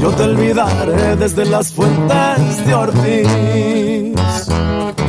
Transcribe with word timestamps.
Yo 0.00 0.10
te 0.16 0.22
olvidaré 0.24 1.14
desde 1.16 1.44
las 1.44 1.72
fuentes 1.72 2.66
de 2.66 2.74
Ortiz. 2.74 3.28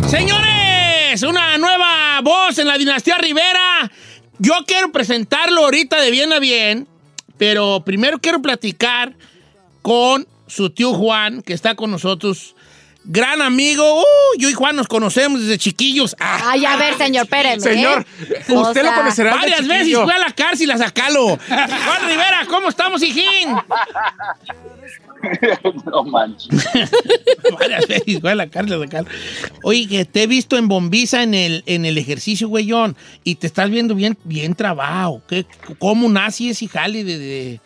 Señores, 0.07 1.23
una 1.23 1.57
nueva 1.57 2.21
voz 2.21 2.59
en 2.59 2.67
la 2.67 2.77
dinastía 2.77 3.17
Rivera. 3.17 3.91
Yo 4.37 4.53
quiero 4.67 4.91
presentarlo 4.91 5.63
ahorita 5.63 5.99
de 6.01 6.11
bien 6.11 6.33
a 6.33 6.39
bien, 6.39 6.87
pero 7.37 7.83
primero 7.83 8.19
quiero 8.19 8.41
platicar 8.43 9.15
con 9.81 10.27
su 10.45 10.69
tío 10.69 10.93
Juan, 10.93 11.41
que 11.41 11.53
está 11.53 11.75
con 11.75 11.89
nosotros. 11.89 12.55
Gran 13.03 13.41
amigo. 13.41 14.01
Uh, 14.01 14.37
yo 14.37 14.49
y 14.49 14.53
Juan 14.53 14.75
nos 14.75 14.87
conocemos 14.87 15.41
desde 15.41 15.57
chiquillos. 15.57 16.15
Ah, 16.19 16.51
Ay, 16.51 16.65
a 16.65 16.77
ver, 16.77 16.95
señor, 16.97 17.23
espéreme. 17.23 17.59
Señor, 17.59 18.05
¿eh? 18.21 18.53
O 18.53 18.61
usted 18.61 18.83
lo 18.83 18.93
conocerá 18.93 19.35
varias 19.35 19.67
veces 19.67 19.97
fue 19.97 20.13
a 20.13 20.19
la 20.19 20.31
cárcel 20.31 20.69
a 20.71 20.77
sacarlo. 20.77 21.37
Juan 21.47 22.07
Rivera, 22.07 22.45
¿cómo 22.47 22.69
estamos, 22.69 23.01
hijín? 23.01 23.55
no 25.85 26.03
manches. 26.03 26.49
Varias 27.59 27.87
veces 27.87 28.19
fue 28.19 28.31
a 28.31 28.35
la 28.35 28.47
cárcel 28.47 28.81
a 28.81 28.85
sacarlo. 28.85 29.09
Oye, 29.63 29.87
que 29.87 30.05
te 30.05 30.23
he 30.23 30.27
visto 30.27 30.57
en 30.57 30.67
bombiza 30.67 31.23
en 31.23 31.33
el, 31.33 31.63
en 31.65 31.85
el 31.85 31.97
ejercicio, 31.97 32.49
güeyón, 32.49 32.95
y 33.23 33.35
te 33.35 33.47
estás 33.47 33.69
viendo 33.71 33.95
bien, 33.95 34.15
bien 34.23 34.53
trabajo. 34.53 35.23
¿Qué, 35.27 35.45
¿Cómo 35.79 36.07
nace 36.07 36.49
ese 36.49 36.67
jale 36.67 37.03
de, 37.03 37.17
de, 37.17 37.59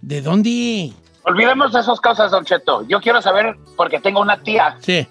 de 0.00 0.22
dónde? 0.22 0.92
Olvidemos 1.24 1.72
de 1.72 1.80
esas 1.80 2.00
cosas, 2.00 2.30
Don 2.30 2.44
Cheto. 2.44 2.86
Yo 2.88 3.00
quiero 3.00 3.22
saber, 3.22 3.56
porque 3.76 4.00
tengo 4.00 4.20
una 4.20 4.42
tía 4.42 4.76
Sí. 4.80 5.06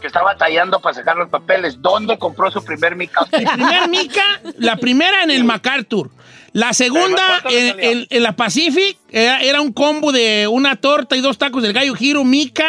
que 0.00 0.06
está 0.08 0.22
batallando 0.22 0.80
para 0.80 0.94
sacar 0.94 1.16
los 1.16 1.28
papeles, 1.28 1.80
¿dónde 1.80 2.18
compró 2.18 2.50
su 2.50 2.64
primer 2.64 2.96
mica? 2.96 3.24
La 3.30 3.52
primer 3.54 3.88
mica, 3.88 4.22
la 4.58 4.76
primera 4.76 5.22
en 5.22 5.30
el 5.30 5.44
MacArthur. 5.44 6.10
La 6.52 6.72
segunda 6.74 7.22
¿cuánto 7.42 7.48
le 7.50 7.60
en, 7.60 7.70
salió? 7.76 7.90
en- 7.92 8.06
en 8.10 8.22
la 8.22 8.32
Pacific 8.36 8.98
era, 9.10 9.40
era 9.40 9.60
un 9.60 9.72
combo 9.72 10.12
de 10.12 10.48
una 10.48 10.76
torta 10.76 11.16
y 11.16 11.20
dos 11.20 11.38
tacos 11.38 11.62
del 11.62 11.72
gallo 11.72 11.94
giro, 11.94 12.24
mica 12.24 12.68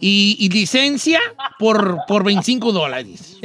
y, 0.00 0.36
y 0.40 0.48
licencia 0.48 1.20
por, 1.58 1.98
por 2.08 2.24
25 2.24 2.72
dólares. 2.72 3.36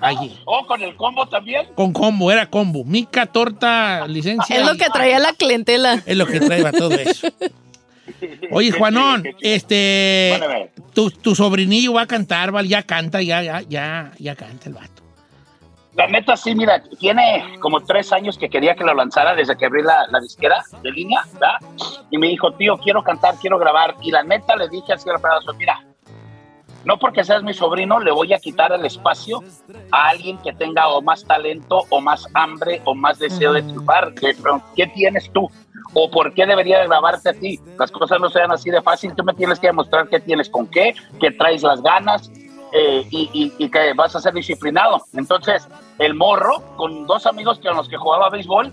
Allí. 0.00 0.38
¿O 0.44 0.66
con 0.66 0.80
el 0.82 0.94
combo 0.96 1.26
también? 1.28 1.66
Con 1.74 1.92
combo, 1.92 2.30
era 2.30 2.48
combo. 2.50 2.84
Mica, 2.84 3.26
torta, 3.26 4.06
licencia. 4.06 4.56
Es 4.56 4.66
lo 4.66 4.76
que 4.76 4.88
traía 4.90 5.18
la 5.18 5.32
clientela. 5.32 6.02
Es 6.06 6.16
lo 6.16 6.26
que 6.26 6.38
trae 6.40 6.70
todo 6.72 6.94
eso. 6.94 7.26
Oye, 8.50 8.70
Juanón, 8.78 9.24
este. 9.40 10.70
Tu, 10.94 11.10
tu 11.10 11.34
sobrinillo 11.34 11.94
va 11.94 12.02
a 12.02 12.06
cantar, 12.06 12.50
¿vale? 12.52 12.68
Ya 12.68 12.82
canta, 12.82 13.22
ya, 13.22 13.42
ya, 13.42 13.62
ya, 13.62 14.12
ya 14.18 14.36
canta 14.36 14.68
el 14.68 14.74
vato. 14.74 15.02
La 15.94 16.06
neta, 16.06 16.36
sí, 16.36 16.54
mira, 16.54 16.80
tiene 17.00 17.56
como 17.58 17.80
tres 17.80 18.12
años 18.12 18.38
que 18.38 18.48
quería 18.48 18.76
que 18.76 18.84
lo 18.84 18.94
lanzara 18.94 19.34
desde 19.34 19.56
que 19.56 19.66
abrí 19.66 19.82
la, 19.82 20.06
la 20.08 20.20
disquera 20.20 20.62
de 20.80 20.92
línea, 20.92 21.24
¿verdad? 21.32 21.56
Y 22.10 22.18
me 22.18 22.28
dijo, 22.28 22.52
tío, 22.52 22.78
quiero 22.78 23.02
cantar, 23.02 23.34
quiero 23.40 23.58
grabar. 23.58 23.96
Y 24.00 24.12
la 24.12 24.22
neta 24.22 24.54
le 24.54 24.68
dije 24.68 24.92
así 24.92 25.10
al 25.10 25.20
pedazo, 25.20 25.52
mira, 25.54 25.84
no 26.88 26.98
porque 26.98 27.22
seas 27.22 27.42
mi 27.42 27.52
sobrino 27.52 28.00
le 28.00 28.10
voy 28.10 28.32
a 28.32 28.38
quitar 28.38 28.72
el 28.72 28.84
espacio 28.86 29.44
a 29.92 30.08
alguien 30.08 30.38
que 30.38 30.52
tenga 30.54 30.88
o 30.88 31.02
más 31.02 31.22
talento 31.24 31.82
o 31.90 32.00
más 32.00 32.26
hambre 32.32 32.80
o 32.86 32.94
más 32.94 33.18
deseo 33.18 33.52
de 33.52 33.62
triunfar. 33.62 34.14
¿Qué, 34.14 34.34
¿qué 34.74 34.86
tienes 34.86 35.30
tú? 35.32 35.50
¿O 35.92 36.10
por 36.10 36.32
qué 36.34 36.46
debería 36.46 36.78
de 36.80 36.86
grabarte 36.88 37.28
a 37.28 37.32
ti? 37.34 37.60
Las 37.78 37.90
cosas 37.90 38.18
no 38.20 38.30
sean 38.30 38.50
así 38.52 38.70
de 38.70 38.80
fácil. 38.80 39.14
Tú 39.14 39.22
me 39.22 39.34
tienes 39.34 39.58
que 39.60 39.66
demostrar 39.66 40.08
que 40.08 40.18
tienes 40.20 40.48
con 40.48 40.66
qué, 40.66 40.94
que 41.20 41.30
traes 41.30 41.62
las 41.62 41.82
ganas 41.82 42.30
eh, 42.72 43.06
y, 43.10 43.30
y- 43.32 43.52
y 43.64 43.70
que 43.70 43.92
vas 43.94 44.14
a 44.16 44.20
ser 44.20 44.32
disciplinado. 44.34 45.02
Entonces, 45.14 45.66
el 45.98 46.14
morro, 46.14 46.62
con 46.76 47.06
dos 47.06 47.26
amigos 47.26 47.58
con 47.60 47.76
los 47.76 47.88
que 47.88 47.96
jugaba 47.98 48.28
béisbol, 48.30 48.72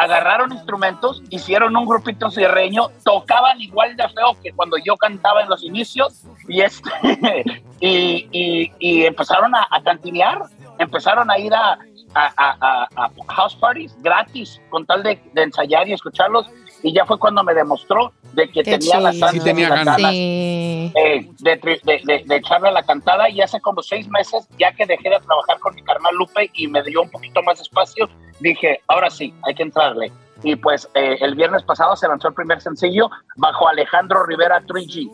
agarraron 0.00 0.52
instrumentos, 0.52 1.22
hicieron 1.30 1.76
un 1.76 1.84
grupito 1.86 2.30
cierreño, 2.30 2.88
tocaban 3.04 3.60
igual 3.60 3.96
de 3.96 4.08
feo 4.08 4.36
que 4.42 4.50
cuando 4.52 4.76
yo 4.84 4.96
cantaba 4.96 5.42
en 5.42 5.48
los 5.50 5.62
inicios 5.62 6.24
y, 6.48 6.62
este, 6.62 6.90
y- 7.80 8.72
y 8.78 9.04
empezaron 9.04 9.54
a, 9.54 9.66
a 9.70 9.82
cantinear, 9.82 10.42
empezaron 10.78 11.30
a 11.30 11.38
ir 11.38 11.52
a, 11.54 11.78
a- 12.14 12.32
a- 12.36 12.56
a- 12.60 13.04
a 13.04 13.10
house 13.34 13.54
parties 13.56 13.96
gratis 14.02 14.60
con 14.70 14.84
tal 14.86 15.02
de, 15.02 15.20
de 15.32 15.42
ensayar 15.42 15.86
y 15.88 15.92
escucharlos 15.92 16.46
y 16.82 16.94
ya 16.94 17.04
fue 17.04 17.18
cuando 17.18 17.44
me 17.44 17.52
demostró 17.54 18.12
de 18.32 18.46
que 18.48 18.62
Qué 18.62 18.78
tenía 18.78 19.00
las 19.00 19.14
chido. 19.14 19.26
ansias 19.26 19.30
Sí 19.32 19.40
tenía 19.50 19.66
y 19.66 19.70
las 19.70 19.78
ganas. 19.80 19.96
ganas 19.98 20.12
Sí. 20.12 20.92
eh, 20.96 21.28
de, 21.38 21.56
de- 21.56 22.00
de- 22.04 22.24
de 22.26 22.36
echarle 22.36 22.72
la 22.72 22.82
cantada 22.82 23.28
y 23.28 23.40
hace 23.40 23.60
como 23.60 23.82
seis 23.82 24.08
meses, 24.08 24.48
ya 24.58 24.72
que 24.72 24.86
dejé 24.86 25.10
de 25.10 25.20
trabajar 25.20 25.58
con 25.60 25.74
mi 25.74 25.82
carnal 25.82 26.14
Lupe 26.16 26.50
y 26.54 26.66
me 26.68 26.82
dio 26.82 27.02
un 27.02 27.10
poquito 27.10 27.42
más 27.42 27.58
de 27.58 27.62
espacio, 27.64 28.08
dije, 28.40 28.80
ahora 28.88 29.10
sí, 29.10 29.34
hay 29.46 29.54
que 29.54 29.62
entrarle. 29.64 30.10
Y 30.42 30.56
pues 30.56 30.88
eh, 30.94 31.18
el 31.20 31.34
viernes 31.34 31.62
pasado 31.64 31.94
se 31.96 32.08
lanzó 32.08 32.28
el 32.28 32.34
primer 32.34 32.62
sencillo 32.62 33.10
bajo 33.36 33.68
Alejandro 33.68 34.24
Rivera 34.24 34.62
3G, 34.62 35.10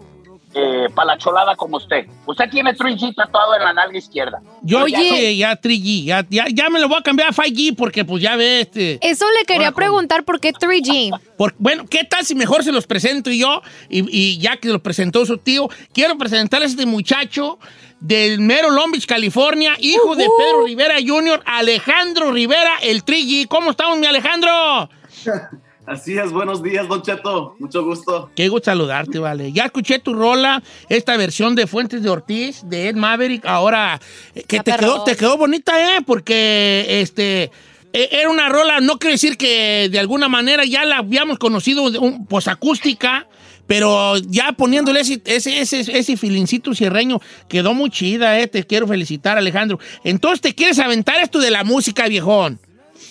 eh, 0.59 0.89
para 0.95 1.13
la 1.13 1.19
cholada 1.19 1.55
como 1.55 1.77
usted. 1.77 2.07
Usted 2.25 2.49
tiene 2.51 2.75
3G 2.75 3.15
tatuado 3.15 3.55
en 3.57 3.63
la 3.63 3.73
nalga 3.75 3.99
izquierda. 3.99 4.41
Yo 4.63 4.83
Oye. 4.85 5.35
ya, 5.35 5.51
ya 5.53 5.61
3G, 5.61 6.05
ya, 6.05 6.27
ya, 6.31 6.47
ya 6.51 6.71
me 6.71 6.81
lo 6.81 6.89
voy 6.89 6.99
a 6.99 7.03
cambiar 7.03 7.29
a 7.29 7.33
5G 7.33 7.77
porque 7.77 8.05
pues 8.07 8.23
ya 8.23 8.37
ve 8.37 8.63
este... 8.63 8.99
Eso 9.03 9.27
le 9.39 9.45
quería 9.45 9.73
preguntar 9.73 10.25
por 10.25 10.41
qué 10.41 10.53
3G. 10.55 11.19
por- 11.37 11.55
bueno, 11.59 11.85
¿qué 11.89 12.05
tal 12.05 12.25
si 12.25 12.35
mejor 12.35 12.65
se 12.65 12.73
los 12.73 12.87
presento 12.87 13.31
yo? 13.31 13.61
Y, 13.91 14.05
y 14.11 14.39
ya 14.39 14.57
que 14.57 14.69
lo 14.69 14.83
presentó 14.83 15.27
su 15.27 15.37
tío, 15.39 15.69
quiero 15.93 16.17
presentarles 16.17 16.71
a 16.71 16.73
este 16.73 16.87
muchacho 16.87 17.59
del 18.01 18.41
mero 18.41 18.71
Long 18.71 18.93
Beach, 18.93 19.07
California, 19.07 19.73
hijo 19.79 20.17
de 20.17 20.27
Pedro 20.39 20.65
Rivera 20.65 20.97
Jr., 21.07 21.43
Alejandro 21.45 22.31
Rivera, 22.33 22.77
el 22.83 23.05
3G. 23.05 23.47
¿Cómo 23.49 23.73
estamos, 23.73 23.99
mi 23.99 24.07
Alejandro? 24.07 24.89
Así 25.87 26.19
es, 26.19 26.33
buenos 26.33 26.65
días, 26.65 26.89
Don 26.89 27.01
Cheto. 27.01 27.55
Mucho 27.61 27.85
gusto. 27.85 28.29
Qué 28.35 28.49
gusto 28.49 28.73
saludarte, 28.73 29.21
vale. 29.21 29.53
Ya 29.53 29.67
escuché 29.67 30.01
tu 30.01 30.15
rola, 30.15 30.61
esta 30.89 31.17
versión 31.17 31.55
de 31.55 31.69
Fuentes 31.69 32.03
de 32.03 32.11
Ortiz, 32.11 32.63
de 32.65 32.89
Ed 32.89 32.97
Maverick. 32.97 33.47
Ahora, 33.47 34.01
eh, 34.35 34.43
que 34.49 34.59
te 34.61 34.77
quedó, 34.77 35.05
te 35.05 35.17
quedó 35.17 35.37
bonita, 35.37 35.97
¿eh? 35.97 36.01
Porque, 36.05 37.01
este, 37.01 37.53
eh, 37.93 38.09
era 38.11 38.29
una 38.29 38.49
rola, 38.49 38.81
no 38.81 38.99
quiero 38.99 39.13
decir 39.13 39.37
que 39.37 39.89
de 39.89 39.99
alguna 40.01 40.29
manera 40.29 40.65
ya 40.65 40.85
la 40.85 40.99
habíamos 40.99 41.39
conocido, 41.39 41.89
de 41.93 41.99
un, 41.99 42.27
pues 42.27 42.49
acústica, 42.49 43.29
pero 43.69 44.17
ya 44.17 44.53
poniéndole 44.53 45.01
ese, 45.01 45.23
ese, 45.25 45.61
ese, 45.61 45.81
ese 45.81 46.17
filincito 46.17 46.75
cierreño, 46.75 47.21
quedó 47.49 47.75
muy 47.75 47.91
chida, 47.91 48.41
¿eh? 48.41 48.49
Te 48.49 48.65
quiero 48.65 48.89
felicitar, 48.89 49.39
Alejandro. 49.39 49.79
Entonces, 50.03 50.41
¿te 50.41 50.53
quieres 50.53 50.81
aventar 50.81 51.21
esto 51.21 51.39
de 51.39 51.53
la 51.53 51.63
música, 51.63 52.09
viejón? 52.09 52.59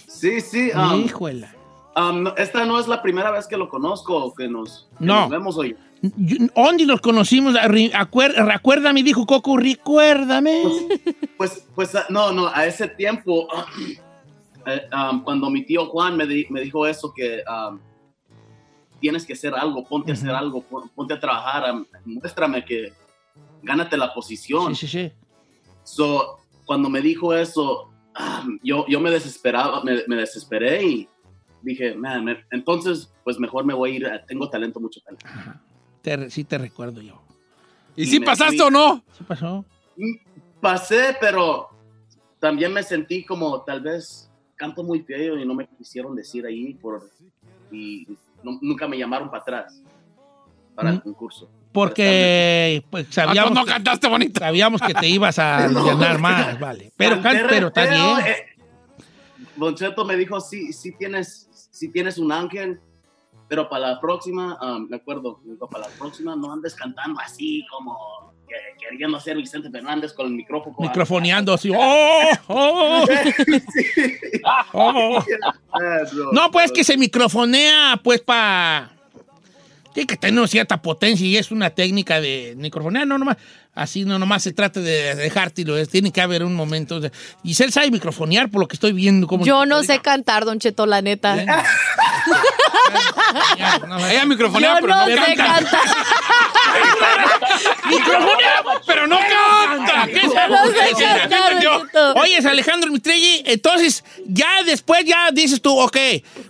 Sí, 0.09 0.41
sí. 0.41 0.71
um, 0.75 1.05
Híjole. 1.05 1.54
Um, 1.95 2.27
esta 2.37 2.65
no 2.65 2.79
es 2.79 2.87
la 2.87 3.01
primera 3.01 3.31
vez 3.31 3.47
que 3.47 3.57
lo 3.57 3.69
conozco, 3.69 4.33
que 4.35 4.47
nos, 4.47 4.87
que 4.99 5.05
No. 5.05 5.21
nos 5.21 5.29
vemos 5.29 5.57
hoy. 5.57 5.75
¿Dónde 6.01 6.85
nos 6.85 7.01
conocimos? 7.01 7.55
Arri- 7.55 7.91
acuer- 7.93 8.33
Recuérdame, 8.35 9.01
dijo 9.01 9.25
Coco, 9.25 9.57
recuérdame. 9.57 10.63
Pues, 11.37 11.65
pues, 11.73 11.95
ah, 11.95 12.05
no, 12.09 12.31
no, 12.31 12.47
a 12.47 12.65
ese 12.65 12.87
tiempo, 12.89 13.47
eh, 14.67 14.87
um, 14.93 15.23
cuando 15.23 15.49
mi 15.49 15.63
tío 15.65 15.87
Juan 15.87 16.15
me, 16.15 16.27
di- 16.27 16.45
me 16.49 16.61
dijo 16.61 16.85
eso, 16.85 17.11
que 17.15 17.41
um, 17.49 17.79
tienes 18.99 19.25
que 19.25 19.33
hacer 19.33 19.53
algo, 19.55 19.83
ponte 19.87 20.11
a 20.11 20.13
hacer 20.13 20.29
algo, 20.29 20.61
pon- 20.61 20.89
ponte 20.93 21.13
a 21.13 21.19
trabajar, 21.19 21.73
muéstrame 22.05 22.63
que 22.63 22.93
gánate 23.63 23.97
la 23.97 24.13
posición. 24.13 24.75
Sí, 24.75 24.87
sí, 24.87 24.99
sí. 25.05 25.11
So, 25.83 26.37
cuando 26.65 26.89
me 26.89 27.01
dijo 27.01 27.33
eso, 27.33 27.89
ah, 28.15 28.43
yo, 28.63 28.85
yo 28.87 28.99
me 28.99 29.09
desesperaba, 29.11 29.83
me, 29.83 30.03
me 30.07 30.15
desesperé 30.17 30.83
y 30.83 31.09
dije, 31.65 31.95
man, 31.95 32.23
me- 32.23 32.45
entonces, 32.51 33.11
pues 33.23 33.39
mejor 33.39 33.65
me 33.65 33.73
voy 33.73 33.91
a 33.91 33.95
ir, 33.95 34.05
a- 34.07 34.25
tengo 34.25 34.49
talento, 34.49 34.79
mucho 34.79 35.01
talento. 35.01 35.25
Te- 36.01 36.29
sí 36.29 36.43
te 36.43 36.57
recuerdo 36.57 37.01
yo. 37.01 37.21
¿Y 37.95 38.03
Y 38.03 38.05
si 38.05 38.19
pasaste 38.19 38.57
fui. 38.57 38.67
o 38.67 38.69
no? 38.69 39.03
¿Qué 39.17 39.23
pasó? 39.23 39.65
Pasé, 40.61 41.15
pero 41.19 41.69
también 42.39 42.73
me 42.73 42.83
sentí 42.83 43.23
como 43.25 43.61
tal 43.61 43.81
vez 43.81 44.29
canto 44.55 44.83
muy 44.83 45.01
feo 45.01 45.37
y 45.37 45.45
no 45.45 45.53
me 45.53 45.67
quisieron 45.67 46.15
decir 46.15 46.45
ahí 46.45 46.73
por 46.75 47.09
y 47.71 48.07
no- 48.43 48.57
nunca 48.61 48.87
me 48.87 48.97
llamaron 48.97 49.29
para 49.29 49.41
atrás 49.41 49.81
para 50.75 50.89
el 50.91 50.97
Mm. 50.97 51.01
concurso. 51.01 51.49
Porque 51.71 52.83
pues, 52.89 53.07
Ah, 53.09 53.11
sabíamos, 53.11 53.51
pues 53.51 53.59
no 53.59 53.65
que, 53.65 53.71
cantaste 53.71 54.07
bonito. 54.07 54.39
sabíamos 54.39 54.81
que 54.81 54.93
te 54.93 55.07
ibas 55.07 55.39
a 55.39 55.67
No, 55.69 56.19
más, 56.19 56.59
vale. 56.59 56.91
Pero, 56.95 57.21
can- 57.21 57.45
pero 57.49 57.71
bien. 57.73 58.25
eh. 58.27 58.35
Don 59.57 59.75
Cheto 59.75 60.03
me 60.05 60.15
dijo, 60.17 60.39
sí, 60.41 60.71
sí 60.73 60.93
tienes, 60.97 61.49
sí 61.75 61.89
tienes 61.89 62.17
un 62.17 62.31
ángel, 62.31 62.79
pero 63.49 63.67
para 63.69 63.91
la 63.91 63.99
próxima, 63.99 64.57
ah, 64.61 64.79
me 64.79 64.95
acuerdo, 64.95 65.39
para 65.69 65.89
la 65.89 65.93
próxima 65.95 66.35
no 66.35 66.51
andes 66.51 66.73
cantando 66.73 67.19
así 67.19 67.65
como 67.69 68.33
que- 68.47 68.55
queriendo 68.79 69.19
ser 69.19 69.35
Vicente 69.35 69.69
Fernández 69.69 70.13
con 70.13 70.27
el 70.27 70.33
micrófono. 70.33 70.75
Microfoneando 70.79 71.53
así. 71.53 71.69
¡Oh! 71.75 72.29
¡Oh! 72.47 73.05
oh. 74.73 75.23
Ah, 75.73 75.99
bro. 76.13 76.31
No, 76.31 76.49
pues 76.49 76.71
que 76.71 76.83
se 76.83 76.97
microfonea, 76.97 77.99
pues, 78.01 78.21
para. 78.21 78.91
Tiene 79.93 80.07
que 80.07 80.17
tener 80.17 80.47
cierta 80.47 80.81
potencia 80.81 81.25
y 81.25 81.37
es 81.37 81.51
una 81.51 81.69
técnica 81.69 82.19
de 82.19 82.53
microfonear, 82.57 83.07
no 83.07 83.17
nomás. 83.17 83.37
Así 83.75 84.05
no 84.05 84.17
nomás 84.17 84.41
se 84.43 84.53
trata 84.53 84.79
de 84.79 85.13
dejártelo, 85.15 85.77
es- 85.77 85.89
tiene 85.89 86.11
que 86.11 86.21
haber 86.21 86.43
un 86.43 86.55
momento. 86.55 87.01
de- 87.01 87.11
Giselle 87.43 87.71
sabe 87.73 87.91
microfonear 87.91 88.49
por 88.49 88.61
lo 88.61 88.67
que 88.67 88.75
estoy 88.77 88.93
viendo. 88.93 89.27
Como 89.27 89.45
Yo 89.45 89.65
no 89.65 89.83
sé 89.83 89.99
cantar, 89.99 90.45
Don 90.45 90.59
Cheto, 90.59 90.85
la 90.85 91.01
neta. 91.01 91.35
Ella 94.09 94.25
microfonea, 94.25 94.75
Yo 94.75 94.81
pero 94.81 94.95
no 94.95 95.01
no 95.01 95.05
sé 95.07 95.15
canta. 95.35 95.45
cantar. 95.45 95.81
¡Microfonea! 97.89 98.63
Pero 98.85 99.07
no 99.07 99.17
canta. 99.19 100.07
¿Qué 100.07 100.21
Yo 100.21 100.47
no 100.47 100.65
sé 100.67 100.89
eso? 100.91 100.99
cantar, 100.99 101.61
Don 101.61 101.85
Cheto. 101.87 102.13
Oyes, 102.15 102.45
Alejandro 102.45 102.91
Mitrelli, 102.91 103.43
entonces 103.45 104.03
ya 104.27 104.63
después 104.65 105.03
ya 105.05 105.29
dices 105.31 105.61
tú, 105.61 105.77
ok, 105.77 105.97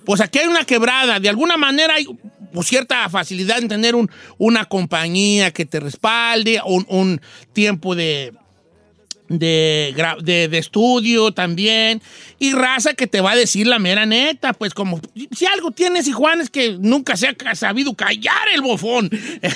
pues 0.05 0.21
aquí 0.21 0.39
hay 0.39 0.47
una 0.47 0.65
quebrada, 0.65 1.19
de 1.19 1.29
alguna 1.29 1.57
manera 1.57 1.95
hay 1.95 2.07
pues, 2.55 2.67
cierta 2.67 3.07
facilidad 3.09 3.59
en 3.59 3.67
tener 3.67 3.95
un, 3.95 4.09
una 4.37 4.65
compañía 4.65 5.51
que 5.51 5.65
te 5.65 5.79
respalde, 5.79 6.61
un, 6.65 6.85
un 6.89 7.21
tiempo 7.53 7.95
de, 7.95 8.33
de, 9.27 9.95
de, 10.21 10.47
de 10.47 10.57
estudio 10.57 11.31
también, 11.31 12.01
y 12.39 12.51
raza 12.53 12.93
que 12.93 13.07
te 13.07 13.21
va 13.21 13.31
a 13.31 13.35
decir 13.35 13.65
la 13.67 13.79
mera 13.79 14.05
neta, 14.05 14.53
pues 14.53 14.73
como 14.73 14.99
si 15.35 15.45
algo 15.45 15.71
tienes, 15.71 16.07
y 16.07 16.11
Juan, 16.11 16.41
es 16.41 16.49
que 16.49 16.77
nunca 16.79 17.15
se 17.17 17.27
ha 17.45 17.55
sabido 17.55 17.93
callar 17.95 18.47
el 18.53 18.61
bofón. 18.61 19.09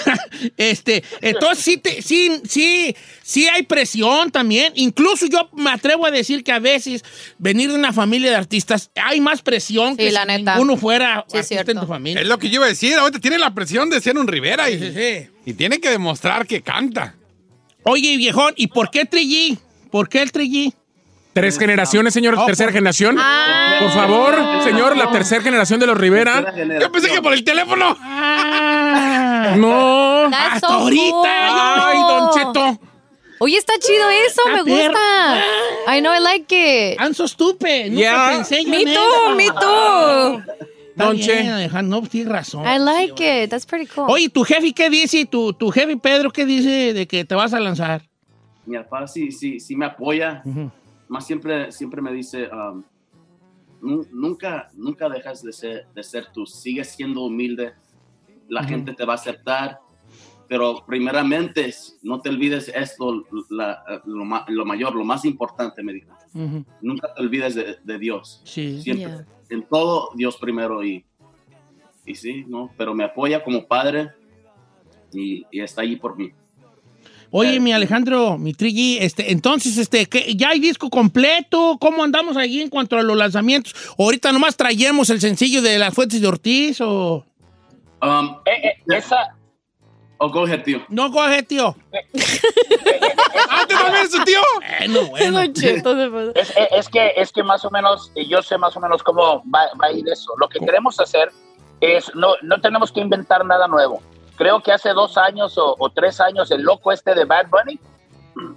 este, 0.58 1.04
entonces 1.22 1.64
sí, 1.64 1.78
te- 1.78 2.02
sí, 2.02 2.32
sí, 2.48 2.96
sí 3.22 3.48
hay 3.48 3.64
presión 3.64 4.32
también, 4.32 4.74
incluso 4.76 5.26
yo 5.28 5.50
me 5.54 5.72
atrevo 5.72 6.06
a 6.06 6.12
decir 6.12 6.44
que 6.44 6.52
a 6.52 6.60
veces 6.60 7.04
venir 7.38 7.70
de 7.70 7.76
una 7.76 7.94
familia 7.94 8.30
de 8.32 8.36
artistas 8.36 8.90
hay 8.96 9.20
más 9.22 9.42
presión 9.42 9.92
Sí, 9.92 9.98
que 10.06 10.12
la 10.12 10.22
si 10.22 10.28
neta. 10.28 10.54
ninguno 10.56 10.78
fuera 10.78 11.26
Sí, 11.28 11.38
es 11.38 11.52
artista 11.52 11.72
en 11.72 11.80
tu 11.82 11.88
familia. 11.88 12.22
Es 12.22 12.28
lo 12.28 12.38
que 12.40 12.48
yo 12.50 12.56
iba 12.56 12.66
a 12.66 12.70
decir. 12.70 12.96
Ahorita 12.96 13.20
tiene 13.20 13.38
la 13.38 13.54
presión 13.54 13.90
de 13.90 14.00
ser 14.02 14.18
un 14.18 14.28
Rivera 14.28 14.68
Sí, 14.68 14.80
sí, 14.80 14.86
y, 14.86 14.92
sí. 14.94 15.28
y 15.46 15.54
tiene 15.54 15.80
que 15.80 15.90
demostrar 15.90 16.46
que 16.48 16.62
canta. 16.62 17.16
Oye, 17.84 18.18
viejón, 18.18 18.54
¿y 18.56 18.68
por 18.68 18.90
qué 18.92 19.06
Trillí? 19.06 19.58
¿Por 19.92 20.10
qué 20.10 20.22
el 20.22 20.32
Trillí? 20.32 20.74
Tres 21.34 21.58
generaciones, 21.58 22.14
señor, 22.14 22.36
Oh, 22.38 22.46
tercera 22.46 22.68
por- 22.68 22.74
generación. 22.74 23.16
Ah. 23.20 23.78
Por 23.80 23.92
favor, 23.92 24.36
señor, 24.64 24.98
la 24.98 25.12
tercera 25.12 25.42
generación 25.42 25.80
de 25.80 25.86
los 25.88 25.98
Rivera. 25.98 26.54
Yo 26.82 26.92
pensé 26.92 27.10
que 27.10 27.22
por 27.22 27.34
el 27.34 27.44
teléfono. 27.44 27.96
Ah. 28.02 29.54
No. 29.56 30.26
Hasta 30.26 30.60
so 30.68 30.74
ahorita, 30.74 31.12
cool. 31.12 31.28
Ay, 31.28 31.98
Don 32.00 32.30
Cheto. 32.32 32.80
Oye, 33.42 33.58
está 33.58 33.74
chido 33.80 34.10
eso, 34.10 34.42
me 34.54 34.62
gusta. 34.64 35.44
I 35.96 36.02
know, 36.02 36.14
I 36.14 36.20
like 36.20 36.94
it. 36.94 37.00
I'm 37.00 37.14
so 37.14 37.26
stupid. 37.28 37.86
Nunca 37.92 38.00
Yeah. 38.00 38.30
pensé 38.36 38.64
yo 38.66 38.70
Me 38.70 38.82
en 38.82 38.94
too, 38.94 39.00
eso. 39.02 39.36
me 39.36 39.46
too. 39.48 40.44
Está 41.00 41.06
Don 41.08 41.16
bien, 41.16 41.28
Che. 41.46 41.48
Alejandro, 41.50 42.02
no, 42.02 42.08
tienes 42.10 42.30
razón. 42.34 42.66
I 42.66 42.78
like 42.78 43.44
it. 43.44 43.50
That's 43.50 43.66
pretty 43.66 43.86
cool. 43.88 44.08
Oye, 44.10 44.28
¿tu 44.28 44.44
jefe 44.44 44.74
qué 44.74 44.90
dice? 44.90 45.26
¿Tu, 45.26 45.54
tu 45.54 45.72
jefe 45.72 45.96
Pedro 45.96 46.30
qué 46.30 46.46
dice 46.46 46.94
de 46.94 47.08
que 47.08 47.24
te 47.24 47.36
vas 47.36 47.54
a 47.54 47.60
lanzar? 47.62 48.02
Mi 48.66 48.78
papá 48.78 49.08
sí, 49.08 49.32
sí, 49.32 49.62
sí 49.62 49.78
me 49.78 49.86
apoya, 49.86 50.44
más 51.08 51.26
siempre, 51.26 51.72
siempre 51.72 52.02
me 52.02 52.12
dice, 52.12 52.50
um, 52.54 52.84
"Nu- 53.82 54.06
nunca, 54.12 54.68
nunca 54.74 55.08
dejas 55.08 55.42
de 55.42 55.54
ser, 55.54 55.88
de 55.96 56.04
ser 56.04 56.28
tú, 56.34 56.46
sigues 56.46 56.90
siendo 56.90 57.22
humilde, 57.22 57.72
la 58.50 58.64
gente 58.66 58.94
te 58.94 59.06
va 59.06 59.14
a 59.14 59.16
aceptar, 59.16 59.80
pero 60.50 60.84
primeramente 60.86 61.74
no 62.04 62.20
te 62.20 62.28
olvides 62.30 62.68
esto, 62.76 63.26
la- 63.50 63.82
lo, 64.06 64.26
lo 64.50 64.66
mayor, 64.66 64.94
lo 64.96 65.06
más 65.06 65.24
importante, 65.24 65.82
me 65.82 65.94
dijo, 65.94 66.12
Ujú. 66.36 66.66
nunca 66.82 67.14
te 67.14 67.22
olvides 67.22 67.56
de, 67.56 67.78
de 67.84 67.98
Dios, 67.98 68.42
Sí. 68.44 68.82
siempre, 68.82 69.06
Yeah. 69.08 69.26
En 69.50 69.64
todo 69.64 70.10
Dios 70.16 70.38
primero 70.38 70.84
y, 70.84 71.04
y 72.06 72.16
sí, 72.16 72.46
¿no? 72.48 72.72
Pero 72.78 72.94
me 72.94 73.04
apoya 73.04 73.44
como 73.44 73.66
padre 73.68 74.10
y, 75.14 75.46
y 75.52 75.62
está 75.62 75.82
ahí 75.82 75.96
por 75.96 76.18
mí. 76.18 76.32
Oye, 77.32 77.60
mi 77.60 77.72
Alejandro, 77.72 78.40
mi 78.40 78.54
Triggy, 78.54 78.98
este, 78.98 79.32
entonces, 79.32 79.78
este, 79.78 80.08
¿qué- 80.08 80.34
¿ya 80.36 80.50
hay 80.50 80.60
disco 80.60 80.90
completo? 80.90 81.78
¿Cómo 81.80 82.04
andamos 82.04 82.36
ahí 82.38 82.60
en 82.60 82.70
cuanto 82.70 82.98
a 82.98 83.04
los 83.04 83.16
lanzamientos? 83.16 83.76
¿Ahorita 84.00 84.32
nomás 84.32 84.58
traemos 84.58 85.12
el 85.12 85.22
sencillo 85.22 85.62
de 85.62 85.78
Las 85.78 85.94
Fuentes 85.94 86.20
de 86.22 86.28
Ortiz 86.28 86.82
o...? 86.82 87.24
Um, 88.02 88.36
Eh, 88.46 88.68
eh, 88.70 88.96
esa, 88.98 89.36
go 90.28 90.44
ahead, 90.46 90.64
tío. 90.64 90.82
No, 90.90 91.10
coge, 91.12 91.44
tío. 91.44 91.74
¡Ah, 93.50 93.66
te 93.68 93.74
también 93.74 94.10
su 94.10 94.24
tío! 94.24 94.42
Bueno, 94.80 95.06
bueno. 95.10 95.40
Es, 96.36 96.50
es- 96.52 96.68
es 96.72 96.90
que, 96.90 97.14
es 97.16 97.32
que 97.32 97.44
más 97.44 97.64
o 97.66 97.72
menos, 97.72 98.12
eh, 98.16 98.26
yo 98.28 98.42
sé 98.42 98.58
más 98.58 98.76
o 98.76 98.80
menos 98.80 99.02
cómo 99.04 99.42
va, 99.50 99.70
va 99.82 99.88
a 99.88 99.92
ir 99.92 100.08
eso. 100.10 100.34
Lo 100.38 100.48
que 100.50 100.60
queremos 100.60 101.00
hacer 101.00 101.32
es, 101.82 102.14
no, 102.16 102.34
no 102.42 102.60
tenemos 102.62 102.92
que 102.92 103.00
inventar 103.00 103.46
nada 103.46 103.68
nuevo. 103.68 104.02
Creo 104.36 104.62
que 104.62 104.72
hace 104.72 104.90
dos 104.90 105.18
años 105.18 105.58
o, 105.58 105.76
o 105.80 105.90
tres 105.90 106.20
años 106.22 106.52
el 106.52 106.62
loco 106.62 106.92
este 106.92 107.14
de 107.16 107.26
Bad 107.26 107.48
Bunny 107.50 107.80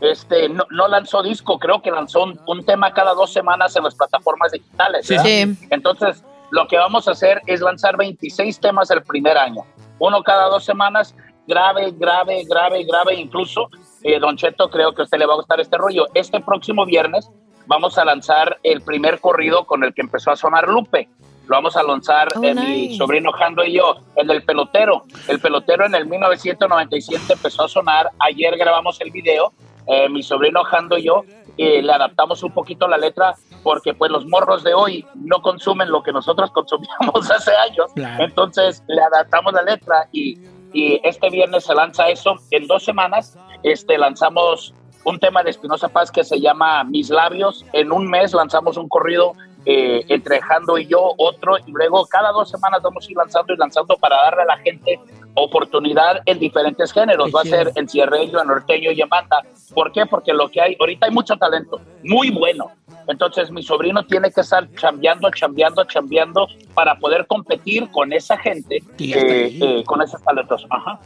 este, 0.00 0.48
no, 0.48 0.64
no 0.70 0.86
lanzó 0.86 1.22
disco, 1.22 1.58
creo 1.58 1.82
que 1.82 1.90
lanzó 1.90 2.22
un, 2.22 2.40
un 2.46 2.64
tema 2.64 2.92
cada 2.92 3.14
dos 3.14 3.32
semanas 3.32 3.74
en 3.74 3.82
las 3.84 3.94
plataformas 3.96 4.52
digitales. 4.52 5.06
Sí. 5.06 5.16
Sí. 5.18 5.56
Entonces, 5.70 6.22
lo 6.50 6.68
que 6.68 6.76
vamos 6.76 7.08
a 7.08 7.12
hacer 7.12 7.40
es 7.46 7.60
lanzar 7.60 7.96
26 7.96 8.60
temas 8.60 8.90
el 8.92 9.02
primer 9.02 9.36
año. 9.36 9.62
Uno 9.98 10.22
cada 10.22 10.46
dos 10.48 10.64
semanas, 10.64 11.14
grave, 11.46 11.92
grave, 11.96 12.44
grave, 12.44 12.84
grave. 12.84 13.14
Incluso, 13.14 13.68
eh, 14.02 14.18
Don 14.18 14.36
Cheto, 14.36 14.68
creo 14.70 14.92
que 14.92 15.02
a 15.02 15.04
usted 15.04 15.18
le 15.18 15.26
va 15.26 15.34
a 15.34 15.36
gustar 15.36 15.60
este 15.60 15.76
rollo. 15.76 16.06
Este 16.14 16.40
próximo 16.40 16.84
viernes 16.84 17.28
vamos 17.66 17.98
a 17.98 18.04
lanzar 18.04 18.58
el 18.62 18.82
primer 18.82 19.20
corrido 19.20 19.64
con 19.64 19.84
el 19.84 19.94
que 19.94 20.02
empezó 20.02 20.30
a 20.30 20.36
sonar 20.36 20.68
Lupe. 20.68 21.08
Lo 21.48 21.56
vamos 21.56 21.76
a 21.76 21.82
lanzar 21.82 22.28
Oh, 22.36 22.42
eh, 22.42 22.54
mi 22.54 22.60
nice. 22.60 22.96
sobrino 22.96 23.32
Jando 23.32 23.64
y 23.64 23.74
yo, 23.74 23.96
el 24.16 24.26
del 24.28 24.42
pelotero. 24.44 25.04
El 25.28 25.40
pelotero 25.40 25.86
en 25.86 25.94
el 25.94 26.06
1997 26.06 27.32
empezó 27.32 27.64
a 27.64 27.68
sonar. 27.68 28.10
Ayer 28.20 28.56
grabamos 28.56 29.00
el 29.00 29.10
video, 29.10 29.52
eh, 29.86 30.08
mi 30.08 30.22
sobrino 30.22 30.62
Jando 30.64 30.96
y 30.96 31.04
yo, 31.04 31.24
eh, 31.58 31.82
le 31.82 31.92
adaptamos 31.92 32.42
un 32.42 32.52
poquito 32.52 32.88
la 32.88 32.96
letra 32.96 33.34
porque 33.62 33.92
pues 33.92 34.10
los 34.10 34.26
morros 34.26 34.64
de 34.64 34.72
hoy 34.72 35.04
no 35.16 35.42
consumen 35.42 35.90
lo 35.90 36.02
que 36.02 36.12
nosotros 36.12 36.50
consumíamos 36.54 37.30
hace 37.30 37.54
años. 37.56 37.92
Claro. 37.94 38.24
Entonces 38.24 38.82
le 38.86 39.02
adaptamos 39.02 39.52
la 39.52 39.62
letra 39.62 40.08
y, 40.12 40.38
y 40.72 41.00
este 41.04 41.30
viernes 41.30 41.64
se 41.64 41.74
lanza 41.74 42.08
eso. 42.08 42.36
En 42.50 42.66
dos 42.66 42.84
semanas 42.84 43.38
este, 43.62 43.98
lanzamos 43.98 44.74
un 45.04 45.18
tema 45.18 45.42
de 45.42 45.50
Espinosa 45.50 45.88
Paz 45.88 46.10
que 46.10 46.24
se 46.24 46.40
llama 46.40 46.84
Mis 46.84 47.10
Labios. 47.10 47.64
En 47.72 47.92
un 47.92 48.08
mes 48.08 48.32
lanzamos 48.32 48.76
un 48.76 48.88
corrido 48.88 49.34
eh, 49.64 50.04
entre 50.08 50.40
Jando 50.40 50.76
y 50.76 50.86
yo, 50.86 51.14
otro, 51.18 51.56
y 51.58 51.70
luego 51.70 52.04
cada 52.06 52.32
dos 52.32 52.50
semanas 52.50 52.82
vamos 52.82 53.06
a 53.06 53.10
ir 53.10 53.16
lanzando 53.16 53.54
y 53.54 53.56
lanzando 53.56 53.96
para 53.96 54.16
darle 54.16 54.42
a 54.42 54.46
la 54.46 54.58
gente 54.58 54.98
oportunidad 55.34 56.20
en 56.26 56.38
diferentes 56.38 56.92
géneros. 56.92 57.30
Va 57.34 57.42
a 57.42 57.44
ser 57.44 57.70
en 57.76 57.88
cierreño, 57.88 58.40
en 58.40 58.48
norteño 58.48 58.90
y 58.90 59.00
en 59.00 59.08
banda. 59.08 59.42
¿Por 59.72 59.92
qué? 59.92 60.04
Porque 60.06 60.32
lo 60.32 60.48
que 60.48 60.60
hay, 60.60 60.76
ahorita 60.78 61.06
hay 61.06 61.12
mucho 61.12 61.36
talento, 61.36 61.80
muy 62.02 62.30
bueno. 62.30 62.72
Entonces 63.08 63.50
mi 63.50 63.62
sobrino 63.62 64.04
tiene 64.04 64.30
que 64.30 64.40
estar 64.40 64.68
chambeando, 64.74 65.30
chambeando, 65.30 65.84
chambeando 65.84 66.48
para 66.74 66.96
poder 66.98 67.26
competir 67.26 67.90
con 67.90 68.12
esa 68.12 68.36
gente, 68.38 68.76
eh, 68.98 69.58
eh, 69.60 69.84
con 69.84 70.02
esos 70.02 70.22
talentos. 70.22 70.66
Ajá. 70.70 71.00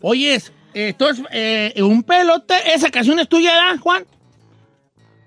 Oye, 0.00 0.34
entonces, 0.74 1.24
eh, 1.32 1.74
un 1.82 2.02
pelote, 2.02 2.54
¿esa 2.74 2.90
canción 2.90 3.18
es 3.18 3.28
tuya, 3.28 3.52
¿verdad, 3.52 3.80
Juan? 3.80 4.04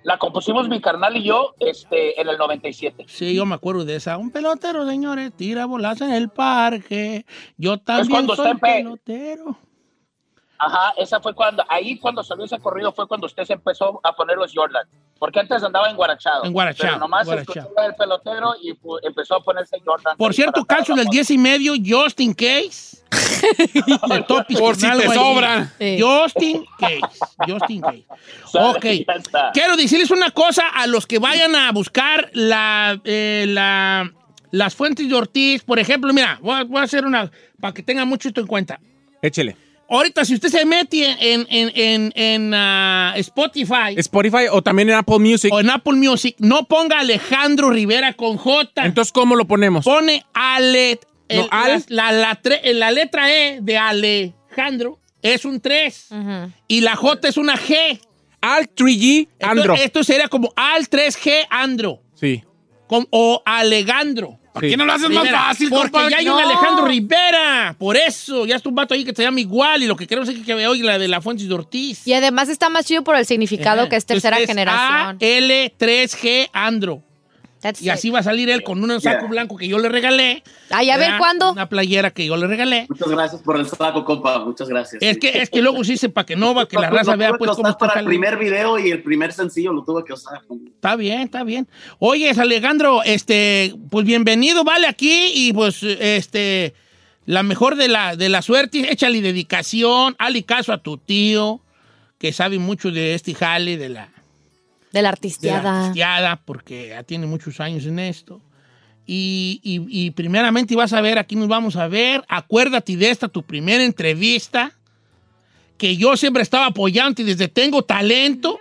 La 0.04 0.20
compusimos 0.20 0.70
mi 0.70 0.80
carnal 0.82 1.18
y 1.18 1.24
yo 1.24 1.56
este, 1.60 2.20
en 2.22 2.30
el 2.30 2.38
97. 2.38 3.06
Sí, 3.08 3.34
yo 3.34 3.46
me 3.48 3.56
acuerdo 3.56 3.86
de 3.86 3.96
esa. 3.96 4.18
Un 4.18 4.30
pelotero, 4.30 4.88
señores, 4.88 5.32
tira 5.36 5.66
bolas 5.66 6.00
en 6.02 6.12
el 6.12 6.30
parque. 6.30 7.26
Yo 7.58 7.80
también 7.80 8.10
cuando 8.12 8.36
soy 8.36 8.46
está 8.46 8.52
en 8.52 8.60
pe- 8.60 8.84
pelotero. 8.84 9.58
Ajá, 10.58 10.94
esa 10.98 11.20
fue 11.20 11.34
cuando, 11.36 11.64
ahí 11.68 11.98
cuando 12.00 12.24
salió 12.24 12.46
ese 12.46 12.58
corrido 12.60 12.92
fue 12.94 13.08
cuando 13.08 13.28
usted 13.28 13.44
se 13.44 13.54
empezó 13.54 14.00
a 14.04 14.14
poner 14.16 14.38
los 14.38 14.52
Jordan. 14.56 14.88
Porque 15.20 15.40
antes 15.40 15.64
andaba 15.64 15.90
en 15.90 15.96
Guarachado. 15.96 16.44
En 16.46 16.54
Guarachao, 16.54 16.88
Pero 16.88 17.00
nomás 17.00 17.26
Guarachao. 17.26 17.56
escuchó 17.64 17.82
el 17.88 17.96
pelotero 17.96 18.54
y 18.62 18.74
empezó 19.06 19.36
a 19.36 19.44
ponerse 19.44 19.78
Jordan. 19.86 20.18
Por 20.18 20.34
cierto, 20.34 20.64
calcio 20.66 20.96
del 20.96 21.08
10 21.08 21.32
y 21.32 21.38
medio, 21.38 21.74
just 21.86 22.20
in 22.20 22.34
case. 22.34 22.98
De 24.10 24.22
topis 24.28 24.60
Por 24.60 24.76
si 24.76 24.82
te 24.82 24.88
ahí. 24.88 25.14
sobra. 25.14 25.72
Sí. 25.78 25.98
Just 26.02 26.42
in 26.42 26.66
case. 26.80 27.02
Just 27.48 27.70
in 27.70 27.82
case. 27.82 28.06
Ok. 28.54 28.86
Quiero 29.54 29.76
decirles 29.78 30.12
una 30.12 30.32
cosa 30.32 30.68
a 30.70 30.88
los 30.88 31.06
que 31.06 31.20
vayan 31.20 31.56
a 31.56 31.72
buscar 31.72 32.30
la, 32.34 33.00
eh, 33.04 33.46
la- 33.48 34.12
las 34.52 34.74
fuentes 34.76 35.08
de 35.10 35.16
Ortiz. 35.16 35.64
Por 35.64 35.80
ejemplo, 35.80 36.14
mira, 36.14 36.40
voy 36.42 36.56
a, 36.56 36.64
voy 36.64 36.80
a 36.80 36.84
hacer 36.84 37.06
una 37.06 37.30
para 37.60 37.74
que 37.74 37.84
tengan 37.84 38.08
mucho 38.08 38.30
esto 38.30 38.40
en 38.42 38.48
cuenta. 38.48 38.80
Échele. 39.22 39.58
Ahorita, 39.90 40.26
si 40.26 40.34
usted 40.34 40.50
se 40.50 40.66
mete 40.66 41.06
en, 41.34 41.46
en, 41.50 41.72
en, 41.76 42.14
en, 42.16 42.54
ah, 42.56 43.14
Spotify 43.18 43.94
Spotify 43.98 44.48
o 44.52 44.62
también 44.62 44.90
en 44.90 44.96
Apple 44.96 45.20
Music. 45.20 45.52
o 45.54 45.60
en 45.60 45.70
Apple 45.70 45.94
Music, 45.94 46.36
no 46.40 46.66
ponga 46.66 47.00
Alejandro 47.00 47.70
Rivera 47.70 48.14
con 48.14 48.38
J. 48.38 48.86
Entonces, 48.86 49.12
¿cómo 49.12 49.36
lo 49.36 49.46
ponemos? 49.46 49.86
pone 49.86 50.26
Ale. 50.34 51.00
el- 51.28 51.38
No, 51.40 51.48
al. 51.52 51.84
La, 51.90 52.12
la, 52.12 52.20
la 52.20 52.42
tre- 52.42 52.74
la 52.74 52.92
letra 52.92 53.32
E 53.34 53.60
de 53.62 53.78
Alejandro 53.78 55.00
es 55.22 55.46
un 55.46 55.60
3 55.60 56.10
y 56.68 56.82
la 56.82 56.96
J 56.96 57.28
es 57.28 57.38
una 57.38 57.56
G. 57.58 58.00
Al 58.42 58.70
3G 58.70 59.28
Andro. 59.42 59.74
Esto, 59.74 59.86
esto 59.86 60.04
sería 60.04 60.28
como 60.28 60.54
Al 60.56 60.88
3G 60.88 61.48
Andro 61.50 62.02
Sí. 62.14 62.44
Com- 62.88 63.06
o 63.12 63.42
Alegandro. 63.46 64.40
¿Por 64.54 64.62
qué 64.70 64.78
no 64.78 64.86
lo 64.86 64.94
haces 64.94 65.10
más 65.10 65.30
fácil, 65.30 65.68
Porque 65.70 65.92
compadre? 65.92 66.12
ya 66.12 66.18
hay 66.20 66.26
No. 66.26 66.38
un 66.38 66.44
Alejandro 66.44 66.86
Rivera. 66.86 67.76
Por 67.78 67.98
eso, 67.98 68.46
ya 68.46 68.56
está 68.56 68.70
un 68.70 68.76
vato 68.76 68.94
ahí 68.94 69.04
que 69.04 69.14
se 69.14 69.22
llama 69.22 69.42
igual. 69.42 69.84
Y 69.84 69.86
lo 69.88 69.98
que 69.98 70.08
queremos 70.08 70.30
es 70.30 70.40
que 70.46 70.54
hoy 70.66 70.80
la 70.82 70.98
de 70.98 71.10
la 71.10 71.20
Fuentes 71.20 71.46
de 71.50 71.54
Ortiz. 71.54 72.08
Y 72.08 72.14
además 72.14 72.48
está 72.48 72.70
más 72.70 72.86
chido 72.86 73.04
por 73.04 73.18
el 73.18 73.26
significado 73.26 73.82
Ajá. 73.82 73.90
que 73.90 73.98
es 73.98 74.06
tercera 74.06 74.38
Entonces, 74.38 74.56
generación. 74.56 75.18
AL3G 75.20 76.50
Andro. 76.54 77.04
That's 77.66 77.82
Y 77.82 77.86
it. 77.86 77.94
así 77.94 78.12
va 78.12 78.20
a 78.20 78.24
salir 78.24 78.48
él 78.52 78.62
con 78.62 78.84
un 78.84 79.02
saco 79.02 79.22
Yeah. 79.22 79.28
blanco 79.28 79.58
que 79.58 79.68
yo 79.68 79.80
le 79.80 79.90
regalé. 79.90 80.44
Ay, 80.70 80.92
a 80.92 80.98
ver. 80.98 81.18
¿cuándo? 81.18 81.52
Una 81.52 81.68
playera 81.68 82.12
que 82.12 82.24
yo 82.24 82.38
le 82.38 82.46
regalé. 82.46 82.86
Muchas 82.90 83.10
gracias 83.10 83.42
por 83.42 83.58
el 83.58 83.68
saco, 83.68 84.06
compa. 84.06 84.38
Muchas 84.46 84.70
gracias. 84.70 85.02
Es 85.02 85.18
que, 85.18 85.42
es 85.42 85.50
que 85.50 85.64
luego 85.64 85.84
sí 85.84 85.98
se 85.98 86.10
para 86.10 86.28
que 86.28 86.36
no, 86.36 86.54
para 86.54 86.68
que 86.68 86.76
la 86.76 86.92
Lo 86.92 86.98
raza 86.98 87.14
tuve 87.14 87.18
vea 87.18 87.32
que 87.32 87.38
pues 87.40 87.50
usar 87.50 87.56
cómo 87.64 87.70
está 87.70 87.88
para 87.88 88.02
el 88.02 88.06
primer 88.06 88.38
video 88.38 88.78
y 88.78 88.92
el 88.92 89.02
primer 89.02 89.34
sencillo 89.34 89.74
lo 89.74 89.84
tuve 89.84 90.04
que 90.04 90.14
usar. 90.14 90.42
Está 90.76 90.96
bien, 90.96 91.22
está 91.22 91.44
bien. 91.44 91.68
Oye, 91.98 92.30
Alejandro, 92.30 93.02
este, 93.04 93.74
pues 93.90 94.06
bienvenido, 94.06 94.64
vale, 94.64 94.86
aquí 94.86 95.32
y 95.34 95.52
pues, 95.52 95.82
este, 95.82 96.76
la 97.26 97.42
mejor 97.42 97.78
de 97.78 97.88
la, 97.88 98.16
de 98.16 98.30
la 98.30 98.44
suerte, 98.44 98.92
échale 98.92 99.22
dedicación, 99.22 100.16
hale 100.20 100.44
caso 100.44 100.72
a 100.72 100.78
tu 100.78 100.98
tío, 101.00 101.62
que 102.20 102.32
sabe 102.32 102.60
mucho 102.60 102.92
de 102.92 103.16
este 103.16 103.34
jale, 103.34 103.78
de 103.78 103.90
la, 103.90 104.10
De 104.96 105.02
la 105.02 105.02
de 105.02 105.04
la 105.04 105.10
artisteada. 105.10 105.80
artisteada, 105.88 106.36
porque 106.46 106.88
ya 106.90 107.04
tiene 107.04 107.26
muchos 107.28 107.60
años 107.60 107.86
en 107.86 108.00
esto. 108.00 108.42
Y, 109.08 109.60
y, 109.64 109.86
y 110.08 110.12
primeramente 110.12 110.76
vas 110.76 110.92
a 110.94 111.02
ver, 111.02 111.20
aquí 111.20 111.36
nos 111.36 111.48
vamos 111.48 111.76
a 111.76 111.88
ver, 111.88 112.24
acuérdate 112.28 112.98
de 112.98 113.10
esta, 113.12 113.28
tu 113.28 113.44
primera 113.44 113.84
entrevista, 113.84 114.72
que 115.78 115.96
yo 115.96 116.18
siempre 116.18 116.42
estaba 116.42 116.66
apoyando 116.68 117.22
y 117.22 117.26
desde 117.26 117.48
tengo 117.48 117.84
talento, 117.84 118.58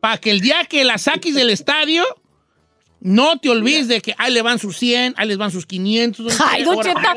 para 0.00 0.18
que 0.18 0.30
el 0.30 0.40
día 0.40 0.64
que 0.66 0.84
la 0.84 0.98
saques 0.98 1.34
del 1.34 1.50
estadio, 1.50 2.04
no 3.00 3.38
te 3.38 3.48
olvides 3.48 3.88
de 3.88 4.00
que 4.00 4.14
ahí 4.18 4.32
le 4.32 4.42
van 4.42 4.58
sus 4.58 4.76
100, 4.76 5.14
ahí 5.16 5.26
les 5.28 5.36
van 5.38 5.50
sus 5.50 5.66
500. 5.66 6.26
don 6.26 6.46
Ay, 6.48 6.62
Don 6.64 6.80
Cheta, 6.80 7.14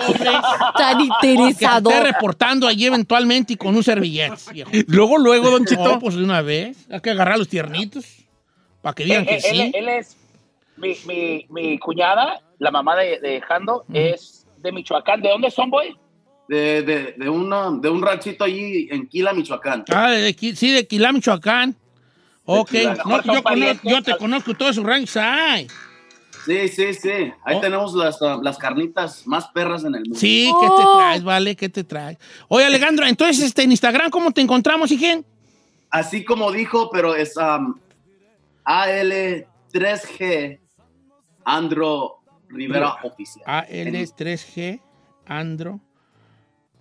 tan 0.77 0.97
Que 0.97 1.09
te 1.21 1.33
interesado. 1.33 1.89
esté 1.91 2.03
reportando 2.03 2.67
allí 2.67 2.85
eventualmente 2.85 3.53
y 3.53 3.57
con 3.57 3.75
un 3.75 3.83
servillete. 3.83 4.35
viejo. 4.53 4.71
Luego, 4.87 5.17
luego, 5.17 5.49
Don 5.51 5.63
No, 5.63 5.67
Cheto. 5.69 5.99
pues 5.99 6.15
de 6.15 6.23
una 6.23 6.41
vez. 6.41 6.77
Hay 6.89 7.01
que 7.01 7.09
agarrar 7.11 7.37
los 7.37 7.47
tiernitos. 7.47 8.05
Para 8.81 8.93
que 8.95 9.03
digan 9.03 9.23
Eh, 9.23 9.27
que 9.27 9.35
eh, 9.35 9.41
sí. 9.41 9.61
él, 9.61 9.71
él 9.75 9.89
es, 9.89 10.17
mi, 10.77 10.95
mi, 11.05 11.45
mi 11.49 11.77
cuñada, 11.79 12.41
la 12.59 12.71
mamá 12.71 12.95
de, 12.95 13.19
de 13.19 13.41
Jando, 13.41 13.85
es 13.93 14.45
de 14.57 14.71
Michoacán. 14.71 15.21
¿De 15.21 15.29
dónde 15.29 15.51
son, 15.51 15.69
boy? 15.69 15.95
De, 16.47 16.81
de, 16.81 17.13
de, 17.17 17.29
una, 17.29 17.69
de 17.71 17.89
un 17.89 18.01
ranchito 18.01 18.43
allí 18.43 18.87
en 18.91 19.07
Quila, 19.07 19.33
Michoacán. 19.33 19.85
Ah, 19.89 20.09
de, 20.11 20.35
Qui- 20.35 20.55
sí, 20.55 20.71
de 20.71 20.85
Quilá, 20.87 21.11
Michoacán. 21.13 21.75
Ok. 22.45 22.71
No, 23.05 23.21
yo, 23.23 23.43
conozco- 23.43 23.89
yo 23.89 24.01
te 24.03 24.17
conozco 24.17 24.53
todos 24.55 24.75
sus 24.75 24.83
ranchos. 24.83 25.15
Ay. 25.17 25.67
Sí, 26.45 26.67
sí, 26.69 26.93
sí. 26.95 27.09
Ahí 27.45 27.55
Oh. 27.57 27.61
tenemos 27.61 27.93
las, 27.93 28.17
las 28.41 28.57
carnitas 28.57 29.25
más 29.27 29.47
perras 29.49 29.83
en 29.83 29.93
el 29.93 30.01
mundo. 30.01 30.17
Sí, 30.19 30.51
¿qué 30.59 30.67
te 30.67 30.73
Oh. 30.83 30.97
traes, 30.97 31.23
vale? 31.23 31.55
¿Qué 31.55 31.69
te 31.69 31.83
traes? 31.83 32.17
Oye, 32.47 32.65
Alejandro, 32.65 33.05
entonces 33.05 33.45
este, 33.45 33.61
en 33.61 33.71
Instagram, 33.71 34.09
¿cómo 34.09 34.31
te 34.31 34.41
encontramos, 34.41 34.91
hijen? 34.91 35.23
Así 35.91 36.25
como 36.25 36.51
dijo, 36.51 36.89
pero 36.91 37.15
es 37.15 37.37
um, 37.37 37.75
AL3G 38.71 40.59
Andro 41.45 42.19
Rivera 42.49 42.95
Oficial. 43.03 43.43
AL3G 43.45 44.81
Andro 45.25 45.79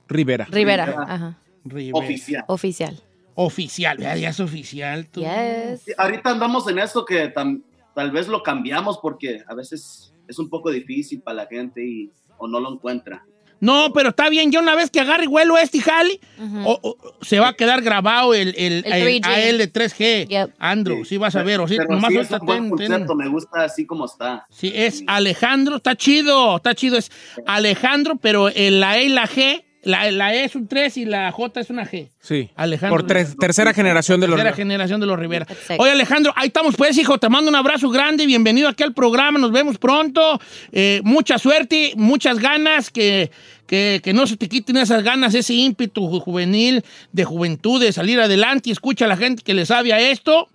Rivera. 0.09 0.45
Rivera. 0.51 0.87
Rivera. 0.87 1.03
Ajá. 1.09 1.39
Rivera. 1.65 1.99
Oficial. 1.99 2.45
Oficial. 2.49 3.03
Oficial, 3.35 3.99
ya, 3.99 4.17
ya 4.17 4.31
es 4.31 4.41
oficial. 4.41 5.07
tú. 5.09 5.21
Yes. 5.21 5.83
Sí, 5.83 5.93
ahorita 5.97 6.31
andamos 6.31 6.69
en 6.69 6.79
eso 6.81 7.05
que 7.05 7.33
tam- 7.33 7.63
tal 7.95 8.11
vez 8.11 8.29
lo 8.29 8.43
cambiamos 8.43 8.99
porque 8.99 9.43
a 9.47 9.55
veces 9.55 10.13
es 10.29 10.39
un 10.39 10.49
poco 10.51 10.71
difícil 10.71 11.23
para 11.23 11.37
la 11.45 11.47
gente 11.47 11.83
y, 11.85 12.11
o 12.39 12.47
no 12.49 12.61
lo 12.61 12.73
encuentra. 12.73 13.25
No, 13.61 13.93
pero 13.93 14.09
está 14.11 14.29
bien. 14.31 14.51
Ya 14.51 14.61
una 14.61 14.75
vez 14.75 14.91
que 14.91 15.01
agarre 15.01 15.27
vuelo 15.27 15.57
este 15.59 15.79
y 15.79 15.81
jale, 15.81 16.19
Ujú. 16.39 16.61
o- 16.69 16.81
o- 16.83 16.97
se 17.25 17.39
va 17.39 17.49
a 17.49 17.53
quedar 17.55 17.83
grabado 17.83 18.33
el, 18.35 18.55
el, 18.57 18.83
El 18.87 18.93
el 18.93 19.21
3G. 19.23 19.25
AL3G. 19.25 20.29
Yep. 20.29 20.51
Andro, 20.59 21.05
sí, 21.05 21.17
vas 21.19 21.37
a 21.37 21.43
ver. 21.43 21.61
O 21.61 21.69
sí, 21.69 21.77
Pero 21.77 21.91
nomás 21.91 22.11
sí 22.11 22.17
es 22.19 22.33
ahorita 22.33 22.41
un 22.41 22.71
buen 22.71 22.89
ten- 22.89 23.07
me 23.17 23.29
gusta 23.29 23.65
así 23.65 23.87
como 23.87 24.07
está. 24.07 24.47
Sí, 24.51 24.73
es 24.75 25.05
Alejandro, 25.07 25.77
está 25.77 25.95
chido, 25.97 26.57
está 26.57 26.75
chido, 26.75 26.97
es 26.97 27.11
Alejandro, 27.47 28.17
pero 28.17 28.49
el- 28.49 28.81
la 28.81 28.99
E 28.99 29.05
y 29.05 29.09
la 29.11 29.27
G, 29.29 29.65
la, 29.83 30.11
la 30.11 30.35
E 30.35 30.45
es 30.45 30.55
un 30.57 30.67
3 30.69 30.97
y 30.99 31.05
la 31.07 31.33
J 31.33 31.61
es 31.61 31.71
una 31.71 31.87
G. 31.87 32.09
Sí. 32.21 32.51
Alejandro. 32.57 32.99
Por 32.99 33.07
tres- 33.07 33.37
tercera 33.39 33.73
generación 33.73 34.21
de 34.21 34.29
los 34.29 34.37
Tercera 34.37 34.55
generación 34.55 35.01
de 35.01 35.07
los 35.07 35.19
Rivera. 35.19 35.47
Exacto. 35.49 35.83
Oye, 35.83 35.93
Alejandro, 35.93 36.33
ahí 36.37 36.49
estamos 36.49 36.77
pues, 36.77 36.99
hijo, 36.99 37.19
te 37.19 37.29
mando 37.29 37.49
un 37.49 37.57
abrazo 37.57 37.89
grande, 37.89 38.27
bienvenido 38.27 38.69
aquí 38.69 38.83
al 38.83 38.93
programa, 38.93 39.39
nos 39.39 39.53
vemos 39.53 39.79
pronto, 39.79 40.41
Eh, 40.73 41.01
mucha 41.05 41.39
suerte, 41.39 41.93
muchas 41.97 42.39
ganas, 42.39 42.91
que, 42.91 43.31
que, 43.67 44.01
que 44.05 44.13
no 44.13 44.27
se 44.27 44.37
te 44.37 44.49
quiten 44.49 44.77
esas 44.77 45.03
ganas, 45.03 45.35
ese 45.35 45.55
ímpetu 45.55 46.09
ju- 46.11 46.21
juvenil, 46.21 46.85
de 47.13 47.25
juventud, 47.25 47.81
de 47.81 47.93
salir 47.93 48.21
adelante, 48.21 48.69
y 48.69 48.73
escucha 48.73 49.07
a 49.07 49.09
la 49.09 49.17
gente 49.17 49.43
que 49.43 49.55
le 49.55 49.65
sabe 49.65 49.93
a 49.93 50.01
esto. 50.01 50.49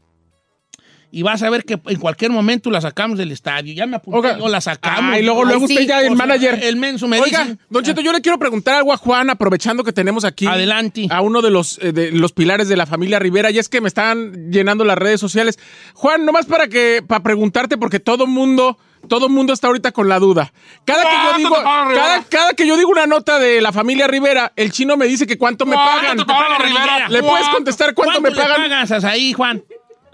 Y 1.18 1.24
vas 1.24 1.42
a 1.44 1.50
ver 1.50 1.64
que 1.64 1.80
en 1.86 1.98
cualquier 1.98 2.32
momento 2.32 2.70
la 2.70 2.82
sacamos 2.82 3.18
del 3.18 3.32
estadio. 3.32 3.74
Ya 3.74 3.86
me 3.86 3.96
apunté, 3.96 4.20
Oiga. 4.20 4.38
yo 4.38 4.50
la 4.50 4.60
sacamos. 4.60 5.14
Ah, 5.14 5.18
y 5.18 5.24
luego, 5.24 5.46
luego 5.46 5.62
Ay, 5.62 5.72
usted 5.72 5.82
sí. 5.84 5.88
ya, 5.88 6.02
el 6.02 6.08
O 6.12 6.18
sea, 6.18 6.26
manager. 6.26 6.60
El 6.62 6.76
menso 6.76 7.08
me 7.08 7.22
Oiga, 7.22 7.46
dice. 7.46 7.58
Don 7.70 7.86
Cheto, 7.86 8.02
yo 8.02 8.12
le 8.12 8.20
quiero 8.20 8.38
preguntar 8.38 8.76
algo 8.76 8.92
a 8.92 8.98
Juan, 8.98 9.30
aprovechando 9.30 9.86
que 9.86 9.94
tenemos 9.94 10.26
aquí. 10.26 10.46
Adelante. 10.46 11.08
A 11.10 11.22
uno 11.22 11.42
de 11.42 11.52
los, 11.52 11.80
eh, 11.82 11.94
de 11.94 12.12
los 12.12 12.34
pilares 12.34 12.68
de 12.68 12.76
la 12.76 12.86
familia 12.86 13.18
Rivera, 13.20 13.50
y 13.50 13.60
es 13.60 13.70
que 13.70 13.80
me 13.80 13.88
están 13.88 14.52
llenando 14.52 14.84
las 14.84 14.98
redes 14.98 15.22
sociales. 15.22 15.58
Juan, 15.94 16.26
nomás 16.26 16.48
para 16.48 16.68
que, 16.68 17.02
para 17.08 17.24
preguntarte, 17.24 17.78
porque 17.78 18.02
todo 18.02 18.28
mundo, 18.28 18.78
todo 19.08 19.30
mundo 19.30 19.54
está 19.54 19.68
ahorita 19.68 19.94
con 19.94 20.10
la 20.10 20.20
duda. 20.20 20.52
Cada 20.84 21.02
que 21.04 21.10
yo 21.12 21.18
¿Cuánto 21.22 21.38
digo, 21.38 21.56
te 21.56 21.64
pagan, 21.64 21.88
Rivera? 21.88 22.06
cada, 22.08 22.24
cada 22.26 22.54
que 22.56 22.68
yo 22.68 22.76
digo 22.76 22.90
una 22.92 23.08
nota 23.08 23.40
de 23.40 23.62
la 23.62 23.72
familia 23.72 24.08
Rivera, 24.08 24.52
el 24.58 24.70
chino 24.74 24.98
me 24.98 25.06
dice 25.08 25.26
que 25.26 25.38
cuánto 25.38 25.66
me 25.66 25.76
¿Cuánto 25.76 25.92
pagan. 26.02 26.18
te 26.18 26.26
pagan, 26.26 26.62
Rivera? 26.62 27.08
¿Le 27.08 27.22
puedes 27.22 27.38
¿Cuánto? 27.40 27.56
contestar 27.56 27.94
cuánto, 27.94 28.20
me 28.20 28.32
le 28.32 28.36
pagan? 28.36 28.70
pagas 28.70 29.04
ahí, 29.06 29.32
Juan? 29.32 29.64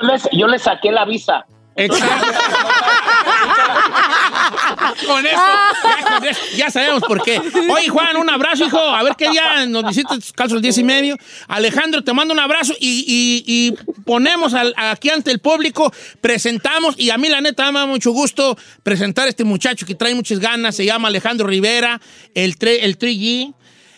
Les- 0.02 0.30
yo 0.32 0.48
le 0.48 0.60
saqué 0.60 0.92
la 0.92 1.06
visa. 1.06 1.46
Exacto. 1.76 2.28
Con 5.08 5.26
eso, 5.26 5.36
ya, 5.84 6.16
con 6.18 6.26
eso, 6.28 6.42
ya 6.56 6.70
sabemos 6.70 7.02
por 7.04 7.22
qué. 7.24 7.40
Oye, 7.70 7.90
Juan, 7.90 8.18
un 8.18 8.30
abrazo, 8.30 8.66
hijo. 8.66 8.78
A 8.80 9.02
ver 9.04 9.16
qué 9.16 9.30
día 9.30 9.66
nos 9.66 9.84
visitas, 9.86 10.32
calzo 10.34 10.56
el 10.56 10.62
10 10.62 10.78
y 10.80 10.84
medio. 10.84 11.18
Alejandro, 11.48 12.04
te 12.04 12.14
mando 12.14 12.34
un 12.34 12.40
abrazo 12.40 12.74
y, 12.80 13.04
y- 13.08 13.44
y 13.48 14.02
ponemos 14.04 14.54
al- 14.54 14.74
aquí 14.78 15.10
ante 15.10 15.32
el 15.32 15.40
público, 15.40 15.92
presentamos, 16.20 16.96
y 16.98 17.10
a 17.10 17.18
mí 17.18 17.30
la 17.30 17.42
neta 17.42 17.72
me 17.72 17.80
da 17.80 17.86
mucho 17.86 18.12
gusto 18.12 18.58
presentar 18.84 19.26
a 19.28 19.30
este 19.30 19.44
muchacho 19.44 19.86
que 19.86 19.96
trae 19.96 20.14
muchas 20.14 20.40
ganas. 20.40 20.76
Se 20.76 20.86
llama 20.86 21.08
Alejandro 21.08 21.48
Rivera, 21.48 22.00
el, 22.36 22.58
tre- 22.60 22.80
el 22.82 22.98
3G. 22.98 23.54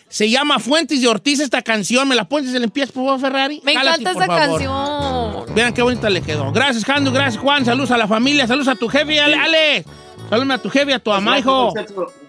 Se 0.08 0.30
llama 0.30 0.60
Fuentes 0.60 1.00
de 1.02 1.08
Ortiz 1.08 1.40
esta 1.40 1.60
canción. 1.62 2.06
¿Me 2.06 2.14
la 2.14 2.28
pones 2.28 2.50
y 2.54 2.58
le 2.58 2.64
empiezas, 2.66 2.92
por 2.92 3.04
favor, 3.04 3.20
Ferrari? 3.20 3.60
Me 3.64 3.72
encanta 3.72 4.12
esa 4.12 4.26
favor. 4.26 4.36
canción. 4.60 4.93
Vean 5.54 5.72
qué 5.72 5.82
bonita 5.82 6.10
le 6.10 6.20
quedó. 6.20 6.50
Gracias, 6.52 6.84
Jando. 6.84 7.12
Gracias, 7.12 7.40
Juan. 7.40 7.64
Saludos 7.64 7.90
a 7.92 7.96
la 7.96 8.08
familia. 8.08 8.46
Saludos 8.46 8.68
a 8.68 8.74
tu 8.74 8.88
jefe, 8.88 9.20
Ale. 9.20 9.36
Ale. 9.36 9.84
Saludos 10.28 10.50
a 10.50 10.58
tu 10.58 10.70
jefe 10.70 10.90
y 10.90 10.94
a 10.94 10.98
tu 10.98 11.10
mamá, 11.10 11.38
hijo. 11.38 11.72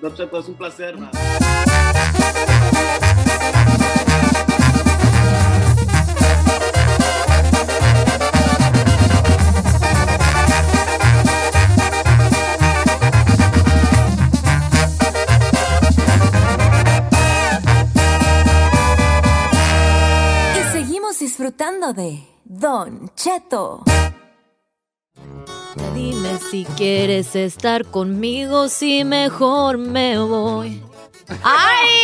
Don 0.01 0.15
Cheto, 0.15 0.39
es 0.39 0.47
un 0.47 0.55
placer. 0.55 0.97
man. 0.97 1.09
disfrutando 21.19 21.93
de 21.93 22.34
Don 22.47 23.09
Cheto. 23.15 23.83
Dime 25.95 26.37
si 26.51 26.63
quieres 26.77 27.35
estar 27.35 27.85
conmigo, 27.85 28.69
si 28.69 29.03
mejor 29.03 29.79
me 29.79 30.17
voy. 30.19 30.81
¡Ay! 31.43 31.89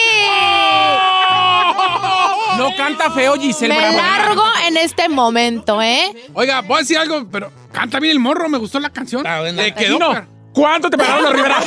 No 2.58 2.76
canta 2.76 3.10
feo, 3.10 3.36
Giselle. 3.40 3.74
Me 3.74 3.80
Bravo. 3.80 3.98
largo 3.98 4.44
en 4.68 4.78
este 4.78 5.10
momento, 5.10 5.82
¿eh? 5.82 6.14
Oiga, 6.34 6.62
voy 6.62 6.76
a 6.76 6.80
decir 6.80 6.98
algo, 6.98 7.26
pero 7.32 7.52
canta 7.72 8.00
bien 8.00 8.12
el 8.12 8.20
morro, 8.20 8.50
me 8.50 8.60
gustó 8.60 8.80
la 8.80 8.92
canción. 8.92 9.26
Ah. 9.26 9.42
Le 9.42 9.74
quedó. 9.74 9.98
No. 9.98 10.28
¿Cuánto 10.54 10.90
te 10.90 10.98
pagaron 10.98 11.24
los 11.24 11.34
Rivera? 11.34 11.60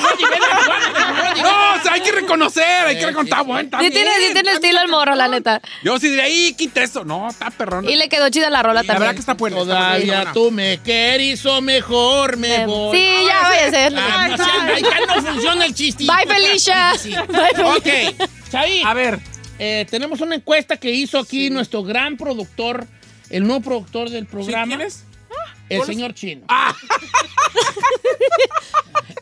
No, 1.43 1.75
o 1.75 1.83
sea, 1.83 1.93
hay 1.93 2.01
que 2.03 2.13
reconocer, 2.13 2.87
hay 2.87 2.99
que 2.99 3.07
reconocer. 3.07 3.33
Está 3.33 3.43
bueno, 3.43 3.63
está 3.63 3.79
Sí 3.81 3.89
bien, 3.89 3.93
tiene, 3.93 4.11
sí 4.27 4.33
tiene 4.33 4.53
estilo 4.53 4.81
el 4.81 4.89
morro, 4.89 5.15
la 5.15 5.29
neta. 5.29 5.61
Yo 5.83 5.99
sí 5.99 6.09
diría, 6.09 6.29
¡y 6.29 6.53
quita 6.55 6.83
eso! 6.83 7.05
No, 7.05 7.29
está 7.29 7.51
perrón. 7.51 7.89
Y 7.89 7.97
le 7.97 8.09
quedó 8.09 8.29
chida 8.31 8.51
la 8.51 8.63
rola 8.63 8.75
La 8.75 8.81
verdad 8.83 8.95
también. 8.97 9.15
que 9.15 9.21
está 9.21 9.35
buena. 9.35 9.57
Todavía 9.57 10.33
tú 10.33 10.51
me 10.51 10.79
quieres 10.83 11.45
o 11.47 11.61
mejor 11.61 12.37
me 12.37 12.67
voy. 12.67 12.97
Sí, 12.99 13.07
ya 13.27 13.41
váyase. 13.43 13.97
Ah, 13.97 14.37
ya 14.81 15.07
no 15.15 15.23
funciona 15.23 15.65
el 15.65 15.75
chiste. 15.75 16.05
Bye, 16.05 16.27
Felicia. 16.33 16.93
Sí. 16.99 17.11
Bye, 17.29 17.55
Felicia. 17.55 18.21
Ok, 18.21 18.85
A 18.85 18.95
ver, 18.95 19.19
eh, 19.59 19.87
tenemos 19.91 20.21
una 20.21 20.35
encuesta 20.37 20.77
que 20.77 20.91
hizo 20.91 21.19
aquí 21.19 21.51
nuestro 21.51 21.83
gran 21.83 22.17
productor, 22.17 22.87
el 23.31 23.45
nuevo 23.47 23.61
productor 23.63 24.11
del 24.11 24.25
¿sí, 24.25 24.31
programa, 24.31 24.67
¿quién 24.67 24.81
es? 24.83 25.05
El 25.77 25.85
señor 25.85 26.15
Chino. 26.15 26.47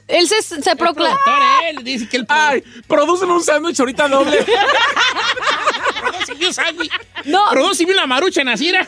Él 0.08 0.28
se, 0.28 0.42
se 0.42 0.76
proclama. 0.76 1.18
Productor, 1.24 1.42
él 1.70 1.84
dice 1.84 2.06
que 2.06 2.18
el 2.18 2.26
Ay, 2.28 2.62
producen 2.86 3.30
un 3.30 3.42
sándwich 3.42 3.80
ahorita 3.80 4.08
doble. 4.08 4.44
Produceme 6.02 6.46
un 6.48 6.52
sándwich. 6.54 6.92
No. 7.24 7.48
Produceme 7.50 7.92
una 7.94 8.06
marucha 8.06 8.44
nacira. 8.44 8.86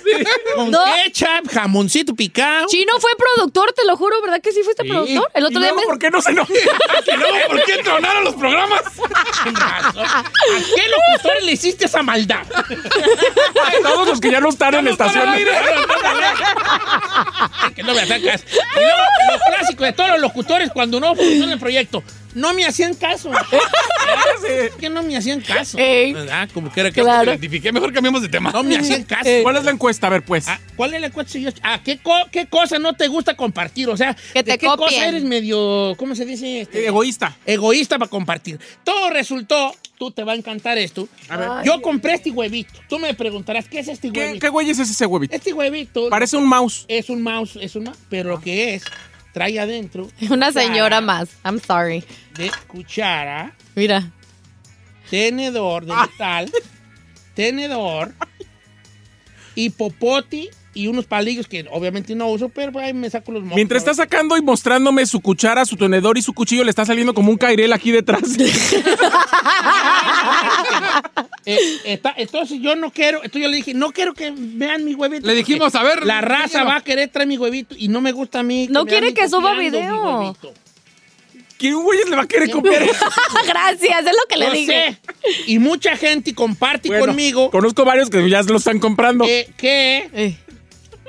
Con 0.54 0.70
No. 0.70 0.80
ketchup, 1.02 1.50
jamoncito 1.50 2.14
picado. 2.14 2.66
Chino 2.68 2.92
fue 3.00 3.10
productor, 3.16 3.72
te 3.72 3.86
lo 3.86 3.96
juro, 3.96 4.20
¿verdad 4.20 4.42
que 4.42 4.52
sí 4.52 4.62
fuiste 4.62 4.84
productor? 4.84 5.30
El 5.32 5.44
otro 5.46 5.58
¿Y 5.60 5.62
día 5.62 5.70
luego 5.72 5.80
me... 5.80 5.86
¿Por 5.86 5.98
qué 5.98 6.10
no 6.10 6.20
se 6.20 6.32
enoja? 6.32 6.52
¿Y 7.06 7.16
luego 7.16 7.36
por 7.48 7.64
qué 7.64 7.76
tronaron 7.82 8.24
los 8.24 8.34
programas? 8.34 8.82
¿A 8.84 9.92
qué 9.94 10.82
locutores 10.88 11.44
le 11.44 11.52
hiciste 11.52 11.86
esa 11.86 12.02
maldad? 12.02 12.44
Todos 13.82 14.08
los 14.08 14.20
que 14.20 14.30
ya 14.30 14.40
no 14.40 14.50
están 14.50 14.74
en 14.74 14.88
estación. 14.88 15.24
que 17.74 17.82
no 17.82 17.94
me 17.94 18.06
sacas. 18.06 18.44
Y 18.50 18.80
luego, 18.80 19.02
lo 19.32 19.38
clásico 19.54 19.84
de 19.84 19.92
todos 19.92 20.10
los 20.10 20.20
locutores 20.20 20.70
cuando 20.70 21.00
no 21.00 21.14
funciona 21.14 21.52
el 21.52 21.58
proyecto. 21.58 22.02
No 22.34 22.52
me 22.54 22.64
hacían 22.64 22.94
caso. 22.94 23.30
Es 24.48 24.72
que 24.74 24.90
no 24.90 25.02
me 25.02 25.16
hacían 25.16 25.40
caso. 25.40 25.78
Ey. 25.78 26.12
¿Verdad? 26.12 26.48
Como 26.52 26.70
que 26.70 26.80
era 26.80 26.90
que 26.90 27.00
Claro. 27.00 27.30
Identifiqué, 27.30 27.72
mejor 27.72 27.92
cambiamos 27.92 28.20
de 28.22 28.28
tema. 28.28 28.50
no 28.52 28.62
me 28.62 28.76
hacían 28.76 29.02
caso. 29.04 29.28
¿Cuál 29.42 29.56
es 29.56 29.64
la 29.64 29.70
encuesta? 29.70 30.06
A 30.06 30.10
ver, 30.10 30.22
pues. 30.24 30.46
Ah, 30.48 30.60
¿Cuál 30.76 30.94
es 30.94 31.00
la 31.00 31.06
encuesta? 31.08 31.38
Ah, 31.62 31.80
¿qué, 31.82 31.98
co- 31.98 32.12
¿qué 32.30 32.46
cosa 32.46 32.78
no 32.78 32.92
te 32.94 33.08
gusta 33.08 33.34
compartir? 33.34 33.88
O 33.88 33.96
sea, 33.96 34.14
Que 34.32 34.42
¿de 34.42 34.52
te 34.52 34.58
qué 34.58 34.66
copien. 34.66 34.88
cosa 34.90 35.08
eres 35.08 35.24
medio, 35.24 35.94
¿cómo 35.96 36.14
se 36.14 36.24
dice? 36.26 36.62
Este, 36.62 36.86
Egoísta. 36.86 37.36
egoísta 37.46 37.98
para 37.98 38.10
compartir. 38.10 38.58
Todo 38.84 39.10
resultó, 39.10 39.74
tú 39.98 40.10
te 40.10 40.22
va 40.24 40.32
a 40.32 40.36
encantar 40.36 40.76
esto. 40.78 41.08
Yo 41.64 41.80
compré 41.80 42.14
este 42.14 42.30
huevito. 42.30 42.72
Tú 42.88 42.98
me 42.98 43.14
preguntarás, 43.14 43.68
¿qué 43.68 43.78
es 43.80 43.88
este 43.88 44.10
¿Qué, 44.12 44.20
huevito? 44.20 44.40
¿Qué 44.40 44.48
güey 44.50 44.68
es 44.70 44.78
ese 44.78 45.06
huevito? 45.06 45.34
Este 45.34 45.52
huevito 45.52 46.08
Parece 46.10 46.36
un 46.36 46.46
mouse. 46.46 46.84
es 46.88 47.08
un 47.08 47.22
mouse, 47.22 47.56
es 47.60 47.74
un 47.76 47.84
mouse, 47.84 47.98
pero 48.10 48.30
lo 48.30 48.40
que 48.40 48.74
es, 48.74 48.82
trae 49.34 49.60
adentro 49.60 50.08
Una 50.30 50.50
señora 50.52 51.02
más. 51.02 51.28
I'm 51.44 51.60
sorry. 51.60 52.02
de 52.36 52.50
cuchara, 52.66 53.54
Mira. 53.74 54.10
tenedor 55.10 55.84
de 55.84 55.94
metal, 55.94 56.50
tenedor 57.34 58.14
y 59.54 59.68
popote 59.70 60.48
y 60.74 60.86
unos 60.88 61.06
palillos 61.06 61.46
que 61.46 61.64
obviamente 61.70 62.14
no 62.14 62.28
uso, 62.28 62.48
pero 62.48 62.78
ahí 62.78 62.92
me 62.92 63.08
saco 63.08 63.32
los 63.32 63.42
mocos. 63.42 63.56
Mientras 63.56 63.82
está 63.82 63.94
sacando 63.94 64.36
y 64.36 64.42
mostrándome 64.42 65.06
su 65.06 65.20
cuchara, 65.20 65.64
su 65.64 65.76
tenedor 65.76 66.18
y 66.18 66.22
su 66.22 66.32
cuchillo, 66.32 66.64
le 66.64 66.70
está 66.70 66.84
saliendo 66.84 67.14
como 67.14 67.30
un 67.30 67.36
cairel 67.38 67.72
aquí 67.72 67.90
detrás. 67.92 68.22
Eh, 71.46 71.58
está- 71.84 72.14
entonces 72.16 72.58
yo 72.62 72.74
no 72.74 72.90
quiero, 72.90 73.18
entonces 73.18 73.42
yo 73.42 73.48
le 73.48 73.56
dije, 73.56 73.74
no 73.74 73.92
quiero 73.92 74.14
que 74.14 74.32
vean 74.34 74.82
mi 74.82 74.94
huevito. 74.94 75.26
Le 75.26 75.34
dijimos, 75.34 75.74
a 75.74 75.82
ver, 75.82 76.06
La 76.06 76.22
raza 76.22 76.64
va 76.64 76.76
a 76.76 76.80
querer 76.80 77.10
traer 77.10 77.28
mi 77.28 77.36
huevito 77.36 77.74
y 77.78 77.88
no 77.88 78.00
me 78.00 78.12
gusta 78.12 78.38
a 78.40 78.42
mí. 78.42 78.66
No 78.70 78.86
quiere 78.86 79.12
que 79.12 79.28
suba 79.28 79.52
video. 79.58 80.34
¿Quién 81.58 81.82
güey 81.82 81.98
le 82.08 82.16
va 82.16 82.22
a 82.22 82.26
querer 82.26 82.50
copiar 82.50 82.82
eso? 82.82 83.04
Gracias, 83.46 84.00
es 84.00 84.12
lo 84.12 84.26
que 84.28 84.36
le 84.38 84.46
Yo 84.46 84.52
dije. 84.52 84.98
sé. 85.22 85.42
Y 85.46 85.58
mucha 85.58 85.96
gente 85.96 86.34
comparte 86.34 86.88
Bueno, 86.88 87.06
conmigo 87.06 87.50
Conozco 87.50 87.84
varios 87.84 88.10
que 88.10 88.28
ya 88.28 88.42
lo 88.42 88.56
están 88.56 88.78
comprando. 88.80 89.24
que, 89.24 89.50
que, 89.56 90.08
Eh. 90.14 90.36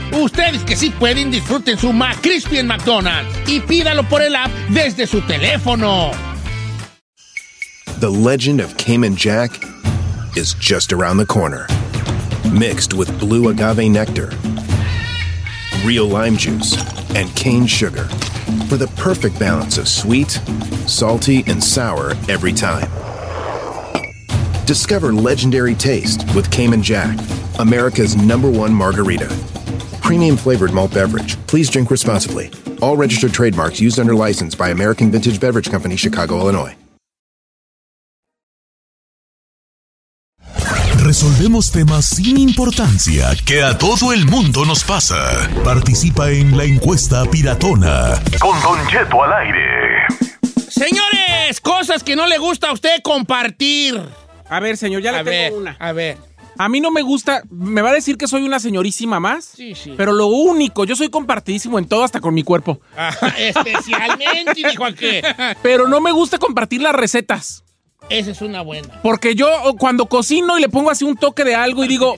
Ustedes 0.13 0.63
que 0.63 0.75
sí 0.75 0.89
pueden, 0.89 1.31
disfruten 1.31 1.77
su 1.77 1.93
McCrispy 1.93 2.57
en 2.57 2.67
McDonald's 2.67 3.33
y 3.47 3.59
pídalo 3.61 4.03
por 4.03 4.21
el 4.21 4.35
app 4.35 4.51
desde 4.69 5.07
su 5.07 5.21
teléfono. 5.21 6.11
The 7.99 8.09
legend 8.09 8.59
of 8.59 8.75
Cayman 8.77 9.15
Jack 9.15 9.51
is 10.35 10.53
just 10.55 10.91
around 10.91 11.17
the 11.17 11.25
corner. 11.25 11.67
Mixed 12.51 12.93
with 12.93 13.09
blue 13.19 13.49
agave 13.49 13.89
nectar, 13.89 14.31
real 15.85 16.07
lime 16.07 16.35
juice, 16.35 16.75
and 17.15 17.33
cane 17.35 17.65
sugar 17.67 18.05
for 18.67 18.75
the 18.77 18.91
perfect 18.97 19.39
balance 19.39 19.77
of 19.77 19.87
sweet, 19.87 20.31
salty, 20.87 21.43
and 21.47 21.63
sour 21.63 22.13
every 22.27 22.51
time. 22.51 22.89
Discover 24.65 25.13
legendary 25.13 25.75
taste 25.75 26.25
with 26.35 26.49
Cayman 26.49 26.81
Jack, 26.81 27.17
America's 27.59 28.15
number 28.15 28.49
one 28.49 28.73
margarita. 28.73 29.29
Premium 30.11 30.35
flavored 30.35 30.73
malt 30.73 30.93
beverage. 30.93 31.37
Please 31.47 31.69
drink 31.69 31.89
responsibly. 31.89 32.51
All 32.81 32.97
registered 32.97 33.31
trademarks 33.31 33.79
used 33.79 33.97
under 33.97 34.13
license 34.13 34.55
by 34.55 34.69
American 34.71 35.09
Vintage 35.09 35.39
Beverage 35.39 35.71
Company, 35.71 35.95
Chicago, 35.95 36.37
Illinois. 36.41 36.75
Resolvemos 41.01 41.71
temas 41.71 42.03
sin 42.05 42.37
importancia 42.37 43.29
que 43.45 43.63
a 43.63 43.77
todo 43.77 44.11
el 44.11 44.25
mundo 44.25 44.65
nos 44.65 44.83
pasa. 44.83 45.49
Participa 45.63 46.29
en 46.29 46.57
la 46.57 46.65
encuesta 46.65 47.23
piratona. 47.31 48.21
Con 48.41 48.59
Don 48.61 48.85
Cheto 48.87 49.23
al 49.23 49.31
aire. 49.31 50.03
Señores, 50.67 51.61
cosas 51.61 52.03
que 52.03 52.17
no 52.17 52.27
le 52.27 52.37
gusta 52.37 52.67
a 52.67 52.73
usted 52.73 53.01
compartir. 53.01 53.97
A 54.49 54.59
ver, 54.59 54.75
señor, 54.75 55.01
ya 55.01 55.13
le 55.13 55.19
A 55.19 55.23
tengo 55.23 55.29
ver, 55.37 55.53
una. 55.53 55.77
a 55.79 55.93
ver. 55.93 56.17
A 56.63 56.69
mí 56.69 56.79
no 56.79 56.91
me 56.91 57.01
gusta, 57.01 57.41
me 57.49 57.81
va 57.81 57.89
a 57.89 57.93
decir 57.93 58.17
que 58.17 58.27
soy 58.27 58.43
una 58.43 58.59
señorísima 58.59 59.19
más. 59.19 59.45
Sí, 59.45 59.73
sí. 59.73 59.95
Pero 59.97 60.13
lo 60.13 60.27
único, 60.27 60.85
yo 60.85 60.95
soy 60.95 61.09
compartidísimo 61.09 61.79
en 61.79 61.87
todo, 61.87 62.03
hasta 62.03 62.19
con 62.19 62.35
mi 62.35 62.43
cuerpo. 62.43 62.79
Ajá, 62.95 63.29
especialmente, 63.39 64.53
dijo 64.53 64.85
aquel. 64.85 65.23
Pero 65.63 65.87
no 65.87 65.99
me 66.01 66.11
gusta 66.11 66.37
compartir 66.37 66.83
las 66.83 66.93
recetas. 66.93 67.63
Esa 68.11 68.29
es 68.29 68.41
una 68.43 68.61
buena. 68.61 69.01
Porque 69.01 69.33
yo 69.33 69.47
cuando 69.79 70.05
cocino 70.05 70.59
y 70.59 70.61
le 70.61 70.69
pongo 70.69 70.91
así 70.91 71.03
un 71.03 71.17
toque 71.17 71.43
de 71.43 71.55
algo 71.55 71.83
y 71.83 71.87
digo, 71.87 72.15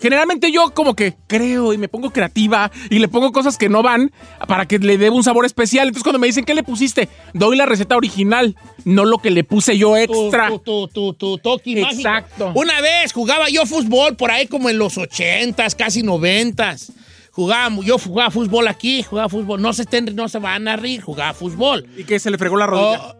generalmente 0.00 0.50
yo 0.52 0.72
como 0.74 0.94
que 0.94 1.16
creo 1.26 1.72
y 1.72 1.78
me 1.78 1.88
pongo 1.88 2.10
creativa 2.10 2.70
y 2.90 2.98
le 2.98 3.08
pongo 3.08 3.32
cosas 3.32 3.56
que 3.58 3.68
no 3.68 3.82
van 3.82 4.10
para 4.48 4.66
que 4.66 4.78
le 4.78 4.98
dé 4.98 5.10
un 5.10 5.22
sabor 5.22 5.44
especial. 5.46 5.88
Entonces 5.88 6.02
cuando 6.04 6.18
me 6.18 6.26
dicen, 6.26 6.44
¿qué 6.44 6.54
le 6.54 6.62
pusiste? 6.62 7.08
Doy 7.34 7.56
la 7.56 7.66
receta 7.66 7.96
original, 7.96 8.56
no 8.84 9.04
lo 9.04 9.18
que 9.18 9.30
le 9.30 9.44
puse 9.44 9.76
yo 9.78 9.96
extra. 9.96 10.48
Tu, 10.48 10.58
tu, 10.60 10.88
tu, 10.88 11.14
tu 11.14 11.38
toque 11.38 11.80
mágico. 11.80 12.00
Exacto. 12.00 12.52
Una 12.54 12.80
vez 12.80 13.12
jugaba 13.12 13.48
yo 13.48 13.66
fútbol 13.66 14.16
por 14.16 14.30
ahí 14.30 14.46
como 14.46 14.68
en 14.70 14.78
los 14.78 14.96
ochentas, 14.98 15.74
casi 15.74 16.02
noventas. 16.02 16.92
Jugaba, 17.32 17.74
yo 17.84 17.96
jugaba 17.98 18.30
fútbol 18.30 18.66
aquí, 18.68 19.02
jugaba 19.02 19.28
fútbol. 19.28 19.62
No 19.62 19.72
se, 19.72 19.82
estén- 19.84 20.14
no 20.14 20.28
se 20.28 20.38
van 20.38 20.66
a 20.66 20.76
rir, 20.76 21.00
jugaba 21.00 21.32
fútbol. 21.32 21.86
Y 21.96 22.04
que 22.04 22.18
se 22.18 22.30
le 22.30 22.38
fregó 22.38 22.56
la 22.56 22.66
rodilla. 22.66 23.00
Oh, 23.02 23.16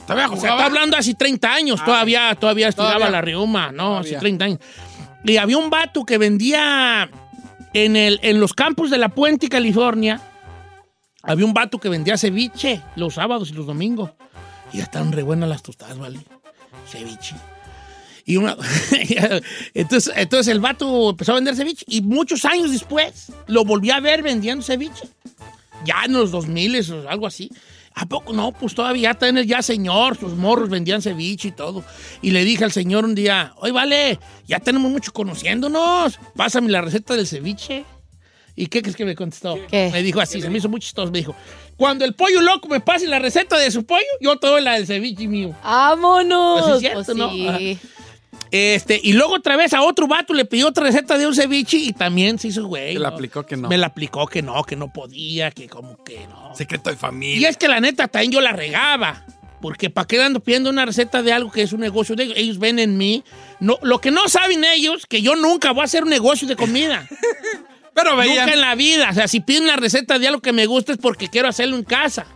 o 0.00 0.36
sea, 0.36 0.50
está 0.50 0.64
hablando 0.66 0.96
hace 0.96 1.12
30 1.12 1.52
años, 1.52 1.84
todavía, 1.84 2.34
todavía 2.36 2.68
estiraba 2.68 2.94
Todavía. 2.94 3.10
la 3.10 3.20
riuma, 3.20 3.72
¿no? 3.72 3.98
Hace 3.98 4.10
Todavía. 4.10 4.20
30 4.20 4.44
años. 4.44 4.58
Y 5.28 5.36
había 5.36 5.58
un 5.58 5.68
vato 5.68 6.04
que 6.04 6.16
vendía 6.16 7.10
en, 7.74 7.96
el, 7.96 8.18
en 8.22 8.40
los 8.40 8.54
campos 8.54 8.90
de 8.90 8.96
La 8.96 9.10
Puente, 9.10 9.48
California, 9.48 10.22
había 11.22 11.44
un 11.44 11.52
vato 11.52 11.78
que 11.78 11.90
vendía 11.90 12.16
ceviche 12.16 12.80
los 12.96 13.14
sábados 13.14 13.50
y 13.50 13.52
los 13.52 13.66
domingos. 13.66 14.10
Y 14.72 14.78
ya 14.78 14.84
estaban 14.84 15.12
re 15.12 15.22
buenas 15.22 15.48
las 15.48 15.62
tostadas, 15.62 15.98
¿vale? 15.98 16.20
Ceviche. 16.86 17.36
Y 18.24 18.38
una... 18.38 18.56
entonces, 19.74 20.12
entonces 20.16 20.52
el 20.52 20.60
vato 20.60 21.10
empezó 21.10 21.32
a 21.32 21.34
vender 21.36 21.56
ceviche 21.56 21.84
y 21.88 22.00
muchos 22.00 22.46
años 22.46 22.70
después 22.70 23.30
lo 23.46 23.64
volví 23.64 23.90
a 23.90 24.00
ver 24.00 24.22
vendiendo 24.22 24.64
ceviche. 24.64 25.08
Ya 25.84 26.04
en 26.06 26.14
los 26.14 26.30
2000 26.30 26.92
o 26.92 27.08
algo 27.08 27.26
así. 27.26 27.50
¿A 28.00 28.06
poco 28.06 28.32
no? 28.32 28.52
Pues 28.52 28.76
todavía 28.76 29.14
tener 29.14 29.44
ya 29.44 29.60
señor, 29.60 30.16
sus 30.16 30.34
morros 30.34 30.68
vendían 30.70 31.02
ceviche 31.02 31.48
y 31.48 31.50
todo. 31.52 31.82
Y 32.22 32.30
le 32.30 32.44
dije 32.44 32.62
al 32.62 32.70
señor 32.70 33.04
un 33.04 33.16
día, 33.16 33.52
oye, 33.56 33.72
vale, 33.72 34.20
ya 34.46 34.60
tenemos 34.60 34.88
mucho 34.90 35.12
conociéndonos. 35.12 36.20
Pásame 36.36 36.70
la 36.70 36.80
receta 36.80 37.14
del 37.16 37.26
ceviche. 37.26 37.84
¿Y 38.54 38.66
qué 38.66 38.82
crees 38.82 38.96
que 38.96 39.04
me 39.04 39.14
contestó? 39.16 39.56
Me 39.72 40.02
dijo 40.02 40.20
así, 40.20 40.40
se 40.40 40.48
me 40.48 40.58
hizo 40.58 40.68
muy 40.68 40.80
chistoso. 40.80 41.10
Me 41.10 41.18
dijo, 41.18 41.34
cuando 41.76 42.04
el 42.04 42.14
pollo 42.14 42.40
loco 42.40 42.68
me 42.68 42.80
pase 42.80 43.06
la 43.08 43.18
receta 43.18 43.56
de 43.58 43.70
su 43.70 43.84
pollo, 43.84 44.02
yo 44.20 44.36
te 44.36 44.46
doy 44.46 44.62
la 44.62 44.74
del 44.74 44.86
ceviche 44.86 45.26
mío. 45.26 45.54
¡Vámonos! 45.64 46.62
Pues 46.62 46.74
es 46.74 46.80
cierto, 46.80 47.02
Pues 47.04 47.16
¿no? 47.16 47.30
sí. 47.30 47.78
Este, 48.50 49.00
y 49.02 49.12
luego 49.12 49.34
otra 49.34 49.56
vez 49.56 49.72
a 49.74 49.82
otro 49.82 50.06
vato 50.06 50.32
le 50.32 50.44
pidió 50.44 50.68
otra 50.68 50.84
receta 50.84 51.18
de 51.18 51.26
un 51.26 51.34
ceviche 51.34 51.76
y 51.76 51.92
también 51.92 52.38
se 52.38 52.48
hizo 52.48 52.66
güey. 52.66 52.94
Se 52.94 52.98
la 52.98 53.10
¿no? 53.10 53.16
aplicó 53.16 53.44
que 53.44 53.56
no. 53.56 53.68
Me 53.68 53.76
la 53.78 53.88
aplicó 53.88 54.26
que 54.26 54.42
no, 54.42 54.62
que 54.64 54.76
no 54.76 54.92
podía, 54.92 55.50
que 55.50 55.68
como 55.68 56.02
que 56.02 56.26
no. 56.28 56.54
Secreto 56.54 56.90
de 56.90 56.96
Y 56.96 56.98
familia. 56.98 57.48
es 57.48 57.56
que 57.56 57.68
la 57.68 57.80
neta 57.80 58.08
también 58.08 58.32
yo 58.32 58.40
la 58.40 58.52
regaba. 58.52 59.24
Porque 59.60 59.90
para 59.90 60.06
qué 60.06 60.22
ando 60.22 60.38
pidiendo 60.40 60.70
una 60.70 60.86
receta 60.86 61.20
de 61.22 61.32
algo 61.32 61.50
que 61.50 61.62
es 61.62 61.72
un 61.72 61.80
negocio 61.80 62.14
de 62.14 62.24
ellos. 62.24 62.38
Ellos 62.38 62.58
ven 62.58 62.78
en 62.78 62.96
mí. 62.96 63.24
No, 63.58 63.76
lo 63.82 64.00
que 64.00 64.12
no 64.12 64.28
saben 64.28 64.62
ellos, 64.64 65.04
que 65.06 65.20
yo 65.20 65.34
nunca 65.34 65.72
voy 65.72 65.80
a 65.82 65.84
hacer 65.84 66.04
un 66.04 66.10
negocio 66.10 66.46
de 66.46 66.54
comida. 66.54 67.08
Pero 67.94 68.10
Nunca 68.12 68.22
veían. 68.24 68.48
en 68.50 68.60
la 68.60 68.76
vida. 68.76 69.08
O 69.10 69.14
sea, 69.14 69.26
si 69.26 69.40
piden 69.40 69.64
una 69.64 69.74
receta 69.74 70.20
de 70.20 70.28
algo 70.28 70.40
que 70.40 70.52
me 70.52 70.66
gusta 70.66 70.92
es 70.92 70.98
porque 70.98 71.26
quiero 71.28 71.48
hacerlo 71.48 71.76
en 71.76 71.82
casa. 71.82 72.26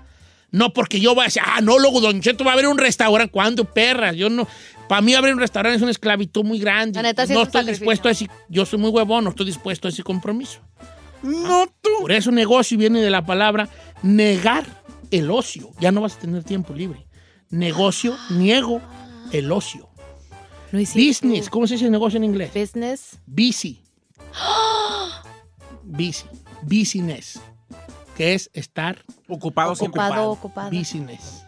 No 0.50 0.72
porque 0.72 0.98
yo 0.98 1.14
voy 1.14 1.22
a 1.22 1.24
decir, 1.26 1.42
ah, 1.46 1.60
no, 1.62 1.78
luego 1.78 2.00
Don 2.00 2.20
Cheto 2.20 2.42
va 2.42 2.50
a 2.50 2.54
abrir 2.54 2.68
un 2.68 2.76
restaurante. 2.78 3.30
¿Cuándo, 3.30 3.64
perras? 3.64 4.16
Yo 4.16 4.28
no. 4.28 4.48
Para 4.92 5.00
mí 5.00 5.14
abrir 5.14 5.32
un 5.32 5.40
restaurante 5.40 5.76
es 5.76 5.80
una 5.80 5.90
esclavitud 5.90 6.44
muy 6.44 6.58
grande. 6.58 6.98
La 6.98 7.08
neta, 7.08 7.26
sí 7.26 7.32
no 7.32 7.38
es 7.40 7.44
un 7.44 7.46
estoy 7.46 7.60
sacrificio. 7.62 7.80
dispuesto 7.80 8.08
a 8.08 8.10
ese. 8.10 8.28
Yo 8.50 8.66
soy 8.66 8.78
muy 8.78 8.90
huevón, 8.90 9.24
no 9.24 9.30
estoy 9.30 9.46
dispuesto 9.46 9.88
a 9.88 9.90
ese 9.90 10.02
compromiso. 10.02 10.60
No 11.22 11.66
tú. 11.80 11.88
Por 12.02 12.12
eso 12.12 12.30
negocio 12.30 12.76
viene 12.76 13.00
de 13.00 13.08
la 13.08 13.24
palabra 13.24 13.70
negar 14.02 14.66
el 15.10 15.30
ocio. 15.30 15.70
Ya 15.80 15.92
no 15.92 16.02
vas 16.02 16.16
a 16.16 16.18
tener 16.18 16.44
tiempo 16.44 16.74
libre. 16.74 17.06
Negocio, 17.48 18.14
niego 18.28 18.82
el 19.32 19.50
ocio. 19.50 19.88
Business, 20.72 21.48
¿cómo 21.48 21.66
se 21.66 21.76
dice 21.76 21.88
negocio 21.88 22.18
en 22.18 22.24
inglés? 22.24 22.50
Business. 22.52 23.18
Busy. 23.24 23.82
Busy. 25.84 26.26
Business. 26.60 27.40
Que 28.14 28.34
es 28.34 28.50
estar 28.52 29.02
ocupado, 29.26 29.72
Ocupado, 29.72 30.32
ocupado. 30.32 30.70
Business. 30.70 31.41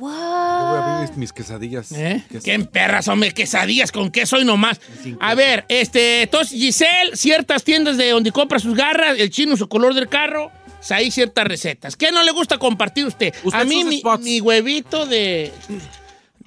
Yo 0.00 0.06
voy 0.06 0.78
a 0.78 0.96
abrir 0.98 1.16
mis 1.18 1.32
quesadillas. 1.32 1.92
¿Eh? 1.92 2.22
Queso. 2.30 2.44
¿Qué 2.44 2.58
perras, 2.60 3.08
hombre? 3.08 3.32
Quesadillas 3.32 3.92
con 3.92 4.10
queso 4.10 4.38
y 4.38 4.44
nomás. 4.44 4.80
A 5.20 5.34
ver, 5.34 5.64
este, 5.68 6.22
entonces 6.22 6.58
Giselle, 6.58 7.16
ciertas 7.16 7.64
tiendas 7.64 7.96
de 7.96 8.10
donde 8.10 8.32
compra 8.32 8.58
sus 8.58 8.74
garras, 8.74 9.18
el 9.18 9.30
chino, 9.30 9.56
su 9.56 9.68
color 9.68 9.94
del 9.94 10.08
carro, 10.08 10.50
ahí 10.90 11.10
ciertas 11.10 11.44
recetas. 11.46 11.96
¿Qué 11.96 12.10
no 12.12 12.22
le 12.22 12.32
gusta 12.32 12.58
compartir 12.58 13.06
usted? 13.06 13.34
Usted 13.44 13.58
A 13.60 13.64
mí 13.64 13.84
mi, 13.84 14.40
huevito 14.40 15.06
de... 15.06 15.52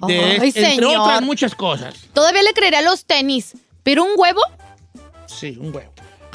de 0.06 0.34
entre 0.36 0.52
señor. 0.52 0.96
otras 0.98 1.22
muchas 1.22 1.54
cosas. 1.54 1.94
Todavía 2.12 2.42
le 2.42 2.52
creería 2.52 2.82
los 2.82 3.04
tenis. 3.04 3.54
¿Pero 3.82 4.02
un 4.04 4.10
huevo? 4.16 4.40
Sí, 5.26 5.56
un 5.60 5.74
huevo. 5.74 5.92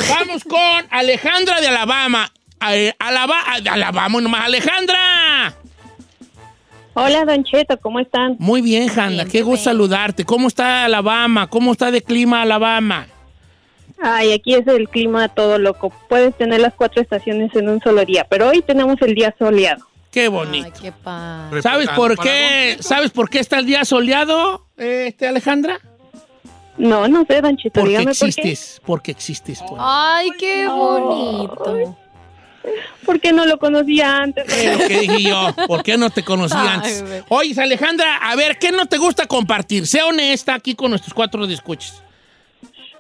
Vamos 0.10 0.44
con 0.44 0.88
Alejandra 0.92 1.60
de 1.62 1.68
Alabama. 1.68 2.32
Eh, 2.72 2.94
Alaba- 3.00 3.60
de 3.62 3.70
Alabama 3.70 4.22
nomás. 4.22 4.46
Alejandra. 4.46 5.56
Hola, 6.94 7.24
Don 7.26 7.44
Cheto, 7.44 7.78
¿cómo 7.80 8.00
están? 8.00 8.36
Muy 8.40 8.62
bien, 8.62 8.90
Hanna. 8.98 9.26
Qué 9.26 9.42
gusto 9.42 9.66
saludarte. 9.66 10.26
¿Cómo 10.26 10.48
está 10.48 10.86
Alabama? 10.86 11.48
¿Cómo 11.48 11.72
está 11.72 11.92
de 11.92 12.02
clima 12.02 12.42
Alabama? 12.42 13.08
Ay, 14.02 14.32
aquí 14.34 14.54
es 14.56 14.66
el 14.68 14.90
clima 14.90 15.28
todo 15.30 15.58
loco. 15.60 15.92
Puedes 16.08 16.36
tener 16.38 16.62
las 16.62 16.74
cuatro 16.74 17.02
estaciones 17.02 17.54
en 17.56 17.70
un 17.70 17.82
solo 17.82 18.04
día, 18.06 18.26
pero 18.30 18.50
hoy 18.50 18.62
tenemos 18.62 19.02
el 19.02 19.14
día 19.14 19.34
soleado. 19.38 19.86
Qué 20.12 20.28
bonito. 20.28 20.70
Ay, 20.74 20.82
qué 20.82 20.92
padre. 20.92 21.62
¿Sabes 21.62 21.90
por 21.90 22.18
qué? 22.18 22.78
¿Sabes 22.80 23.12
por 23.12 23.30
qué 23.30 23.40
está 23.40 23.60
el 23.60 23.66
día 23.66 23.86
soleado, 23.86 24.66
este 24.78 25.28
Alejandra? 25.28 25.80
No, 26.78 27.08
no 27.10 27.26
sé, 27.26 27.42
Don 27.42 27.58
Cheto, 27.58 27.82
Porque 27.82 27.90
dígame 27.98 28.06
por 28.06 28.20
qué. 28.20 28.26
existes, 28.28 28.82
porque 28.86 29.12
existes. 29.12 29.60
pues. 29.68 29.80
Ay, 29.84 30.30
qué 30.40 30.68
bonito. 30.68 31.98
¿Por 33.06 33.20
qué 33.20 33.32
no 33.32 33.46
lo 33.46 33.58
conocía 33.58 34.18
antes? 34.18 34.46
Es 34.56 34.78
lo 34.78 34.88
que 34.88 35.00
dije 35.00 35.22
yo. 35.24 35.54
¿Por 35.68 35.84
qué 35.84 35.98
no 35.98 36.10
te 36.10 36.24
conocí 36.24 36.56
Ay, 36.58 36.68
antes? 36.68 37.24
Oye, 37.30 37.60
Alejandra, 37.62 38.18
a 38.18 38.36
ver, 38.36 38.58
¿qué 38.58 38.72
no 38.72 38.86
te 38.86 38.98
gusta 38.98 39.26
compartir? 39.26 39.88
Sé 39.88 40.02
honesta 40.02 40.54
aquí 40.54 40.76
con 40.76 40.92
nuestros 40.92 41.14
cuatro 41.14 41.48
discuches. 41.48 42.02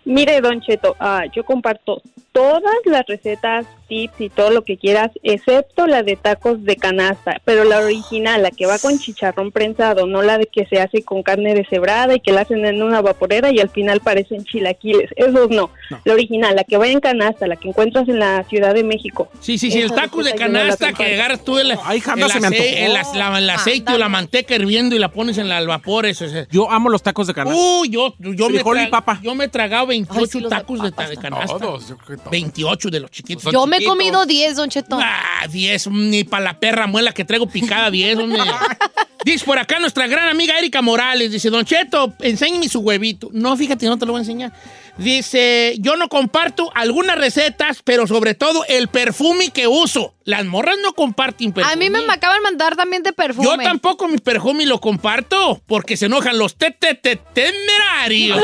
Mire, 0.06 0.42
Don 0.42 0.62
Cheto, 0.62 0.96
ah, 1.00 1.26
yo 1.34 1.44
comparto 1.44 2.02
todas 2.32 2.62
las 2.86 3.06
recetas, 3.08 3.66
tips 3.88 4.22
y 4.22 4.30
todo 4.30 4.52
lo 4.52 4.64
que 4.64 4.78
quieras, 4.78 5.10
excepto 5.24 5.88
la 5.88 6.04
de 6.04 6.16
tacos 6.16 6.64
de 6.64 6.76
canasta, 6.76 7.42
pero 7.44 7.64
la 7.64 7.80
original, 7.80 8.44
la 8.44 8.52
que 8.52 8.68
va 8.68 8.78
con 8.78 9.00
chicharrón 9.00 9.52
prensado, 9.52 10.06
no 10.06 10.22
la 10.22 10.38
de 10.38 10.46
que 10.46 10.66
se 10.68 10.80
hace 10.80 11.02
con 11.04 11.24
carne 11.24 11.56
deshebrada 11.56 12.14
y 12.16 12.20
que 12.20 12.32
la 12.32 12.42
hacen 12.42 12.64
en 12.66 12.84
una 12.84 13.02
vaporera 13.02 13.52
y 13.52 13.60
al 13.60 13.70
final 13.70 14.00
parecen 14.02 14.44
chilaquiles. 14.44 15.10
Esos 15.16 15.50
no. 15.50 15.72
La 16.06 16.14
original, 16.14 16.56
la 16.56 16.64
que 16.64 16.78
va 16.78 16.88
en 16.88 17.00
canasta, 17.00 17.48
la 17.48 17.56
que 17.56 17.70
encuentras 17.70 18.08
en 18.08 18.20
la 18.20 18.44
Ciudad 18.44 18.76
de 18.76 18.84
México. 18.84 19.28
Sí, 19.40 19.58
sí, 19.58 19.72
sí, 19.72 19.82
el 19.82 19.92
taco 19.92 20.22
de 20.24 20.32
no 20.32 20.38
canasta 20.38 20.94
que 20.94 21.16
agarras 21.16 21.44
tú 21.44 21.58
el, 21.58 21.74
Ay, 21.84 22.00
jamás 22.00 22.36
el 22.36 22.42
se 22.44 22.50
me 22.50 22.56
ace- 22.58 22.86
el 22.86 22.94
la- 22.94 23.38
el 23.40 23.50
aceite 23.50 23.94
o 23.94 23.98
la 23.98 24.08
manteca 24.10 24.54
hirviendo 24.56 24.96
y 24.96 25.00
la 25.00 25.10
pones 25.10 25.38
en 25.40 25.50
la- 25.50 25.58
al 25.58 25.68
vapor. 25.68 26.06
Eso 26.06 26.26
es. 26.26 26.48
Yo 26.50 26.70
amo 26.70 26.90
los 26.90 27.02
tacos 27.02 27.26
de 27.26 27.34
canasta. 27.34 27.60
Uy, 27.60 27.90
yo, 27.90 28.14
yo, 28.20 28.50
me, 28.50 28.62
tra- 28.64 28.90
papa. 28.92 29.20
yo 29.24 29.34
me 29.34 29.46
he 29.46 29.48
tragado 29.48 29.88
28 29.88 30.20
Ay, 30.38 30.44
sí, 30.44 30.48
tacos 30.48 30.82
de, 30.84 30.92
de 30.92 31.18
canasta. 31.18 31.58
Todos, 31.58 31.90
yo 31.90 31.98
creo 32.20 32.32
que 32.32 32.32
todos. 32.32 32.32
28 32.32 32.90
de 32.90 33.00
los 33.00 33.12
chiquitos. 33.12 33.52
Yo 33.52 33.66
me 33.66 33.78
he 33.78 33.86
comido 33.86 34.26
10, 34.26 34.56
Don 34.56 34.70
Cheto. 34.70 34.98
Ah, 35.02 35.48
10, 35.50 35.88
ni 35.92 36.24
para 36.24 36.44
la 36.44 36.60
perra 36.60 36.88
muela 36.88 37.14
que 37.14 37.26
traigo 37.26 37.48
picada 37.48 37.90
10, 37.90 38.18
hombre. 38.20 38.42
Dice 39.26 39.44
por 39.46 39.60
acá 39.60 39.80
nuestra 39.80 40.08
gran 40.08 40.30
amiga 40.30 40.58
Erika 40.58 40.82
Morales, 40.82 41.32
dice, 41.32 41.50
Don 41.50 41.66
Cheto, 41.66 42.14
enséñeme 42.20 42.70
su 42.70 42.80
huevito. 42.80 43.30
No, 43.34 43.58
fíjate, 43.58 43.86
no 43.86 43.98
te 43.98 44.06
lo 44.06 44.14
voy 44.14 44.20
a 44.20 44.22
enseñar. 44.22 44.54
Dice, 45.00 45.76
yo 45.80 45.96
no 45.96 46.10
comparto 46.10 46.72
algunas 46.76 47.18
recetas, 47.18 47.82
pero 47.84 48.06
sobre 48.06 48.34
todo 48.34 48.66
el 48.68 48.90
perfume 48.90 49.52
que 49.52 49.66
uso. 49.66 50.14
Las 50.26 50.46
morras 50.46 50.76
no 50.84 50.94
comparten 50.94 51.54
perfume. 51.54 51.74
A 51.74 51.78
mí 51.78 51.90
me, 51.90 52.06
me 52.06 52.14
acaban 52.14 52.38
de 52.38 52.44
mandar 52.44 52.76
también 52.76 53.02
de 53.02 53.14
perfume. 53.14 53.48
Yo 53.48 53.58
tampoco 53.58 54.08
mi 54.10 54.18
perfume 54.18 54.66
lo 54.66 54.80
comparto, 54.80 55.62
porque 55.66 55.96
se 55.98 56.08
enojan 56.08 56.38
los 56.38 56.58
te 56.58 56.72
te 56.72 56.96
te 56.96 57.16
temerarios. 57.16 58.44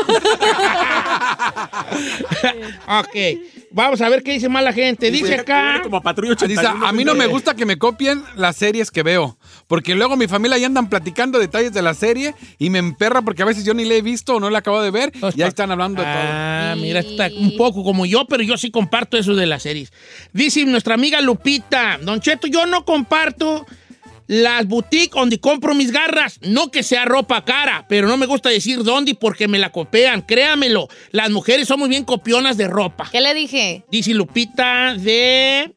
ok, 2.88 3.16
vamos 3.70 4.00
a 4.00 4.08
ver 4.08 4.22
qué 4.22 4.32
dice 4.32 4.48
más 4.48 4.64
la 4.64 4.72
gente. 4.72 5.10
Dice 5.10 5.34
acá... 5.34 5.80
Como 5.82 6.02
patrulla 6.02 6.34
Dice, 6.34 6.66
a 6.66 6.92
mí 6.92 7.04
no 7.04 7.14
me 7.14 7.26
gusta 7.26 7.54
que 7.54 7.66
me 7.66 7.78
copien 7.78 8.24
las 8.34 8.56
series 8.56 8.90
que 8.90 9.02
veo, 9.02 9.38
porque 9.66 9.94
luego 9.94 10.16
mi 10.16 10.28
familia 10.28 10.58
ya 10.58 10.66
andan 10.66 10.88
platicando 10.88 11.38
detalles 11.38 11.72
de 11.72 11.82
la 11.82 11.94
serie 11.94 12.34
y 12.58 12.70
me 12.70 12.78
emperra 12.78 13.22
porque 13.22 13.42
a 13.42 13.46
veces 13.46 13.64
yo 13.64 13.74
ni 13.74 13.84
la 13.84 13.94
he 13.94 14.02
visto 14.02 14.36
o 14.36 14.40
no 14.40 14.50
la 14.50 14.58
acabo 14.58 14.82
de 14.82 14.90
ver 14.90 15.12
y 15.34 15.42
ahí 15.42 15.48
están 15.48 15.70
hablando 15.70 16.02
de 16.02 16.08
todo. 16.08 16.22
Ah, 16.22 16.74
mira, 16.76 17.00
está 17.00 17.28
un 17.36 17.56
poco 17.56 17.82
como 17.82 18.06
yo, 18.06 18.26
pero 18.26 18.42
yo 18.42 18.56
sí 18.56 18.70
comparto 18.70 19.16
eso 19.16 19.34
de 19.34 19.46
las 19.46 19.62
series. 19.62 19.92
Dice 20.32 20.64
nuestra 20.64 20.94
amiga 20.94 21.20
Lupita, 21.20 21.98
Don 22.02 22.20
Cheto, 22.20 22.46
yo 22.46 22.66
no 22.66 22.84
comparto 22.84 23.66
las 24.26 24.66
boutiques 24.66 25.10
donde 25.10 25.38
compro 25.38 25.74
mis 25.74 25.92
garras. 25.92 26.38
No 26.42 26.70
que 26.70 26.82
sea 26.82 27.04
ropa 27.04 27.44
cara, 27.44 27.86
pero 27.88 28.08
no 28.08 28.16
me 28.16 28.26
gusta 28.26 28.48
decir 28.48 28.82
dónde 28.82 29.14
porque 29.14 29.48
me 29.48 29.58
la 29.58 29.70
copian. 29.70 30.22
Créamelo, 30.22 30.88
las 31.12 31.30
mujeres 31.30 31.68
somos 31.68 31.88
bien 31.88 32.04
copionas 32.04 32.56
de 32.56 32.68
ropa. 32.68 33.08
¿Qué 33.10 33.20
le 33.20 33.34
dije? 33.34 33.84
Dice 33.90 34.14
Lupita 34.14 34.94
de... 34.94 35.72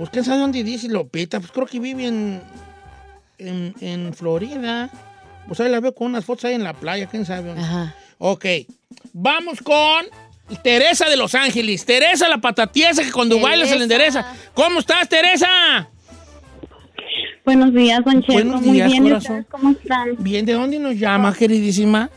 Pues 0.00 0.08
quién 0.08 0.24
sabe 0.24 0.38
dónde 0.40 0.64
dice 0.64 0.88
Lupita. 0.88 1.40
Pues 1.40 1.52
creo 1.52 1.66
que 1.66 1.78
vive 1.78 2.06
en, 2.06 2.40
en, 3.36 3.74
en 3.82 4.14
Florida. 4.14 4.88
Pues 5.46 5.60
ahí 5.60 5.70
la 5.70 5.78
veo 5.78 5.94
con 5.94 6.06
unas 6.06 6.24
fotos 6.24 6.46
ahí 6.46 6.54
en 6.54 6.64
la 6.64 6.72
playa, 6.72 7.06
quién 7.06 7.26
sabe 7.26 7.48
dónde. 7.48 7.62
Ok, 8.16 8.46
vamos 9.12 9.60
con 9.60 10.06
Teresa 10.62 11.06
de 11.06 11.18
Los 11.18 11.34
Ángeles. 11.34 11.84
Teresa 11.84 12.30
la 12.30 12.38
patatiesa 12.38 13.02
que 13.04 13.12
cuando 13.12 13.38
baila 13.40 13.66
se 13.66 13.76
le 13.76 13.82
endereza. 13.82 14.34
¿Cómo 14.54 14.78
estás, 14.78 15.06
Teresa? 15.06 15.86
Buenos 17.44 17.74
días, 17.74 18.02
Don 18.02 18.20
Cheto. 18.22 18.32
Buenos 18.32 18.62
Muy 18.62 18.72
días, 18.76 18.90
bien, 18.90 19.04
¿y 19.06 19.08
corazón. 19.10 19.46
cómo 19.50 19.70
están? 19.72 20.08
Bien, 20.18 20.46
¿de 20.46 20.54
dónde 20.54 20.78
nos 20.78 20.94
llama, 20.96 21.34
queridísima? 21.34 22.08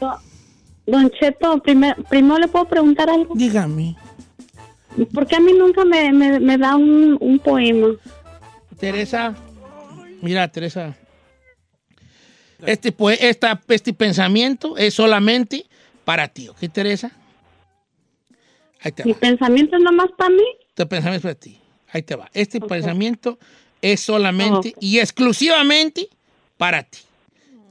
Don 0.87 1.09
Cheto, 1.19 1.57
primer- 1.61 1.95
primero 2.09 2.37
le 2.37 2.47
puedo 2.47 2.65
preguntar 2.65 3.09
algo. 3.09 3.33
Dígame. 3.35 3.95
¿Por 5.13 5.27
qué 5.27 5.35
a 5.35 5.39
mí 5.39 5.53
nunca 5.53 5.83
me, 5.85 6.11
me- 6.13 6.39
me 6.39 6.57
da 6.57 6.75
un, 6.75 7.17
un 7.19 7.39
poema? 7.39 7.87
Teresa, 8.79 9.35
mira, 10.21 10.47
Teresa. 10.47 10.95
Este, 12.65 12.91
pues, 12.91 13.19
esta, 13.21 13.61
este 13.67 13.93
pensamiento 13.93 14.77
es 14.77 14.93
solamente 14.93 15.65
para 16.05 16.27
ti, 16.27 16.47
¿ok, 16.47 16.57
Teresa? 16.71 17.11
Ahí 18.81 18.91
te 18.91 19.03
¿Mi 19.05 19.13
va. 19.13 19.19
pensamiento 19.19 19.75
es 19.77 19.81
nomás 19.83 20.07
para 20.17 20.29
mí? 20.29 20.43
Este 20.69 20.85
pensamiento 20.85 21.27
es 21.27 21.35
para 21.35 21.39
ti. 21.39 21.59
Ahí 21.91 22.01
te 22.03 22.15
va. 22.15 22.29
Este 22.33 22.59
pensamiento 22.59 23.37
es 23.81 23.99
solamente 24.01 24.73
y 24.79 24.99
exclusivamente 24.99 26.07
para 26.57 26.83
ti. 26.83 26.99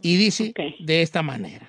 Y 0.03 0.17
dice 0.17 0.53
de 0.81 1.03
esta 1.03 1.23
manera. 1.23 1.69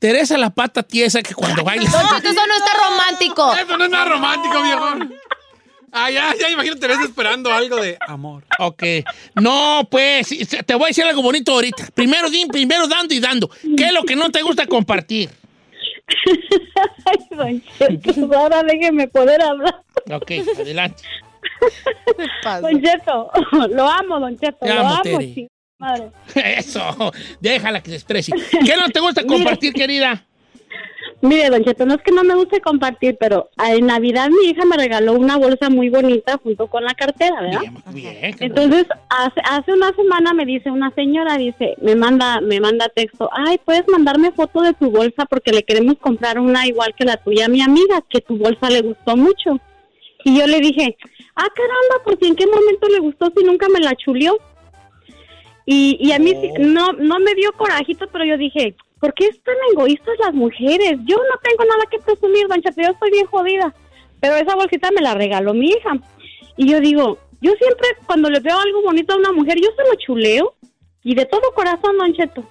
Teresa 0.00 0.36
la 0.38 0.50
pata 0.50 0.82
tiesa 0.82 1.22
que 1.22 1.34
cuando 1.34 1.62
baila... 1.62 1.88
Don 1.88 2.00
Cheto, 2.00 2.28
eso 2.30 2.40
no 2.46 2.54
está 2.56 2.72
romántico. 2.88 3.52
Eso 3.54 3.76
no 3.78 3.84
es 3.84 3.90
nada 3.90 4.04
romántico, 4.06 4.62
viejo. 4.62 4.86
Ah, 5.92 6.10
ya, 6.10 6.34
ya 6.40 6.48
imagino 6.50 6.76
Teresa 6.76 7.02
esperando 7.02 7.52
algo 7.52 7.76
de 7.76 7.98
amor. 8.08 8.44
Ok. 8.60 8.82
No, 9.34 9.86
pues, 9.90 10.28
te 10.64 10.74
voy 10.74 10.84
a 10.84 10.86
decir 10.88 11.04
algo 11.04 11.20
bonito 11.22 11.52
ahorita. 11.52 11.88
Primero, 11.94 12.30
di- 12.30 12.46
primero 12.46 12.86
dando 12.88 13.12
y 13.12 13.20
dando. 13.20 13.48
¿Qué 13.76 13.84
es 13.86 13.92
lo 13.92 14.04
que 14.04 14.16
no 14.16 14.30
te 14.30 14.40
gusta 14.42 14.66
compartir? 14.66 15.30
Ay, 17.06 17.18
Don 17.30 18.00
Cheto, 18.00 18.30
ahora 18.38 18.62
déjeme 18.62 19.06
poder 19.08 19.42
hablar. 19.42 19.82
Ok, 20.12 20.30
adelante. 20.58 21.02
Don 22.62 22.80
Cheto, 22.82 23.30
lo 23.70 23.88
amo, 23.88 24.18
Don 24.20 24.38
Cheto, 24.38 24.58
Te 24.60 24.72
lo 24.74 24.80
amo, 24.80 24.88
amo. 24.90 25.02
Tere. 25.02 25.34
sí, 25.34 25.48
madre. 25.80 26.10
Eso. 26.34 27.12
Déjala 27.40 27.82
que 27.82 27.90
se 27.90 27.96
exprese. 27.96 28.32
¿Qué 28.32 28.76
no 28.76 28.88
te 28.90 29.00
gusta 29.00 29.24
compartir, 29.26 29.72
querida? 29.72 30.24
Mire, 31.22 31.50
Don 31.50 31.62
Cheto, 31.62 31.84
no 31.84 31.94
es 31.94 32.02
que 32.02 32.12
no 32.12 32.24
me 32.24 32.34
guste 32.34 32.62
compartir, 32.62 33.16
pero 33.20 33.50
en 33.62 33.86
Navidad 33.86 34.30
mi 34.30 34.48
hija 34.48 34.64
me 34.64 34.76
regaló 34.76 35.12
una 35.12 35.36
bolsa 35.36 35.68
muy 35.68 35.90
bonita 35.90 36.38
junto 36.42 36.66
con 36.68 36.82
la 36.82 36.94
cartera, 36.94 37.42
¿verdad? 37.42 37.60
Bien. 37.92 38.34
Entonces, 38.40 38.86
hace, 39.10 39.40
hace 39.44 39.72
una 39.72 39.92
semana 39.94 40.32
me 40.32 40.46
dice 40.46 40.70
una 40.70 40.90
señora, 40.94 41.36
dice, 41.36 41.74
me 41.82 41.94
manda, 41.94 42.40
me 42.40 42.58
manda 42.58 42.88
texto, 42.94 43.28
ay, 43.32 43.60
puedes 43.62 43.86
mandarme 43.88 44.32
foto 44.32 44.62
de 44.62 44.72
tu 44.72 44.90
bolsa 44.90 45.26
porque 45.26 45.52
le 45.52 45.62
queremos 45.62 45.98
comprar 45.98 46.38
una 46.38 46.66
igual 46.66 46.94
que 46.96 47.04
la 47.04 47.18
tuya 47.18 47.46
a 47.46 47.50
mi 47.50 47.60
amiga, 47.60 48.02
que 48.08 48.22
tu 48.22 48.38
bolsa 48.38 48.70
le 48.70 48.80
gustó 48.80 49.14
mucho. 49.14 49.60
Y 50.24 50.38
yo 50.38 50.46
le 50.46 50.60
dije, 50.60 50.96
ah, 51.34 51.48
caramba, 51.54 52.04
porque 52.04 52.28
en 52.28 52.36
qué 52.36 52.46
momento 52.46 52.88
le 52.88 52.98
gustó 52.98 53.30
si 53.36 53.44
nunca 53.44 53.68
me 53.68 53.80
la 53.80 53.94
chuleó. 53.94 54.38
Y, 55.72 55.96
y 56.00 56.10
a 56.12 56.18
mí 56.18 56.30
sí- 56.40 56.50
no, 56.58 56.92
no 56.94 57.18
me 57.20 57.32
dio 57.34 57.52
corajito, 57.52 58.06
pero 58.12 58.24
yo 58.24 58.36
dije, 58.36 58.74
¿por 59.00 59.14
qué 59.14 59.26
están 59.28 59.54
egoístas 59.72 60.14
las 60.18 60.34
mujeres? 60.34 60.98
Yo 61.04 61.16
no 61.16 61.36
tengo 61.42 61.64
nada 61.64 61.84
que 61.90 61.98
presumir, 62.00 62.48
don 62.48 62.60
Cheto, 62.60 62.80
yo 62.82 62.90
estoy 62.90 63.10
bien 63.12 63.26
jodida. 63.26 63.72
Pero 64.20 64.34
esa 64.36 64.56
bolsita 64.56 64.90
me 64.90 65.00
la 65.00 65.14
regaló 65.14 65.54
mi 65.54 65.68
hija. 65.68 65.92
Y 66.56 66.68
yo 66.70 66.80
digo, 66.80 67.18
yo 67.40 67.52
siempre 67.62 67.86
cuando 68.06 68.28
le 68.30 68.40
veo 68.40 68.58
algo 68.58 68.82
bonito 68.82 69.14
a 69.14 69.18
una 69.18 69.32
mujer, 69.32 69.58
yo 69.60 69.68
se 69.76 69.84
lo 69.88 69.94
chuleo. 69.94 70.54
Y 71.04 71.14
de 71.14 71.24
todo 71.26 71.52
corazón, 71.54 71.96
don 71.98 72.12
Cheto. 72.14 72.44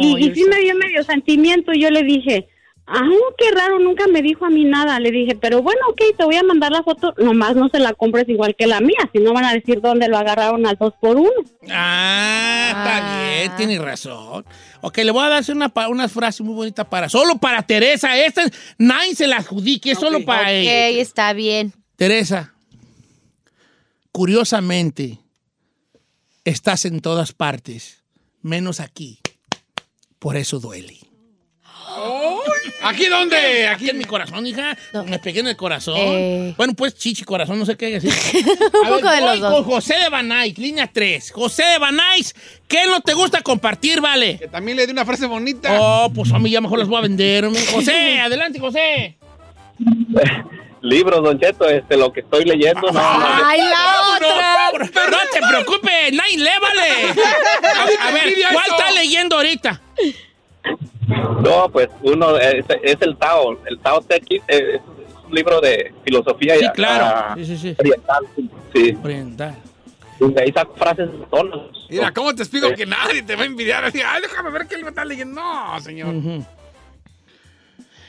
y 0.00 0.12
y 0.26 0.34
sí 0.34 0.44
me 0.48 0.60
dio 0.60 0.74
medio 0.76 1.02
sentimiento 1.02 1.72
y 1.74 1.80
yo 1.80 1.90
le 1.90 2.02
dije, 2.04 2.48
ah, 2.86 3.02
qué 3.38 3.50
raro, 3.50 3.78
nunca 3.78 4.06
me 4.06 4.22
dijo 4.22 4.44
a 4.44 4.50
mí 4.50 4.64
nada. 4.64 4.98
Le 5.00 5.10
dije, 5.10 5.34
pero 5.36 5.62
bueno, 5.62 5.80
ok, 5.90 6.00
te 6.16 6.24
voy 6.24 6.36
a 6.36 6.42
mandar 6.42 6.72
la 6.72 6.82
foto, 6.82 7.14
nomás 7.18 7.56
no 7.56 7.68
se 7.68 7.78
la 7.78 7.92
compres 7.94 8.28
igual 8.28 8.54
que 8.56 8.66
la 8.66 8.80
mía, 8.80 9.08
si 9.12 9.18
no 9.20 9.32
van 9.32 9.44
a 9.44 9.52
decir 9.52 9.80
dónde 9.80 10.08
lo 10.08 10.16
agarraron 10.18 10.66
al 10.66 10.76
dos 10.76 10.94
por 11.00 11.16
uno. 11.16 11.30
Ah, 11.70 12.68
está 12.70 13.28
bien, 13.38 13.56
tienes 13.56 13.80
razón. 13.80 14.44
Ok, 14.80 14.98
le 14.98 15.10
voy 15.10 15.24
a 15.24 15.28
dar 15.30 15.44
una, 15.50 15.72
una 15.88 16.08
frase 16.08 16.42
muy 16.42 16.54
bonita 16.54 16.88
para, 16.88 17.08
solo 17.08 17.36
para 17.38 17.62
Teresa. 17.62 18.16
Esta 18.18 18.42
nadie 18.78 19.14
se 19.14 19.26
la 19.26 19.36
adjudique, 19.38 19.92
es 19.92 19.98
solo 19.98 20.24
para 20.24 20.42
Ok, 20.42 20.48
ella. 20.50 20.88
está 21.00 21.32
bien. 21.32 21.72
Teresa, 21.96 22.52
curiosamente, 24.12 25.18
estás 26.44 26.84
en 26.84 27.00
todas 27.00 27.32
partes, 27.32 28.02
menos 28.42 28.80
aquí. 28.80 29.20
Por 30.18 30.36
eso 30.36 30.58
duele. 30.60 30.98
¿Aquí 32.82 33.06
dónde? 33.06 33.68
Aquí 33.68 33.90
en 33.90 33.98
mi 33.98 34.04
corazón, 34.04 34.46
hija. 34.46 34.76
Me 35.06 35.18
pegué 35.18 35.40
en 35.40 35.48
el 35.48 35.56
corazón. 35.56 35.96
Eh. 35.98 36.54
Bueno, 36.56 36.74
pues 36.74 36.94
chichi, 36.94 37.24
corazón, 37.24 37.58
no 37.58 37.66
sé 37.66 37.76
qué 37.76 37.98
decir. 37.98 38.12
Un 38.82 38.88
poco 38.88 39.10
de 39.10 39.20
los 39.20 39.40
dos. 39.40 39.54
con 39.54 39.64
José 39.64 39.94
de 39.94 40.08
Banais, 40.08 40.56
línea 40.58 40.88
3. 40.92 41.30
José 41.32 41.64
de 41.64 41.78
Banais, 41.78 42.34
¿qué 42.68 42.86
no 42.86 43.00
te 43.00 43.14
gusta 43.14 43.40
compartir, 43.42 44.00
vale? 44.00 44.38
Que 44.38 44.48
también 44.48 44.76
le 44.76 44.86
di 44.86 44.92
una 44.92 45.04
frase 45.04 45.26
bonita. 45.26 45.76
Oh, 45.80 46.10
pues 46.14 46.32
a 46.32 46.38
mí 46.38 46.50
ya 46.50 46.60
mejor 46.60 46.78
las 46.78 46.88
voy 46.88 46.98
a 46.98 47.02
vender. 47.02 47.48
José, 47.72 48.20
adelante, 48.20 48.58
José. 48.58 49.16
Libros, 50.82 51.22
Don 51.24 51.40
Cheto, 51.40 51.66
este, 51.68 51.96
lo 51.96 52.12
que 52.12 52.20
estoy 52.20 52.44
leyendo. 52.44 52.82
No, 52.82 52.92
no, 52.92 53.26
¡Ay, 53.44 53.58
la 53.58 54.00
otra! 54.16 54.70
pro- 54.72 55.10
no 55.10 55.16
te 55.32 55.40
preocupes, 55.48 56.12
nadie 56.12 56.36
le 56.38 56.50
vale. 56.60 56.90
A, 58.02 58.08
a 58.08 58.10
ver, 58.10 58.34
¿cuál 58.52 58.64
está 58.68 58.90
leyendo 58.92 59.36
ahorita? 59.36 59.80
No, 61.42 61.68
pues 61.70 61.88
uno 62.02 62.36
es, 62.38 62.64
es 62.82 62.96
el 63.00 63.16
Tao, 63.16 63.58
el 63.66 63.78
Tao 63.80 64.00
Te 64.00 64.20
Ching, 64.20 64.42
eh, 64.48 64.76
es 64.76 64.80
un 65.26 65.34
libro 65.34 65.60
de 65.60 65.92
filosofía 66.04 66.56
Sí, 66.58 66.64
y- 66.64 66.68
claro. 66.70 67.34
Sí, 67.36 67.44
sí, 67.44 67.56
sí. 67.58 67.76
oriental, 67.78 68.26
sí. 68.74 68.98
Oriental. 69.02 69.54
Y 70.20 70.40
ahí 70.40 70.52
saco 70.52 70.74
frases 70.76 71.08
tonos. 71.30 71.70
Mira, 71.90 72.12
¿cómo 72.12 72.34
te 72.34 72.42
explico 72.42 72.72
que 72.74 72.86
nadie 72.86 73.22
te 73.22 73.34
va 73.36 73.42
a 73.42 73.46
envidiar? 73.46 73.84
Así, 73.84 74.00
Ay, 74.00 74.22
déjame 74.22 74.50
ver 74.50 74.66
qué 74.66 74.76
él 74.76 74.82
me 74.84 74.90
está 74.90 75.04
leyendo. 75.04 75.40
No, 75.40 75.80
señor. 75.80 76.14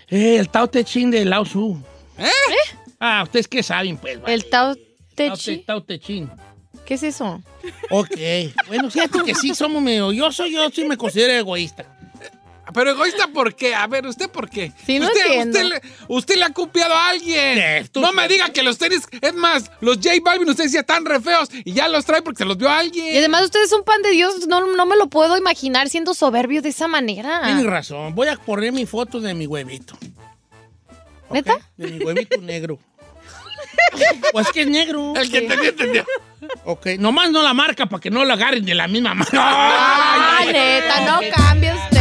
Eh, 0.07 0.37
el 0.37 0.49
Tao 0.49 0.67
Te 0.67 0.83
Ching 0.83 1.09
de 1.11 1.25
Lao 1.25 1.43
Tzu. 1.43 1.81
¿Eh? 2.17 2.29
Ah, 2.99 3.23
¿ustedes 3.23 3.47
qué 3.47 3.63
saben, 3.63 3.97
pues? 3.97 4.21
vale? 4.21 4.33
El 4.33 4.45
Tao 4.49 4.75
Te 4.75 5.27
Tao 5.27 5.35
Te, 5.35 5.41
Ching. 5.41 5.65
Tao 5.65 5.83
Te 5.83 5.99
Ching. 5.99 6.29
¿Qué 6.85 6.93
es 6.93 7.03
eso? 7.03 7.41
Ok. 7.89 8.11
Bueno, 8.67 8.91
fíjate 8.91 9.19
que 9.25 9.33
sí 9.33 9.55
somos 9.55 9.81
medio... 9.81 10.11
Yo 10.11 10.31
soy, 10.31 10.53
yo 10.53 10.69
sí 10.69 10.85
me 10.85 10.95
considero 10.97 11.33
egoísta. 11.33 11.94
Pero 12.75 12.91
egoísta, 12.91 13.27
¿por 13.29 13.55
qué? 13.55 13.73
A 13.73 13.87
ver, 13.87 14.05
¿usted 14.05 14.29
por 14.29 14.49
qué? 14.49 14.73
Sí, 14.85 14.99
no 14.99 15.07
usted, 15.07 15.21
entiendo. 15.27 15.59
usted, 15.59 15.69
le, 15.69 15.81
usted 16.09 16.35
le 16.35 16.43
ha 16.43 16.49
copiado 16.49 16.93
a 16.93 17.07
alguien. 17.07 17.89
No 17.95 18.11
me 18.11 18.27
diga 18.27 18.49
que 18.49 18.63
los 18.63 18.77
tenis... 18.77 19.07
Es 19.21 19.33
más, 19.33 19.71
los 19.79 19.95
J 19.95 20.09
Balvin, 20.21 20.49
usted 20.49 20.65
decía 20.65 20.81
están 20.81 21.05
re 21.05 21.21
feos 21.21 21.47
y 21.63 21.71
ya 21.71 21.87
los 21.87 22.03
trae 22.03 22.21
porque 22.21 22.39
se 22.39 22.45
los 22.45 22.57
vio 22.57 22.67
a 22.67 22.79
alguien. 22.79 23.15
Y 23.15 23.17
además 23.17 23.43
usted 23.45 23.63
es 23.63 23.71
un 23.71 23.85
pan 23.85 24.01
de 24.01 24.09
Dios, 24.09 24.45
no, 24.47 24.75
no 24.75 24.85
me 24.85 24.97
lo 24.97 25.07
puedo 25.07 25.37
imaginar 25.37 25.87
siendo 25.87 26.13
soberbio 26.13 26.61
de 26.61 26.67
esa 26.67 26.89
manera. 26.89 27.43
Tienes 27.45 27.65
razón. 27.65 28.13
Voy 28.13 28.27
a 28.27 28.35
poner 28.35 28.73
mi 28.73 28.85
foto 28.85 29.21
de 29.21 29.33
mi 29.33 29.47
huevito. 29.47 29.97
¿Neta? 31.31 31.57
De 31.77 31.87
mi 31.87 32.03
huevito 32.03 32.41
negro. 32.41 32.77
Pues 34.33 34.51
que 34.51 34.63
es 34.63 34.67
negro. 34.67 35.13
El 35.15 35.31
que 35.31 35.37
entendió, 35.37 35.69
entendió. 35.69 36.05
Ok, 36.65 36.87
nomás 36.99 37.31
no 37.31 37.41
la 37.41 37.53
marca 37.53 37.85
para 37.85 38.01
que 38.01 38.11
no 38.11 38.25
la 38.25 38.33
agarren 38.33 38.65
de 38.65 38.75
la 38.75 38.89
misma 38.89 39.13
marca. 39.13 39.37
Ah, 39.39 40.41
neta, 40.45 41.05
no 41.05 41.19
cambie 41.33 41.73
usted. 41.73 41.94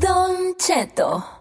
Don 0.00 0.54
Cheto. 0.58 1.39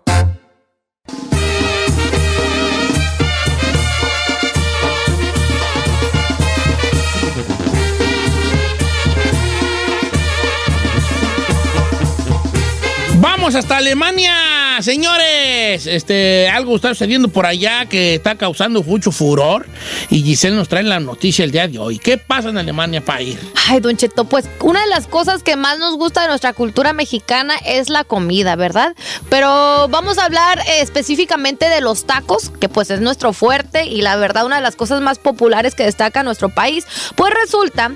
Hasta 13.55 13.77
Alemania, 13.77 14.33
señores. 14.81 15.85
Este, 15.87 16.47
algo 16.49 16.75
está 16.75 16.89
sucediendo 16.89 17.29
por 17.29 17.45
allá 17.45 17.85
que 17.85 18.15
está 18.15 18.35
causando 18.35 18.83
mucho 18.83 19.11
furor. 19.11 19.67
Y 20.09 20.23
Giselle 20.23 20.55
nos 20.55 20.69
trae 20.69 20.83
la 20.83 20.99
noticia 20.99 21.45
el 21.45 21.51
día 21.51 21.67
de 21.67 21.79
hoy. 21.79 21.99
¿Qué 21.99 22.17
pasa 22.17 22.49
en 22.49 22.57
Alemania 22.57 23.03
para 23.03 23.21
ir? 23.21 23.39
Ay, 23.67 23.79
Don 23.79 23.95
Cheto, 23.97 24.25
pues 24.25 24.45
una 24.61 24.81
de 24.81 24.87
las 24.87 25.07
cosas 25.07 25.43
que 25.43 25.55
más 25.55 25.79
nos 25.79 25.97
gusta 25.97 26.21
de 26.21 26.27
nuestra 26.27 26.53
cultura 26.53 26.93
mexicana 26.93 27.55
es 27.65 27.89
la 27.89 28.03
comida, 28.03 28.55
¿verdad? 28.55 28.95
Pero 29.29 29.87
vamos 29.89 30.17
a 30.17 30.25
hablar 30.25 30.59
eh, 30.59 30.81
específicamente 30.81 31.69
de 31.69 31.81
los 31.81 32.05
tacos, 32.05 32.51
que 32.59 32.69
pues 32.69 32.89
es 32.89 33.01
nuestro 33.01 33.33
fuerte 33.33 33.85
y 33.85 34.01
la 34.01 34.15
verdad 34.15 34.45
una 34.45 34.57
de 34.57 34.61
las 34.61 34.75
cosas 34.75 35.01
más 35.01 35.19
populares 35.19 35.75
que 35.75 35.83
destaca 35.83 36.23
nuestro 36.23 36.49
país. 36.49 36.85
Pues 37.15 37.33
resulta 37.33 37.91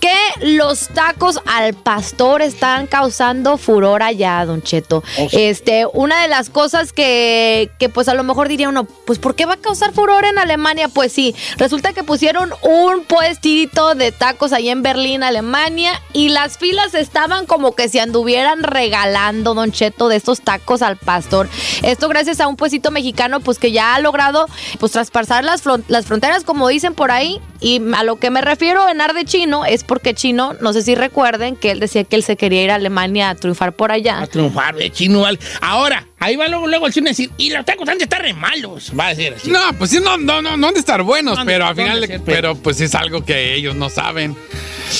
que 0.00 0.14
los 0.40 0.88
tacos 0.88 1.40
al 1.46 1.74
pastor 1.74 2.42
están 2.42 2.86
causando 2.86 3.58
furor 3.58 4.02
allá, 4.02 4.44
Don 4.44 4.62
Cheto. 4.62 5.02
Este, 5.32 5.86
una 5.92 6.22
de 6.22 6.25
las 6.28 6.50
cosas 6.50 6.92
que, 6.92 7.70
que 7.78 7.88
pues 7.88 8.08
a 8.08 8.14
lo 8.14 8.22
mejor 8.22 8.48
diría 8.48 8.68
uno, 8.68 8.84
pues 8.84 9.18
¿por 9.18 9.34
qué 9.34 9.46
va 9.46 9.54
a 9.54 9.56
causar 9.56 9.92
furor 9.92 10.24
en 10.24 10.38
Alemania? 10.38 10.88
Pues 10.88 11.12
sí, 11.12 11.34
resulta 11.56 11.92
que 11.92 12.04
pusieron 12.04 12.52
un 12.62 13.04
puestito 13.04 13.94
de 13.94 14.12
tacos 14.12 14.52
ahí 14.52 14.68
en 14.68 14.82
Berlín, 14.82 15.22
Alemania, 15.22 16.00
y 16.12 16.28
las 16.28 16.58
filas 16.58 16.94
estaban 16.94 17.46
como 17.46 17.74
que 17.74 17.88
se 17.88 18.00
anduvieran 18.00 18.62
regalando, 18.62 19.54
Don 19.54 19.72
Cheto, 19.72 20.08
de 20.08 20.16
estos 20.16 20.40
tacos 20.42 20.82
al 20.82 20.96
pastor. 20.96 21.48
Esto 21.82 22.08
gracias 22.08 22.40
a 22.40 22.48
un 22.48 22.56
puestito 22.56 22.90
mexicano, 22.90 23.40
pues 23.40 23.58
que 23.58 23.72
ya 23.72 23.94
ha 23.94 24.00
logrado, 24.00 24.46
pues 24.78 24.92
traspasar 24.92 25.44
las, 25.44 25.64
fron- 25.64 25.84
las 25.88 26.06
fronteras, 26.06 26.44
como 26.44 26.68
dicen 26.68 26.94
por 26.94 27.10
ahí, 27.10 27.40
y 27.60 27.80
a 27.94 28.02
lo 28.02 28.16
que 28.16 28.30
me 28.30 28.40
refiero 28.42 28.88
en 28.88 28.98
de 29.06 29.24
Chino 29.24 29.64
es 29.64 29.84
porque 29.84 30.14
Chino, 30.14 30.54
no 30.60 30.72
sé 30.72 30.82
si 30.82 30.94
recuerden 30.96 31.54
que 31.54 31.70
él 31.70 31.78
decía 31.80 32.02
que 32.04 32.16
él 32.16 32.24
se 32.24 32.36
quería 32.36 32.62
ir 32.64 32.70
a 32.72 32.74
Alemania 32.74 33.30
a 33.30 33.34
triunfar 33.36 33.72
por 33.72 33.92
allá. 33.92 34.18
A 34.20 34.26
triunfar 34.26 34.74
de 34.74 34.90
chino. 34.90 35.24
Ahora, 35.60 36.06
ahí 36.18 36.36
va 36.36 36.48
luego, 36.48 36.66
luego 36.66 36.86
el 36.86 36.92
chino 36.92 37.06
a 37.06 37.10
decir, 37.10 37.30
y 37.36 37.50
los 37.50 37.64
tacos 37.64 37.88
han 37.88 37.98
de 37.98 38.04
estar 38.04 38.20
re 38.22 38.32
malos. 38.32 38.92
Va 38.98 39.06
a 39.08 39.14
decir 39.14 39.34
así. 39.36 39.50
No, 39.50 39.60
pues 39.78 39.90
sí, 39.90 39.98
no, 40.02 40.16
no, 40.16 40.42
no, 40.42 40.56
no 40.56 40.68
han 40.68 40.74
de 40.74 40.80
estar 40.80 41.02
buenos, 41.02 41.34
No 41.34 41.40
han 41.42 41.46
de- 41.46 41.52
pero 41.52 41.66
al 41.66 41.76
final, 41.76 42.00
de 42.00 42.06
de- 42.06 42.12
ser, 42.14 42.22
pero- 42.24 42.54
pues 42.56 42.80
es 42.80 42.94
algo 42.94 43.24
que 43.24 43.54
ellos 43.54 43.74
no 43.76 43.88
saben. 43.90 44.36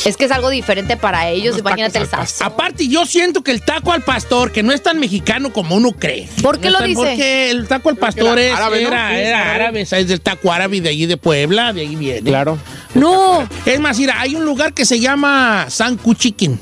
Es 0.05 0.16
que 0.16 0.24
es 0.24 0.33
algo 0.33 0.50
diferente 0.50 0.96
para 0.96 1.29
ellos, 1.29 1.55
Unos 1.55 1.61
imagínate 1.61 1.98
el 1.98 2.09
sazón. 2.09 2.46
Aparte, 2.48 2.88
yo 2.88 3.07
siento 3.07 3.42
que 3.44 3.52
el 3.52 3.62
taco 3.62 3.92
al 3.92 4.02
pastor, 4.02 4.50
que 4.50 4.64
no 4.64 4.72
es 4.72 4.83
tan 4.83 4.98
mexicano 4.98 5.52
como 5.52 5.76
uno 5.76 5.92
cree. 5.92 6.29
¿Por 6.42 6.59
qué 6.59 6.66
No 6.66 6.72
lo 6.72 6.79
tan- 6.79 6.88
dice? 6.88 7.00
Porque 7.00 7.50
el 7.50 7.68
taco 7.68 7.88
al 7.90 7.96
pastor 7.96 8.37
era 8.38 8.52
es- 8.52 8.59
árabe, 8.59 8.83
¿no? 8.83 8.88
era, 8.88 9.20
es 9.20 9.29
era 9.29 9.40
árabe. 9.42 9.55
árabe, 9.55 9.81
es 9.83 10.09
del 10.09 10.20
taco 10.20 10.52
árabe 10.52 10.81
de 10.81 10.88
allí 10.88 11.07
de 11.07 11.16
Puebla, 11.16 11.72
de 11.72 11.83
ahí 11.83 11.94
viene. 11.94 12.29
Claro. 12.29 12.59
No, 12.94 13.48
Es 13.64 13.79
más, 13.79 13.98
mira, 13.98 14.20
hay 14.20 14.35
un 14.35 14.44
lugar 14.44 14.72
que 14.74 14.85
se 14.85 14.98
llama 14.98 15.66
Sanku 15.68 16.14
Chicken. 16.14 16.59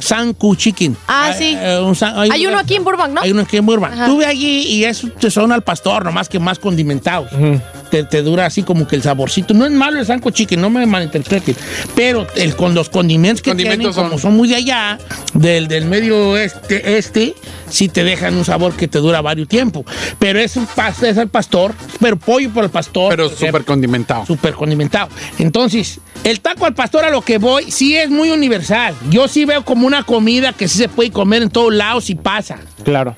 Sanku 0.00 0.54
Chicken. 0.56 0.96
Ah, 1.06 1.32
sí. 1.36 1.56
eh, 1.58 1.78
un 1.80 1.94
san- 1.94 2.18
hay 2.18 2.44
un 2.46 2.52
uno 2.52 2.58
aquí 2.60 2.74
en 2.76 2.84
Burbank, 2.84 3.10
¿no? 3.12 3.20
Hay 3.20 3.30
uno 3.30 3.42
aquí 3.42 3.56
en 3.56 3.66
Burbank. 3.66 3.92
Ajá. 3.92 4.06
Tuve 4.06 4.26
allí 4.26 4.62
y 4.66 4.84
es 4.84 5.06
son 5.30 5.52
al 5.52 5.62
pastor, 5.62 6.04
nomás 6.04 6.28
que 6.28 6.38
más 6.38 6.58
condimentados. 6.58 7.30
Te, 7.90 8.04
te 8.04 8.22
dura 8.22 8.46
así 8.46 8.62
como 8.62 8.86
que 8.86 8.96
el 8.96 9.02
saborcito. 9.02 9.54
No 9.54 9.66
es 9.66 9.72
malo 9.72 9.98
el 9.98 10.06
Sanco 10.06 10.30
Chicken, 10.30 10.60
no 10.60 10.70
me 10.70 10.84
malinterpreten. 10.86 11.56
Pero 11.94 12.26
el, 12.36 12.56
con 12.56 12.74
los 12.74 12.88
condimentos 12.88 13.42
que 13.42 13.50
Condimentos 13.50 13.78
tienen, 13.78 13.94
son- 13.94 14.04
como 14.08 14.18
son 14.20 14.36
muy 14.36 14.48
de 14.48 14.56
allá, 14.56 14.98
del, 15.34 15.68
del 15.68 15.84
medio 15.86 16.36
este, 16.36 16.98
este, 16.98 17.34
sí 17.68 17.88
te 17.88 18.04
dejan 18.04 18.34
un 18.36 18.44
sabor 18.44 18.74
que 18.74 18.88
te 18.88 18.98
dura 18.98 19.20
varios 19.20 19.48
tiempos. 19.48 19.84
Pero 20.18 20.38
es 20.38 20.56
un 20.56 20.66
pas- 20.66 21.02
es 21.02 21.18
al 21.18 21.28
pastor, 21.28 21.74
pero 22.00 22.16
pollo 22.16 22.50
por 22.50 22.64
el 22.64 22.70
pastor. 22.70 23.10
Pero 23.10 23.28
súper 23.28 23.64
condimentado. 23.64 24.26
Súper 24.26 24.54
condimentado. 24.54 25.08
Entonces, 25.38 26.00
el 26.24 26.40
taco 26.40 26.66
al 26.66 26.74
pastor 26.74 27.04
a 27.04 27.10
lo 27.10 27.22
que 27.22 27.38
voy, 27.38 27.70
sí 27.70 27.96
es 27.96 28.10
muy 28.10 28.30
universal. 28.30 28.94
Yo 29.10 29.26
sí 29.28 29.44
veo 29.44 29.64
como 29.64 29.86
una 29.86 30.02
comida 30.04 30.52
que 30.52 30.68
sí 30.68 30.78
se 30.78 30.88
puede 30.88 31.10
comer 31.10 31.42
en 31.42 31.50
todos 31.50 31.72
lados 31.72 32.10
y 32.10 32.14
pasa. 32.14 32.58
Claro. 32.84 33.14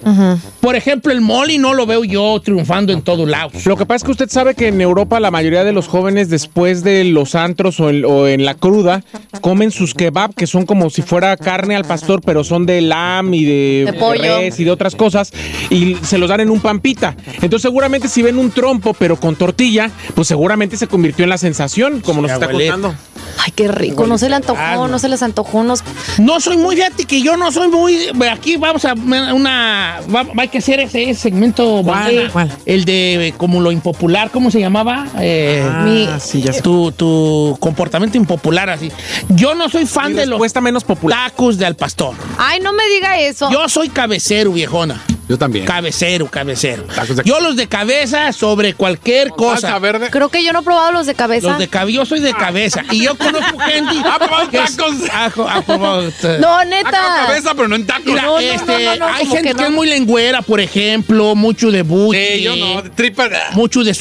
Por 0.60 0.76
ejemplo, 0.76 1.12
el 1.12 1.20
moli 1.20 1.58
no 1.58 1.72
lo 1.74 1.86
veo 1.86 2.04
yo 2.04 2.40
triunfando 2.44 2.92
en 2.92 3.02
todos 3.02 3.28
lados. 3.28 3.64
Lo 3.66 3.76
que 3.76 3.86
pasa 3.86 3.96
es 3.98 4.04
que 4.04 4.10
usted 4.12 4.28
sabe 4.28 4.54
que 4.54 4.61
en 4.68 4.80
Europa 4.80 5.20
la 5.20 5.30
mayoría 5.30 5.64
de 5.64 5.72
los 5.72 5.88
jóvenes 5.88 6.28
después 6.28 6.82
de 6.84 7.04
los 7.04 7.34
antros 7.34 7.80
o 7.80 7.90
en, 7.90 8.04
o 8.04 8.26
en 8.26 8.44
la 8.44 8.54
cruda 8.54 9.02
comen 9.40 9.70
sus 9.70 9.94
kebab 9.94 10.34
que 10.34 10.46
son 10.46 10.66
como 10.66 10.90
si 10.90 11.02
fuera 11.02 11.36
carne 11.36 11.76
al 11.76 11.84
pastor 11.84 12.20
pero 12.24 12.44
son 12.44 12.66
de 12.66 12.80
lam 12.80 13.32
y 13.34 13.44
de, 13.44 13.82
De 13.86 13.92
pollo. 13.94 14.38
res 14.40 14.58
y 14.60 14.64
de 14.64 14.70
otras 14.70 14.94
cosas 14.96 15.32
y 15.70 15.96
se 16.02 16.18
los 16.18 16.28
dan 16.28 16.40
en 16.40 16.50
un 16.50 16.60
pampita. 16.60 17.16
Entonces 17.34 17.62
seguramente 17.62 18.08
si 18.08 18.22
ven 18.22 18.38
un 18.38 18.50
trompo 18.50 18.94
pero 18.94 19.16
con 19.16 19.36
tortilla 19.36 19.90
pues 20.14 20.28
seguramente 20.28 20.76
se 20.76 20.86
convirtió 20.86 21.24
en 21.24 21.30
la 21.30 21.38
sensación 21.38 22.00
como 22.00 22.22
nos 22.22 22.30
está 22.30 22.46
abuelita. 22.46 22.72
contando. 22.74 22.98
Ay, 23.44 23.52
qué 23.56 23.66
rico. 23.66 24.06
No 24.06 24.18
se 24.18 24.28
le 24.28 24.36
antojó, 24.36 24.88
no 24.88 24.98
se 24.98 25.08
les 25.08 25.22
antojó 25.22 25.58
unos. 25.58 25.82
No 26.18 26.38
soy 26.38 26.58
muy, 26.58 26.76
fíjate 26.76 27.06
que 27.06 27.22
yo 27.22 27.36
no 27.36 27.50
soy 27.50 27.68
muy. 27.68 27.96
Aquí 28.30 28.56
vamos 28.56 28.84
a 28.84 28.92
una. 28.92 30.00
va- 30.14 30.26
hay 30.36 30.48
que 30.48 30.58
hacer 30.58 30.80
ese, 30.80 31.14
segmento. 31.14 31.80
¿Cuál? 31.82 32.02
¿vale? 32.04 32.28
¿Cuál? 32.30 32.52
El 32.66 32.84
de 32.84 33.32
como 33.38 33.60
lo 33.60 33.72
impopular, 33.72 34.30
¿cómo 34.30 34.50
se 34.52 34.60
llamaba? 34.60 35.06
Eh, 35.18 35.66
Mi- 35.84 36.08
sí, 36.20 36.42
ya 36.42 36.52
sé. 36.52 36.62
tu, 36.62 36.92
tu 36.92 37.56
comportamiento 37.60 38.16
impopular, 38.16 38.70
así. 38.70 38.90
Yo 39.30 39.54
no 39.54 39.68
soy 39.68 39.86
fan 39.86 40.12
Mi 40.12 40.18
de 40.18 40.26
los 40.26 40.32
respuesta 40.38 40.60
menos 40.60 40.84
popular. 40.84 41.30
tacos 41.30 41.58
de 41.58 41.66
al 41.66 41.74
pastor. 41.76 42.14
Ay, 42.38 42.60
no 42.60 42.72
me 42.72 42.86
diga 42.88 43.18
eso. 43.18 43.50
Yo 43.50 43.68
soy 43.68 43.88
cabecero, 43.88 44.52
viejona. 44.52 45.00
Yo 45.28 45.38
también. 45.38 45.64
Cabecero, 45.64 46.26
cabecero. 46.28 46.82
Tacos 46.84 47.16
de- 47.16 47.22
Yo 47.24 47.40
los 47.40 47.56
de 47.56 47.66
cabeza 47.66 48.32
sobre 48.32 48.74
cualquier 48.74 49.28
Salsa 49.28 49.36
cosa. 49.36 49.78
verde. 49.78 50.10
Creo 50.10 50.28
que 50.28 50.44
yo 50.44 50.52
no 50.52 50.58
he 50.60 50.62
probado 50.62 50.92
los 50.92 51.06
de 51.06 51.14
cabeza. 51.14 51.48
Los 51.48 51.58
de 51.58 51.68
cabeza, 51.68 51.94
yo 51.96 52.04
soy 52.04 52.20
de 52.20 52.34
cabeza. 52.34 52.82
Y 52.90 53.04
yo 53.04 53.16
conozco 53.16 53.58
gente. 53.66 53.94
¿Ha 54.04 54.18
probado 54.18 54.50
que 54.50 54.58
es- 54.58 54.76
tacos? 54.76 54.94
ha- 55.10 55.56
ha 55.56 55.62
probado, 55.62 56.02
eh, 56.08 56.12
No, 56.40 56.48
Acá 56.56 56.64
neta. 56.66 56.90
cabeza, 57.26 57.54
pero 57.54 57.68
no 57.68 57.76
en 57.76 57.86
tacos. 57.86 58.04
Mira, 58.06 58.22
No, 58.22 58.32
no, 58.32 58.38
este, 58.40 58.84
no, 58.84 58.90
no, 58.90 58.96
no, 58.96 59.06
hay 59.06 59.20
como 59.22 59.34
gente 59.36 59.48
que 59.50 59.54
que, 59.54 59.62
no. 59.62 59.68
es 59.68 59.74
muy 59.74 59.88
lengüera, 59.88 60.42
por 60.42 60.60
ejemplo, 60.60 61.34
mucho 61.34 61.70
de 61.70 61.82
buche, 61.82 62.36
Sí, 62.38 62.42
yo 62.42 62.56
no, 62.56 62.82
tripa. 62.94 63.28
mucho 63.52 63.84
de 63.84 63.94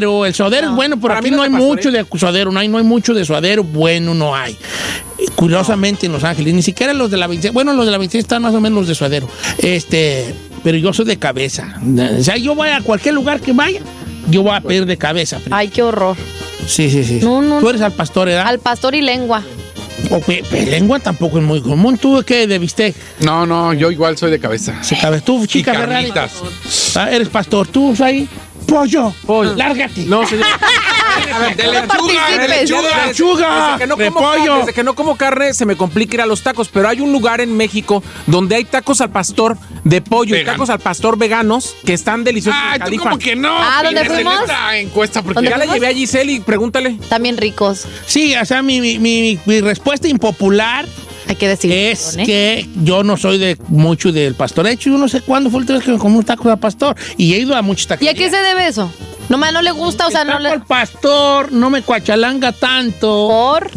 suadero. 0.00 0.26
El 0.26 0.34
suadero 0.34 0.68
es 0.70 0.74
bueno, 0.74 0.96
pero 0.96 1.08
Para 1.08 1.20
aquí 1.20 1.30
mí 1.30 1.36
no 1.36 1.36
los 1.38 1.44
hay 1.44 1.50
mucho 1.50 1.90
de 1.90 2.04
suadero, 2.18 2.50
no 2.52 2.60
hay, 2.60 2.68
no 2.68 2.78
hay 2.78 2.84
mucho 2.84 3.14
de 3.14 3.24
suadero 3.24 3.62
bueno, 3.64 4.14
no 4.14 4.34
hay. 4.34 4.56
Y 5.18 5.26
Curiosamente 5.32 6.06
en 6.06 6.12
Los 6.12 6.24
Ángeles, 6.24 6.54
ni 6.54 6.62
siquiera 6.62 6.92
los 6.94 7.10
de 7.10 7.16
la 7.16 7.26
26, 7.26 7.52
bueno, 7.54 7.72
los 7.74 7.84
de 7.86 7.92
la 7.92 7.98
26 7.98 8.24
están 8.24 8.42
más 8.42 8.54
o 8.54 8.60
menos 8.60 8.80
los 8.80 8.88
de 8.88 8.94
suadero. 8.94 9.28
Este, 9.58 10.34
pero 10.64 10.78
yo 10.78 10.92
soy 10.92 11.04
de 11.06 11.16
cabeza. 11.18 11.80
O 12.18 12.22
sea, 12.22 12.36
yo 12.36 12.54
voy 12.54 12.68
a 12.68 12.80
cualquier 12.80 13.14
lugar 13.14 13.40
que 13.40 13.52
vaya, 13.52 13.80
yo 14.30 14.42
voy 14.42 14.54
a 14.54 14.60
pedir 14.60 14.86
de 14.86 14.96
cabeza. 14.96 15.38
Ay, 15.50 15.68
qué 15.68 15.82
horror. 15.82 16.16
Sí, 16.66 16.90
sí, 16.90 17.04
sí. 17.04 17.20
No, 17.22 17.42
no. 17.42 17.60
Tú 17.60 17.68
eres 17.70 17.80
al 17.82 17.92
pastor, 17.92 18.28
¿verdad? 18.28 18.46
Al 18.46 18.58
pastor 18.60 18.94
y 18.94 19.02
lengua. 19.02 19.42
O 20.10 20.18
pe- 20.20 20.42
pe- 20.50 20.66
lengua 20.66 20.98
tampoco 20.98 21.38
es 21.38 21.44
muy 21.44 21.60
común. 21.60 21.96
¿Tú 21.98 22.22
qué 22.26 22.46
de 22.46 22.58
bistec? 22.58 22.94
No, 23.20 23.46
no, 23.46 23.72
yo 23.72 23.90
igual 23.90 24.16
soy 24.16 24.30
de 24.30 24.38
cabeza. 24.40 24.76
Sí, 24.82 24.96
cabeza. 24.96 25.24
Tú, 25.24 25.46
chica 25.46 25.72
Y. 25.74 26.12
Ah, 26.96 27.10
Eres 27.10 27.28
pastor. 27.28 27.68
Tú, 27.68 27.94
ahí. 28.00 28.28
Pollo. 28.72 29.14
Pollo. 29.26 29.54
Lárgate. 29.54 30.04
No, 30.06 30.26
señor. 30.26 30.46
A 31.32 31.38
ver, 31.40 31.56
de 31.56 31.64
lechuga, 31.68 32.30
de 32.30 32.48
lechuga. 32.48 33.06
Lechuga. 33.06 33.06
Lechuga. 33.06 33.66
Desde 33.72 33.78
que, 33.78 33.86
no 33.86 33.96
como 33.96 34.04
repollo. 34.20 34.44
carne, 34.44 34.58
desde 34.60 34.72
que 34.72 34.84
no 34.84 34.94
como 34.94 35.16
carne, 35.16 35.54
se 35.54 35.66
me 35.66 35.76
complica 35.76 36.14
ir 36.14 36.20
a 36.22 36.26
los 36.26 36.42
tacos. 36.42 36.68
Pero 36.68 36.88
hay 36.88 37.00
un 37.00 37.12
lugar 37.12 37.40
en 37.40 37.56
México 37.56 38.02
donde 38.26 38.56
hay 38.56 38.64
tacos 38.64 39.00
al 39.00 39.10
pastor 39.10 39.56
de 39.84 40.00
pollo 40.00 40.36
y 40.36 40.44
tacos 40.44 40.70
al 40.70 40.78
pastor 40.78 41.18
veganos 41.18 41.74
que 41.84 41.92
están 41.92 42.24
deliciosos. 42.24 42.58
Ah, 42.62 42.76
en 42.76 42.84
tú 42.90 42.96
como 43.02 43.18
que 43.18 43.36
no. 43.36 43.54
Ah, 43.58 43.82
¿dónde 43.84 44.04
fuimos? 44.06 44.40
esta 44.40 44.78
encuesta 44.78 45.22
porque 45.22 45.34
¿Dónde 45.36 45.50
Ya 45.50 45.58
la 45.58 45.66
llevé 45.66 45.88
a 45.88 45.92
Giselle 45.92 46.32
y 46.32 46.40
pregúntale. 46.40 46.98
También 47.08 47.36
ricos. 47.36 47.84
Sí, 48.06 48.34
o 48.34 48.44
sea, 48.44 48.62
mi, 48.62 48.80
mi- 48.80 48.98
mi- 48.98 49.38
mi 49.44 49.60
respuesta 49.60 50.08
impopular 50.08 50.86
Hay 51.32 51.36
que 51.36 51.48
decir. 51.48 51.72
es 51.72 52.18
que 52.26 52.68
yo 52.82 53.02
no 53.02 53.16
soy 53.16 53.38
de 53.38 53.56
mucho 53.68 54.12
del 54.12 54.34
pastor. 54.34 54.66
De 54.66 54.72
hecho, 54.72 54.90
yo 54.90 54.98
no 54.98 55.08
sé 55.08 55.22
cuándo 55.22 55.48
fue 55.48 55.60
el 55.60 55.66
vez 55.66 55.82
que 55.82 55.92
me 55.92 55.98
comí 55.98 56.18
un 56.18 56.24
taco 56.24 56.50
de 56.50 56.58
pastor. 56.58 56.94
Y 57.16 57.32
he 57.32 57.38
ido 57.38 57.56
a 57.56 57.62
muchos 57.62 57.86
tacos. 57.86 58.04
¿Y 58.04 58.08
a 58.08 58.14
qué 58.14 58.28
se 58.28 58.36
debe 58.36 58.66
eso? 58.66 58.92
Nomás 59.30 59.50
no 59.54 59.62
le 59.62 59.70
gusta, 59.70 60.08
o 60.08 60.10
sea, 60.10 60.22
el 60.22 60.28
no 60.28 60.38
le. 60.38 60.50
al 60.50 60.62
pastor 60.66 61.52
no 61.52 61.70
me 61.70 61.80
cuachalanga 61.80 62.52
tanto. 62.52 63.28
Por. 63.28 63.70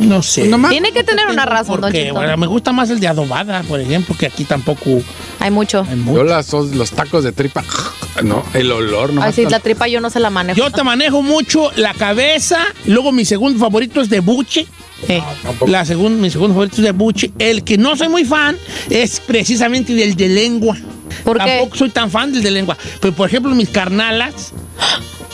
No 0.00 0.22
sé. 0.22 0.46
Nomás 0.46 0.72
Tiene 0.72 0.92
que 0.92 1.02
tener 1.04 1.26
una 1.28 1.46
razón, 1.46 1.80
don 1.80 1.90
Porque 1.90 2.02
Cheto. 2.02 2.14
bueno, 2.14 2.36
me 2.36 2.46
gusta 2.46 2.72
más 2.72 2.90
el 2.90 3.00
de 3.00 3.08
adobada, 3.08 3.62
por 3.62 3.80
ejemplo, 3.80 4.14
que 4.18 4.26
aquí 4.26 4.44
tampoco 4.44 5.00
Hay 5.40 5.50
mucho. 5.50 5.86
hay 5.88 5.96
mucho. 5.96 6.18
Yo 6.18 6.24
las, 6.24 6.52
los 6.52 6.90
tacos 6.90 7.24
de 7.24 7.32
tripa, 7.32 7.64
no, 8.22 8.44
el 8.52 8.70
olor, 8.70 9.14
no. 9.14 9.22
Ay, 9.22 9.32
sí, 9.32 9.46
la 9.46 9.60
tripa 9.60 9.88
yo 9.88 10.02
no 10.02 10.10
se 10.10 10.20
la 10.20 10.28
manejo. 10.28 10.58
Yo 10.58 10.70
te 10.70 10.82
manejo 10.82 11.22
mucho 11.22 11.70
la 11.76 11.94
cabeza, 11.94 12.58
luego 12.84 13.10
mi 13.10 13.24
segundo 13.24 13.58
favorito 13.58 14.02
es 14.02 14.10
de 14.10 14.20
buche. 14.20 14.66
Sí. 15.06 15.22
La 15.66 15.84
segun- 15.84 16.18
mi 16.20 16.30
segundo 16.30 16.54
favorito 16.54 16.76
es 16.76 16.82
de 16.82 16.92
buche. 16.92 17.30
El 17.38 17.62
que 17.64 17.76
no 17.78 17.96
soy 17.96 18.08
muy 18.08 18.24
fan 18.24 18.56
es 18.90 19.20
precisamente 19.20 19.92
del 19.94 20.14
de 20.16 20.28
lengua. 20.28 20.76
¿Por 21.24 21.38
qué? 21.38 21.44
Tampoco 21.44 21.76
soy 21.76 21.90
tan 21.90 22.10
fan 22.10 22.32
del 22.32 22.42
de 22.42 22.50
lengua. 22.50 22.76
Pero, 23.00 23.14
por 23.14 23.28
ejemplo, 23.28 23.54
mis 23.54 23.68
carnalas, 23.68 24.52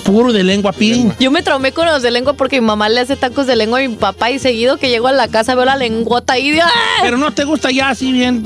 puro 0.04 0.32
de 0.32 0.42
lengua 0.42 0.72
piden. 0.72 1.14
Yo 1.20 1.30
me 1.30 1.42
traumé 1.42 1.72
con 1.72 1.86
los 1.86 2.02
de 2.02 2.10
lengua 2.10 2.32
porque 2.32 2.60
mi 2.60 2.66
mamá 2.66 2.88
le 2.88 3.00
hace 3.00 3.16
tacos 3.16 3.46
de 3.46 3.54
lengua 3.56 3.78
a 3.78 3.82
mi 3.88 3.94
papá 3.94 4.30
y 4.30 4.38
seguido 4.38 4.76
que 4.76 4.88
llego 4.88 5.06
a 5.08 5.12
la 5.12 5.28
casa 5.28 5.54
veo 5.54 5.64
la 5.64 5.76
lengüota 5.76 6.32
ahí 6.34 6.50
de 6.50 6.60
¡ah! 6.62 6.70
Pero 7.02 7.16
no 7.16 7.30
te 7.32 7.44
gusta 7.44 7.70
ya 7.70 7.90
así 7.90 8.10
bien. 8.12 8.44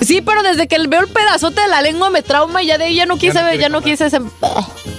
Sí, 0.00 0.20
pero 0.22 0.42
desde 0.42 0.66
que 0.68 0.78
veo 0.88 1.00
el 1.00 1.08
pedazote 1.08 1.60
de 1.60 1.68
la 1.68 1.82
lengua 1.82 2.08
me 2.10 2.22
trauma 2.22 2.62
y 2.62 2.66
ya 2.66 2.78
de 2.78 2.84
ahí 2.84 2.94
ya 2.96 3.06
no 3.06 3.18
quise 3.18 3.42
ver, 3.42 3.58
ya 3.60 3.68
no 3.68 3.82
quise 3.82 4.06
ese... 4.06 4.20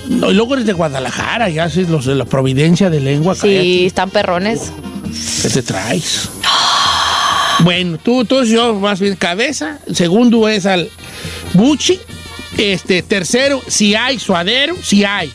No, 0.07 0.31
y 0.31 0.33
luego 0.33 0.53
eres 0.53 0.65
de 0.65 0.73
Guadalajara, 0.73 1.49
ya 1.49 1.63
haces 1.65 1.89
los 1.89 2.05
de 2.05 2.15
la 2.15 2.25
providencia 2.25 2.89
de 2.89 2.99
lengua. 2.99 3.35
Sí, 3.35 3.85
están 3.85 4.09
perrones. 4.11 4.71
¿Qué 5.41 5.49
te 5.49 5.61
traes? 5.61 6.29
Bueno, 7.59 7.97
tú, 7.97 8.25
tú, 8.25 8.43
yo 8.43 8.73
más 8.75 8.99
bien 8.99 9.15
cabeza. 9.15 9.79
Segundo 9.93 10.47
es 10.49 10.65
al 10.65 10.89
buchi. 11.53 11.99
Este, 12.57 13.01
tercero, 13.01 13.61
si 13.67 13.95
hay 13.95 14.19
suadero, 14.19 14.75
si 14.81 15.03
hay 15.03 15.31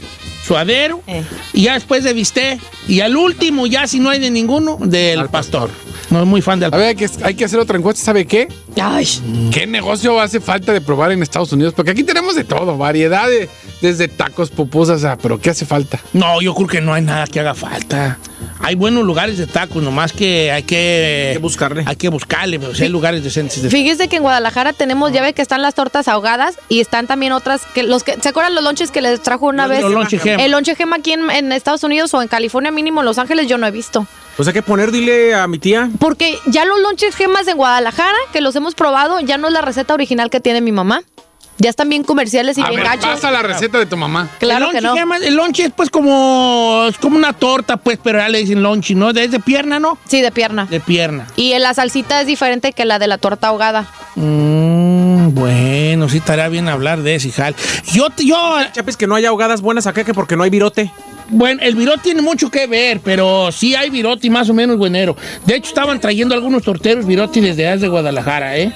suadero. 0.46 1.02
Eh. 1.06 1.24
Y 1.52 1.62
ya 1.62 1.74
después 1.74 2.04
de 2.04 2.12
bistec. 2.12 2.60
Y 2.86 3.00
al 3.00 3.16
último, 3.16 3.66
ya 3.66 3.86
si 3.86 4.00
no 4.00 4.10
hay 4.10 4.18
de 4.18 4.30
ninguno, 4.30 4.78
del 4.80 5.20
Al 5.20 5.30
pastor. 5.30 5.70
No 6.10 6.20
es 6.20 6.26
muy 6.26 6.40
fan 6.40 6.58
del 6.58 6.72
A 6.72 6.76
ver, 6.76 6.88
hay 6.88 6.94
que, 6.94 7.08
hay 7.22 7.34
que 7.34 7.44
hacer 7.44 7.58
otra 7.58 7.76
encuesta, 7.76 8.02
¿sabe 8.02 8.26
qué? 8.26 8.48
Ay, 8.80 9.06
¿Qué 9.52 9.66
negocio 9.66 10.18
hace 10.20 10.40
falta 10.40 10.72
de 10.72 10.80
probar 10.80 11.12
en 11.12 11.22
Estados 11.22 11.52
Unidos? 11.52 11.74
Porque 11.74 11.90
aquí 11.90 12.02
tenemos 12.02 12.34
de 12.34 12.44
todo, 12.44 12.78
variedad 12.78 13.28
de, 13.28 13.50
desde 13.82 14.08
tacos, 14.08 14.48
pupusas, 14.48 14.96
o 14.96 15.00
sea, 15.00 15.18
pero 15.18 15.38
¿qué 15.38 15.50
hace 15.50 15.66
falta? 15.66 16.00
No, 16.14 16.40
yo 16.40 16.54
creo 16.54 16.66
que 16.66 16.80
no 16.80 16.94
hay 16.94 17.02
nada 17.02 17.26
que 17.26 17.40
haga 17.40 17.54
falta. 17.54 18.18
Hay 18.60 18.74
buenos 18.74 19.04
lugares 19.04 19.38
de 19.38 19.46
tacos, 19.46 19.82
nomás 19.82 20.12
que 20.12 20.50
hay 20.50 20.62
que... 20.64 21.26
Hay 21.28 21.32
que 21.34 21.38
buscarle. 21.38 21.84
Hay 21.86 21.96
que 21.96 22.08
buscarle, 22.08 22.58
pero 22.58 22.74
sí 22.74 22.82
hay 22.82 22.88
lugares 22.88 23.22
decentes 23.22 23.62
de 23.62 23.70
Fíjese 23.70 24.08
que 24.08 24.16
en 24.16 24.22
Guadalajara 24.22 24.72
tenemos, 24.72 25.12
ya 25.12 25.22
ve 25.22 25.32
que 25.32 25.42
están 25.42 25.62
las 25.62 25.74
tortas 25.74 26.08
ahogadas 26.08 26.56
y 26.68 26.80
están 26.80 27.06
también 27.06 27.32
otras 27.32 27.62
que 27.74 27.82
los 27.84 28.02
que 28.04 28.14
¿se 28.20 28.28
acuerdan 28.28 28.54
los 28.54 28.64
lonches 28.64 28.90
que 28.90 29.00
les 29.00 29.22
trajo 29.22 29.46
una 29.46 29.66
Los- 29.66 29.70
vez? 29.76 29.82
los 29.82 29.92
lonche 29.92 30.18
gema. 30.18 30.42
El 30.44 30.50
lonche 30.52 30.74
gema 30.74 30.96
aquí 30.96 31.12
en, 31.12 31.30
en 31.30 31.52
Estados 31.52 31.84
Unidos 31.84 32.12
o 32.14 32.20
en 32.22 32.28
California 32.28 32.70
mínimo 32.72 33.00
en 33.00 33.06
Los 33.06 33.18
Ángeles 33.18 33.46
yo 33.46 33.58
no 33.58 33.66
he 33.66 33.70
visto. 33.70 34.06
Pues 34.36 34.46
hay 34.48 34.54
que 34.54 34.62
poner, 34.62 34.90
dile 34.92 35.34
a 35.34 35.46
mi 35.48 35.58
tía. 35.58 35.90
Porque 35.98 36.38
ya 36.46 36.64
los 36.64 36.80
lonches 36.80 37.14
gemas 37.16 37.48
en 37.48 37.56
Guadalajara, 37.56 38.16
que 38.32 38.40
los 38.40 38.54
hemos 38.56 38.74
probado, 38.74 39.18
ya 39.20 39.36
no 39.38 39.48
es 39.48 39.52
la 39.52 39.62
receta 39.62 39.94
original 39.94 40.30
que 40.30 40.40
tiene 40.40 40.60
mi 40.60 40.70
mamá. 40.72 41.02
Ya 41.58 41.70
están 41.70 41.88
bien 41.88 42.04
comerciales 42.04 42.56
y 42.56 42.62
A 42.62 42.68
bien 42.68 42.80
ver, 42.82 42.86
gachos. 42.90 43.06
pasa 43.06 43.30
la 43.32 43.42
receta 43.42 43.78
de 43.78 43.86
tu 43.86 43.96
mamá. 43.96 44.28
Claro 44.38 44.66
el 44.66 44.72
que 44.72 44.80
no. 44.80 44.94
llama- 44.94 45.16
el 45.16 45.34
lonche 45.34 45.64
es 45.64 45.72
pues 45.74 45.90
como, 45.90 46.86
es 46.88 46.96
como 46.98 47.16
una 47.16 47.32
torta, 47.32 47.76
pues, 47.76 47.98
pero 48.02 48.18
ya 48.20 48.28
le 48.28 48.38
dicen 48.38 48.62
lonche, 48.62 48.94
¿no? 48.94 49.10
Es 49.10 49.30
de 49.32 49.40
pierna, 49.40 49.80
¿no? 49.80 49.98
Sí, 50.06 50.20
de 50.20 50.30
pierna. 50.30 50.66
De 50.66 50.78
pierna. 50.80 51.26
Y 51.36 51.58
la 51.58 51.74
salsita 51.74 52.20
es 52.20 52.26
diferente 52.28 52.72
que 52.72 52.84
la 52.84 52.98
de 53.00 53.08
la 53.08 53.18
torta 53.18 53.48
ahogada. 53.48 53.86
Mm, 54.14 55.34
bueno, 55.34 56.08
sí 56.08 56.18
estaría 56.18 56.48
bien 56.48 56.68
hablar 56.68 57.02
de 57.02 57.16
ese, 57.16 57.28
hijal. 57.28 57.54
Yo, 57.92 58.08
yo, 58.18 58.56
Chapis, 58.72 58.96
que 58.96 59.06
no 59.06 59.14
hay 59.16 59.24
ahogadas 59.26 59.60
buenas 59.60 59.86
acá 59.86 60.04
que 60.04 60.14
porque 60.14 60.36
no 60.36 60.44
hay 60.44 60.50
virote. 60.50 60.92
Bueno, 61.28 61.60
el 61.62 61.74
virote 61.74 62.00
tiene 62.04 62.22
mucho 62.22 62.50
que 62.50 62.66
ver, 62.66 63.00
pero 63.00 63.50
sí 63.52 63.74
hay 63.74 63.90
virote 63.90 64.28
más 64.30 64.48
o 64.48 64.54
menos 64.54 64.76
buenero. 64.76 65.16
De 65.46 65.56
hecho, 65.56 65.68
estaban 65.68 66.00
trayendo 66.00 66.34
algunos 66.34 66.62
torteros 66.62 67.06
virote 67.06 67.40
desde 67.40 67.66
allá 67.68 67.80
de 67.80 67.88
Guadalajara, 67.88 68.56
¿eh? 68.58 68.72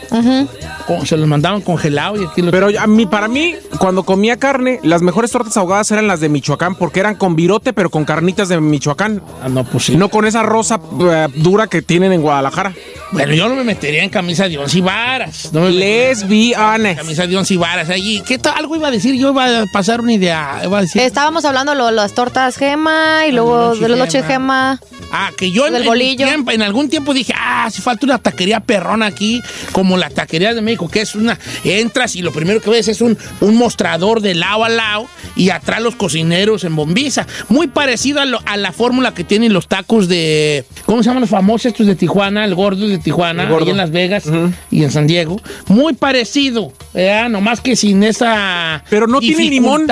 Con- 0.86 1.06
se 1.06 1.16
los 1.16 1.26
mandaban 1.28 1.60
congelados 1.60 2.20
y 2.20 2.24
aquí 2.24 2.42
los... 2.42 2.50
Pero 2.50 2.68
a 2.78 2.86
mí, 2.86 3.06
para 3.06 3.28
mí, 3.28 3.54
cuando 3.78 4.02
comía 4.02 4.36
carne, 4.36 4.80
las 4.82 5.02
mejores 5.02 5.30
tortas 5.30 5.56
ahogadas 5.56 5.90
eran 5.90 6.06
las 6.06 6.20
de 6.20 6.28
Michoacán, 6.28 6.74
porque 6.74 7.00
eran 7.00 7.14
con 7.16 7.36
virote, 7.36 7.72
pero 7.72 7.90
con 7.90 8.04
carnitas 8.04 8.48
de 8.48 8.60
Michoacán. 8.60 9.22
Ah, 9.42 9.48
no, 9.48 9.64
pues 9.64 9.84
sí. 9.84 9.96
No 9.96 10.08
con 10.08 10.24
esa 10.26 10.42
rosa 10.42 10.80
eh, 11.00 11.28
dura 11.36 11.66
que 11.68 11.82
tienen 11.82 12.12
en 12.12 12.22
Guadalajara. 12.22 12.72
Bueno, 13.12 13.34
yo 13.34 13.48
no 13.48 13.54
me 13.54 13.64
metería 13.64 14.02
en 14.02 14.10
camisa 14.10 14.48
de 14.48 14.58
once 14.58 14.80
varas. 14.80 15.50
No 15.52 15.60
me 15.62 15.70
Lesbianes. 15.70 16.96
camisa 16.96 17.26
de 17.26 17.36
once 17.36 17.56
varas 17.56 17.88
allí. 17.90 18.22
¿Qué 18.26 18.38
tal? 18.38 18.54
Algo 18.56 18.76
iba 18.76 18.88
a 18.88 18.90
decir, 18.90 19.14
yo 19.14 19.30
iba 19.32 19.62
a 19.62 19.66
pasar 19.72 20.00
una 20.00 20.12
idea. 20.12 20.60
Iba 20.64 20.78
a 20.78 20.80
decir... 20.82 21.00
Estábamos 21.02 21.44
hablando 21.44 21.74
de 21.74 21.92
las 21.92 22.12
tortas 22.14 22.41
gema 22.50 23.26
y 23.26 23.32
luego 23.32 23.74
de 23.74 23.88
los 23.88 23.98
lonches 23.98 24.26
gema. 24.26 24.80
Ah, 25.14 25.30
que 25.36 25.50
yo 25.50 25.66
en, 25.66 25.76
en 25.76 25.84
bolillo. 25.84 26.26
tiempo- 26.26 26.50
en 26.52 26.62
algún 26.62 26.88
tiempo 26.88 27.12
dije, 27.12 27.34
ah, 27.36 27.66
hace 27.66 27.82
falta 27.82 28.06
una 28.06 28.16
taquería 28.18 28.60
perrona 28.60 29.06
aquí, 29.06 29.42
como 29.72 29.98
la 29.98 30.08
taquería 30.08 30.54
de 30.54 30.62
México, 30.62 30.88
que 30.88 31.02
es 31.02 31.14
una, 31.14 31.38
entras 31.64 32.16
y 32.16 32.22
lo 32.22 32.32
primero 32.32 32.60
que 32.62 32.70
ves 32.70 32.88
es 32.88 33.00
un, 33.02 33.18
un 33.40 33.56
mostrador 33.56 34.20
de 34.22 34.34
lado 34.34 34.64
a 34.64 34.68
lado 34.70 35.06
y 35.36 35.50
atrás 35.50 35.82
los 35.82 35.96
cocineros 35.96 36.64
en 36.64 36.74
bombiza. 36.76 37.26
Muy 37.50 37.66
parecido 37.68 38.20
a, 38.20 38.24
lo- 38.24 38.40
a 38.46 38.56
la 38.56 38.72
fórmula 38.72 39.12
que 39.12 39.22
tienen 39.24 39.52
los 39.52 39.68
tacos 39.68 40.08
de, 40.08 40.64
¿cómo 40.86 41.02
se 41.02 41.08
llaman 41.10 41.20
los 41.22 41.30
famosos 41.30 41.66
estos 41.66 41.86
de 41.86 41.94
Tijuana? 41.94 42.44
El 42.46 42.54
gordo 42.54 42.88
de 42.88 42.98
Tijuana, 42.98 43.44
gordo. 43.46 43.66
ahí 43.66 43.70
en 43.72 43.76
Las 43.76 43.90
Vegas 43.90 44.24
y 44.70 44.82
en 44.82 44.90
San 44.90 45.06
Diego. 45.06 45.40
Muy 45.66 45.92
parecido, 45.92 46.72
¿verdad? 46.94 47.28
Nomás 47.28 47.60
que 47.60 47.76
sin 47.76 48.02
esa 48.02 48.82
Pero 48.88 49.06
no 49.06 49.20
tiene 49.20 49.36
limón. 49.50 49.86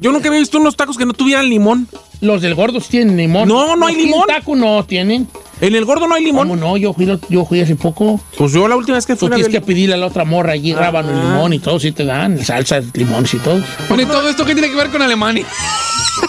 Yo 0.00 0.12
nunca 0.12 0.28
había 0.28 0.40
visto 0.40 0.58
unos 0.58 0.76
tacos 0.76 0.98
que 0.98 1.06
no 1.06 1.14
tuvieran 1.14 1.48
limón. 1.48 1.88
Los 2.20 2.40
del 2.42 2.54
gordo 2.54 2.80
sí 2.80 2.88
tienen 2.90 3.16
limón. 3.16 3.48
No, 3.48 3.76
no 3.76 3.86
hay 3.86 3.96
limón. 3.96 4.26
taco 4.26 4.56
no 4.56 4.84
tienen. 4.84 5.28
En 5.60 5.74
el 5.74 5.84
gordo 5.84 6.06
no 6.06 6.14
hay 6.14 6.24
limón. 6.24 6.48
¿Cómo 6.48 6.60
no? 6.60 6.76
Yo 6.76 6.92
fui, 6.92 7.06
yo 7.28 7.44
fui 7.46 7.60
hace 7.60 7.76
poco. 7.76 8.20
Pues 8.36 8.52
yo 8.52 8.68
la 8.68 8.76
última 8.76 8.96
vez 8.96 9.06
que 9.06 9.16
fui 9.16 9.28
Tú 9.28 9.34
tienes 9.34 9.50
que 9.52 9.60
pedirle 9.60 9.94
a 9.94 9.98
la 9.98 10.06
otra 10.06 10.24
morra 10.24 10.52
allí 10.52 10.74
rábano, 10.74 11.10
Ah. 11.10 11.22
limón 11.24 11.52
y 11.52 11.58
todo, 11.58 11.78
sí 11.80 11.92
te 11.92 12.04
dan, 12.04 12.42
salsa, 12.44 12.80
limón 12.94 13.26
y 13.32 13.38
todo. 13.38 13.60
Bueno, 13.88 14.02
¿y 14.02 14.06
todo 14.06 14.28
esto 14.28 14.44
qué 14.44 14.52
tiene 14.54 14.68
que 14.70 14.76
ver 14.76 14.90
con 14.90 15.00
Alemania? 15.02 15.46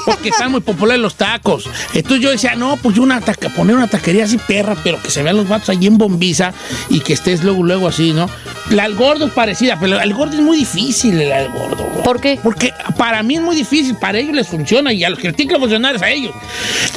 Porque 0.05 0.29
están 0.29 0.51
muy 0.51 0.61
populares 0.61 1.01
los 1.01 1.15
tacos. 1.15 1.69
Entonces 1.93 2.21
yo 2.21 2.31
decía, 2.31 2.55
no, 2.55 2.77
pues 2.77 2.95
yo 2.95 3.03
una 3.03 3.21
taca, 3.21 3.49
poner 3.49 3.75
una 3.75 3.87
taquería 3.87 4.25
así 4.25 4.37
perra, 4.37 4.75
pero 4.83 5.01
que 5.01 5.09
se 5.09 5.23
vean 5.23 5.37
los 5.37 5.47
vatos 5.47 5.69
allí 5.69 5.87
en 5.87 5.97
bombiza 5.97 6.53
y 6.89 6.99
que 7.01 7.13
estés 7.13 7.43
luego, 7.43 7.63
luego 7.63 7.87
así, 7.87 8.11
¿no? 8.13 8.29
La 8.69 8.83
del 8.83 8.95
gordo 8.95 9.25
es 9.27 9.31
parecida, 9.31 9.77
pero 9.79 9.99
el 9.99 10.13
gordo 10.13 10.33
es 10.35 10.41
muy 10.41 10.57
difícil, 10.57 11.17
del 11.17 11.49
gordo. 11.51 11.83
güey. 11.91 12.03
¿Por 12.03 12.19
qué? 12.21 12.39
Porque 12.41 12.73
para 12.97 13.23
mí 13.23 13.35
es 13.35 13.41
muy 13.41 13.55
difícil, 13.55 13.95
para 13.95 14.17
ellos 14.19 14.33
les 14.35 14.47
funciona 14.47 14.91
y 14.93 15.03
a 15.03 15.09
los 15.09 15.19
que 15.19 15.27
les 15.27 15.35
tiene 15.37 15.53
que 15.53 15.59
funcionar 15.59 15.95
es 15.95 16.01
a 16.01 16.09
ellos. 16.09 16.31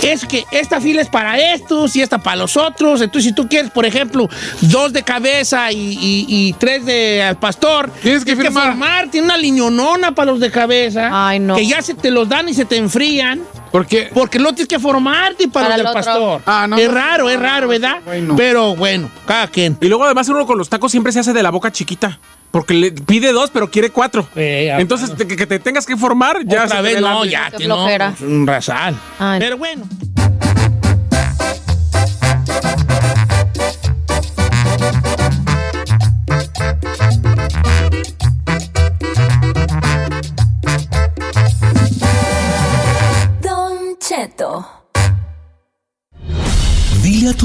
Es 0.02 0.24
que 0.24 0.44
esta 0.50 0.80
fila 0.80 1.02
es 1.02 1.08
para 1.08 1.38
estos 1.54 1.94
y 1.96 2.02
esta 2.02 2.18
para 2.18 2.36
los 2.36 2.56
otros. 2.56 3.00
Entonces, 3.00 3.28
si 3.30 3.34
tú 3.34 3.48
quieres, 3.48 3.70
por 3.70 3.86
ejemplo, 3.86 4.28
dos 4.62 4.92
de 4.92 5.02
cabeza 5.02 5.70
y, 5.72 5.76
y- 6.00 6.26
y 6.28 6.52
tres 6.54 6.84
de 6.84 7.22
al 7.22 7.36
pastor, 7.38 7.90
Tienes 8.02 8.24
que 8.24 8.34
firmar. 8.36 8.68
formar. 8.70 9.10
Tiene 9.10 9.26
una 9.26 9.36
liñonona 9.36 10.12
para 10.12 10.32
los 10.32 10.40
de 10.40 10.50
cabeza. 10.50 11.08
Ay, 11.12 11.38
no. 11.38 11.54
Que 11.56 11.66
ya 11.66 11.82
se 11.82 11.94
te 11.94 12.10
los 12.10 12.28
dan 12.28 12.48
y 12.48 12.54
se 12.54 12.64
te 12.64 12.76
enfrían. 12.80 13.42
Porque 13.70 14.10
Porque 14.12 14.38
lo 14.38 14.48
tienes 14.52 14.66
que 14.68 14.78
formarte 14.78 15.46
para, 15.48 15.68
Para 15.68 15.76
el 15.76 15.84
del 15.84 15.92
pastor. 15.92 16.42
Ah, 16.44 16.66
no, 16.68 16.76
es 16.76 16.88
no. 16.88 16.94
raro, 16.94 17.30
es 17.30 17.38
raro, 17.38 17.68
¿verdad? 17.68 17.98
Bueno. 18.04 18.34
Pero 18.36 18.74
bueno, 18.74 19.10
cada 19.26 19.46
quien. 19.46 19.78
Y 19.80 19.86
luego 19.88 20.04
además 20.04 20.28
uno 20.28 20.44
con 20.46 20.58
los 20.58 20.68
tacos 20.68 20.90
siempre 20.90 21.12
se 21.12 21.20
hace 21.20 21.32
de 21.32 21.42
la 21.42 21.50
boca 21.50 21.70
chiquita. 21.70 22.18
Porque 22.50 22.74
le 22.74 22.90
pide 22.90 23.30
dos, 23.32 23.50
pero 23.52 23.70
quiere 23.70 23.90
cuatro. 23.90 24.26
Eh, 24.34 24.74
Entonces, 24.76 25.14
te- 25.16 25.24
que, 25.24 25.46
te 25.46 25.60
tengas 25.60 25.86
que 25.86 25.96
formar, 25.96 26.38
ya 26.44 26.64
Otra 26.64 26.80
vez 26.80 27.00
no, 27.00 27.24
ya, 27.24 27.48
Qué 27.52 27.58
que 27.58 27.68
no, 27.68 27.86
un 28.22 28.44
rasal. 28.46 28.96
Ay. 29.20 29.38
Pero 29.38 29.56
bueno. 29.56 29.84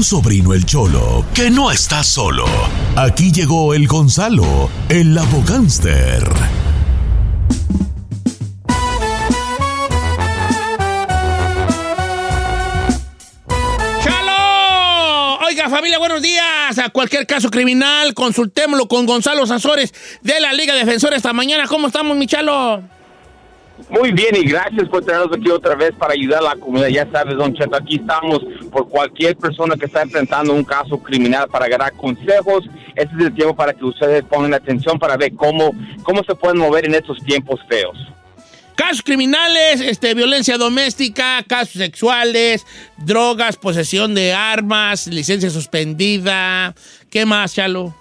Sobrino 0.06 0.54
el 0.54 0.64
Cholo 0.64 1.24
que 1.34 1.50
no 1.50 1.72
está 1.72 2.04
solo. 2.04 2.44
Aquí 2.94 3.32
llegó 3.32 3.74
el 3.74 3.88
Gonzalo, 3.88 4.70
el 4.88 5.18
abogánster. 5.18 6.22
¡Chalo! 14.04 15.38
Oiga, 15.44 15.68
familia, 15.68 15.98
buenos 15.98 16.22
días. 16.22 16.78
A 16.78 16.90
cualquier 16.90 17.26
caso 17.26 17.50
criminal, 17.50 18.14
consultémoslo 18.14 18.86
con 18.86 19.06
Gonzalo 19.06 19.44
Sanzores 19.44 19.92
de 20.22 20.38
la 20.38 20.52
Liga 20.52 20.76
Defensora 20.76 21.16
esta 21.16 21.32
mañana. 21.32 21.66
¿Cómo 21.66 21.88
estamos, 21.88 22.16
mi 22.16 22.28
Chalo? 22.28 22.95
Muy 23.88 24.10
bien 24.10 24.34
y 24.34 24.44
gracias 24.44 24.88
por 24.88 25.04
tenernos 25.04 25.36
aquí 25.36 25.48
otra 25.50 25.74
vez 25.74 25.92
para 25.92 26.14
ayudar 26.14 26.40
a 26.40 26.54
la 26.54 26.56
comunidad. 26.56 26.88
Ya 26.88 27.08
sabes, 27.10 27.36
don 27.36 27.54
Cheto, 27.54 27.76
aquí 27.76 27.96
estamos 27.96 28.40
por 28.72 28.88
cualquier 28.88 29.36
persona 29.36 29.76
que 29.76 29.86
está 29.86 30.02
enfrentando 30.02 30.52
un 30.52 30.64
caso 30.64 30.98
criminal 30.98 31.48
para 31.48 31.68
ganar 31.68 31.92
consejos. 31.92 32.64
Este 32.94 33.14
es 33.16 33.26
el 33.26 33.34
tiempo 33.34 33.54
para 33.54 33.72
que 33.74 33.84
ustedes 33.84 34.24
pongan 34.24 34.54
atención 34.54 34.98
para 34.98 35.16
ver 35.16 35.34
cómo, 35.34 35.72
cómo 36.02 36.24
se 36.24 36.34
pueden 36.34 36.58
mover 36.58 36.86
en 36.86 36.94
estos 36.94 37.18
tiempos 37.22 37.60
feos. 37.68 37.96
Casos 38.74 39.02
criminales, 39.02 39.80
este, 39.80 40.14
violencia 40.14 40.58
doméstica, 40.58 41.42
casos 41.48 41.74
sexuales, 41.74 42.66
drogas, 42.98 43.56
posesión 43.56 44.14
de 44.14 44.34
armas, 44.34 45.06
licencia 45.06 45.48
suspendida. 45.48 46.74
¿Qué 47.08 47.24
más, 47.24 47.54
Chalo? 47.54 47.94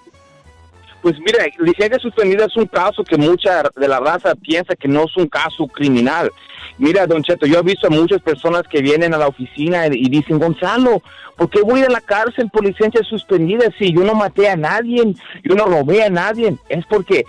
Pues 1.06 1.20
mira, 1.20 1.46
licencia 1.60 2.00
suspendida 2.00 2.46
es 2.46 2.56
un 2.56 2.66
caso 2.66 3.04
que 3.04 3.16
mucha 3.16 3.70
de 3.76 3.88
la 3.88 4.00
raza 4.00 4.34
piensa 4.34 4.76
que 4.76 4.88
no 4.88 5.04
es 5.04 5.16
un 5.16 5.28
caso 5.28 5.68
criminal. 5.68 6.32
Mira, 6.80 7.06
Don 7.06 7.22
Cheto, 7.22 7.46
yo 7.46 7.60
he 7.60 7.62
visto 7.62 7.86
a 7.86 7.92
muchas 7.92 8.24
personas 8.24 8.64
que 8.64 8.82
vienen 8.82 9.14
a 9.14 9.20
la 9.20 9.28
oficina 9.28 9.86
y 9.86 10.10
dicen, 10.10 10.40
Gonzalo, 10.40 11.04
¿por 11.38 11.52
qué 11.52 11.62
voy 11.62 11.84
a 11.84 11.90
la 11.90 12.02
cárcel 12.02 12.50
por 12.50 12.66
licencia 12.66 13.04
suspendida 13.04 13.66
si 13.78 13.94
yo 13.94 14.02
no 14.02 14.16
maté 14.16 14.50
a 14.50 14.56
nadie, 14.56 15.14
yo 15.44 15.54
no 15.54 15.66
robé 15.66 16.04
a 16.04 16.10
nadie? 16.10 16.56
Es 16.70 16.84
porque, 16.88 17.24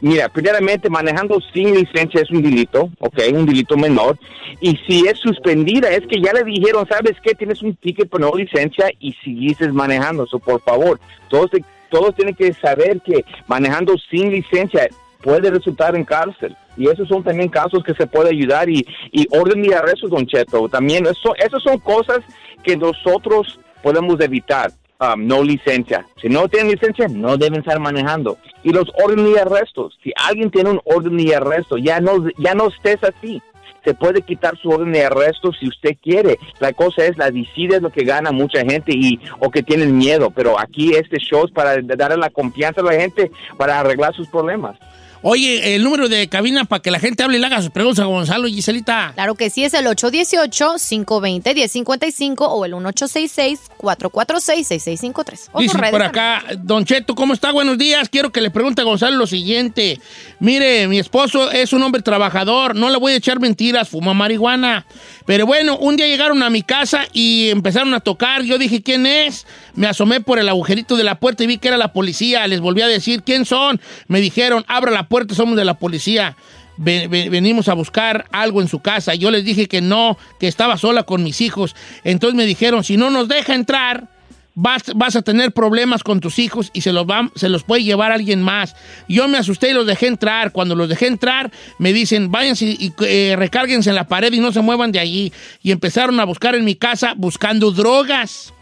mira, 0.00 0.28
primeramente 0.28 0.88
manejando 0.88 1.40
sin 1.52 1.74
licencia 1.74 2.20
es 2.20 2.30
un 2.30 2.42
delito, 2.42 2.90
ok, 3.00 3.22
un 3.32 3.44
delito 3.44 3.76
menor. 3.76 4.16
Y 4.60 4.78
si 4.86 5.04
es 5.08 5.18
suspendida, 5.18 5.90
es 5.90 6.06
que 6.06 6.20
ya 6.20 6.32
le 6.32 6.44
dijeron, 6.44 6.86
¿sabes 6.88 7.16
qué? 7.24 7.34
Tienes 7.34 7.60
un 7.60 7.74
ticket 7.74 8.08
por 8.08 8.20
no 8.20 8.30
licencia 8.36 8.88
y 9.00 9.14
sigues 9.24 9.72
manejando. 9.72 10.26
Eso, 10.26 10.38
por 10.38 10.62
favor, 10.62 11.00
todos 11.28 11.50
todos 11.90 12.14
tienen 12.14 12.34
que 12.34 12.52
saber 12.52 13.00
que 13.00 13.24
manejando 13.46 13.94
sin 14.10 14.30
licencia 14.30 14.88
puede 15.22 15.50
resultar 15.50 15.96
en 15.96 16.04
cárcel. 16.04 16.56
Y 16.76 16.88
esos 16.88 17.08
son 17.08 17.22
también 17.24 17.48
casos 17.48 17.82
que 17.82 17.94
se 17.94 18.06
puede 18.06 18.30
ayudar 18.30 18.68
y, 18.68 18.86
y 19.10 19.26
orden 19.30 19.62
de 19.62 19.74
arresto, 19.74 20.08
don 20.08 20.26
Cheto. 20.26 20.68
También 20.68 21.06
eso, 21.06 21.34
esas 21.36 21.62
son 21.62 21.78
cosas 21.78 22.20
que 22.62 22.76
nosotros 22.76 23.58
podemos 23.82 24.20
evitar. 24.20 24.70
um, 25.00 25.26
no 25.26 25.42
licencia. 25.42 26.06
Si 26.20 26.28
no 26.28 26.48
tienen 26.48 26.72
licencia, 26.72 27.06
no 27.08 27.36
deben 27.36 27.60
estar 27.60 27.78
manejando. 27.78 28.38
Y 28.62 28.70
los 28.70 28.90
órdenes 29.02 29.34
de 29.34 29.40
arrestos. 29.40 29.98
Si 30.02 30.12
alguien 30.28 30.50
tiene 30.50 30.70
un 30.70 30.80
orden 30.84 31.16
de 31.16 31.34
arresto, 31.34 31.76
ya 31.76 32.00
no, 32.00 32.24
ya 32.38 32.54
no 32.54 32.68
estés 32.68 32.98
así 33.04 33.42
se 33.86 33.94
puede 33.94 34.22
quitar 34.22 34.58
su 34.58 34.68
orden 34.68 34.92
de 34.92 35.04
arresto 35.04 35.52
si 35.52 35.68
usted 35.68 35.96
quiere. 36.02 36.40
La 36.58 36.72
cosa 36.72 37.04
es, 37.04 37.16
la 37.16 37.30
decide 37.30 37.76
es 37.76 37.82
lo 37.82 37.90
que 37.90 38.04
gana 38.04 38.32
mucha 38.32 38.64
gente 38.64 38.90
y 38.92 39.20
o 39.38 39.48
que 39.48 39.62
tienen 39.62 39.96
miedo, 39.96 40.32
pero 40.32 40.58
aquí 40.58 40.94
este 40.94 41.18
show 41.18 41.44
es 41.46 41.52
para 41.52 41.80
darle 41.80 42.16
la 42.16 42.30
confianza 42.30 42.80
a 42.80 42.84
la 42.84 42.94
gente 42.94 43.30
para 43.56 43.78
arreglar 43.78 44.12
sus 44.12 44.26
problemas. 44.26 44.76
Oye, 45.22 45.74
el 45.74 45.82
número 45.82 46.08
de 46.08 46.28
cabina 46.28 46.64
para 46.64 46.82
que 46.82 46.90
la 46.90 46.98
gente 47.00 47.22
hable 47.22 47.38
y 47.38 47.40
le 47.40 47.46
haga 47.46 47.60
sus 47.62 47.70
preguntas 47.70 48.02
a 48.02 48.06
Gonzalo 48.06 48.48
y 48.48 48.54
Giselita. 48.54 49.12
Claro 49.14 49.34
que 49.34 49.50
sí, 49.50 49.64
es 49.64 49.74
el 49.74 49.86
818-520-1055 49.86 52.36
o 52.40 52.64
el 52.64 52.72
1866-446-6653. 52.74 55.48
O 55.52 55.60
Dice 55.60 55.72
por 55.74 55.82
también. 55.82 56.02
acá, 56.02 56.44
Don 56.58 56.84
Cheto, 56.84 57.14
¿cómo 57.14 57.34
está? 57.34 57.52
Buenos 57.52 57.78
días. 57.78 58.08
Quiero 58.08 58.30
que 58.30 58.40
le 58.40 58.50
pregunte 58.50 58.82
a 58.82 58.84
Gonzalo 58.84 59.16
lo 59.16 59.26
siguiente. 59.26 60.00
Mire, 60.40 60.88
mi 60.88 60.98
esposo 60.98 61.50
es 61.50 61.72
un 61.72 61.82
hombre 61.82 62.02
trabajador, 62.02 62.74
no 62.76 62.90
le 62.90 62.98
voy 62.98 63.12
a 63.12 63.16
echar 63.16 63.40
mentiras, 63.40 63.88
fuma 63.88 64.14
marihuana. 64.14 64.86
Pero 65.24 65.46
bueno, 65.46 65.76
un 65.78 65.96
día 65.96 66.06
llegaron 66.06 66.42
a 66.42 66.50
mi 66.50 66.62
casa 66.62 67.02
y 67.12 67.50
empezaron 67.50 67.94
a 67.94 68.00
tocar. 68.00 68.42
Yo 68.42 68.58
dije, 68.58 68.82
¿quién 68.82 69.06
es? 69.06 69.46
Me 69.74 69.86
asomé 69.86 70.20
por 70.20 70.38
el 70.38 70.48
agujerito 70.48 70.96
de 70.96 71.04
la 71.04 71.18
puerta 71.18 71.44
y 71.44 71.46
vi 71.46 71.58
que 71.58 71.68
era 71.68 71.76
la 71.76 71.92
policía. 71.92 72.46
Les 72.46 72.60
volví 72.60 72.82
a 72.82 72.86
decir, 72.86 73.22
¿quién 73.24 73.44
son? 73.44 73.80
Me 74.06 74.20
dijeron, 74.20 74.64
abra 74.68 74.92
la 74.92 75.05
puerta, 75.08 75.34
somos 75.34 75.56
de 75.56 75.64
la 75.64 75.74
policía. 75.78 76.36
Ve- 76.78 77.08
ve- 77.08 77.30
venimos 77.30 77.68
a 77.68 77.74
buscar 77.74 78.26
algo 78.32 78.60
en 78.60 78.68
su 78.68 78.80
casa. 78.80 79.14
Yo 79.14 79.30
les 79.30 79.44
dije 79.44 79.66
que 79.66 79.80
no, 79.80 80.18
que 80.38 80.46
estaba 80.48 80.76
sola 80.76 81.04
con 81.04 81.22
mis 81.24 81.40
hijos. 81.40 81.74
Entonces 82.04 82.36
me 82.36 82.44
dijeron, 82.44 82.84
si 82.84 82.96
no 82.98 83.08
nos 83.10 83.28
deja 83.28 83.54
entrar, 83.54 84.08
vas, 84.54 84.82
vas 84.94 85.16
a 85.16 85.22
tener 85.22 85.52
problemas 85.52 86.02
con 86.02 86.20
tus 86.20 86.38
hijos 86.38 86.70
y 86.74 86.82
se 86.82 86.92
los, 86.92 87.06
va- 87.06 87.30
se 87.34 87.48
los 87.48 87.64
puede 87.64 87.82
llevar 87.84 88.12
alguien 88.12 88.42
más. 88.42 88.76
Yo 89.08 89.26
me 89.26 89.38
asusté 89.38 89.70
y 89.70 89.72
los 89.72 89.86
dejé 89.86 90.06
entrar. 90.08 90.52
Cuando 90.52 90.74
los 90.74 90.88
dejé 90.90 91.06
entrar, 91.06 91.50
me 91.78 91.94
dicen, 91.94 92.30
váyanse 92.30 92.66
y 92.66 92.92
eh, 93.06 93.34
recárguense 93.38 93.88
en 93.88 93.96
la 93.96 94.06
pared 94.06 94.30
y 94.34 94.40
no 94.40 94.52
se 94.52 94.60
muevan 94.60 94.92
de 94.92 94.98
allí. 95.00 95.32
Y 95.62 95.70
empezaron 95.72 96.20
a 96.20 96.24
buscar 96.24 96.54
en 96.54 96.64
mi 96.66 96.74
casa 96.74 97.14
buscando 97.16 97.70
drogas. 97.70 98.52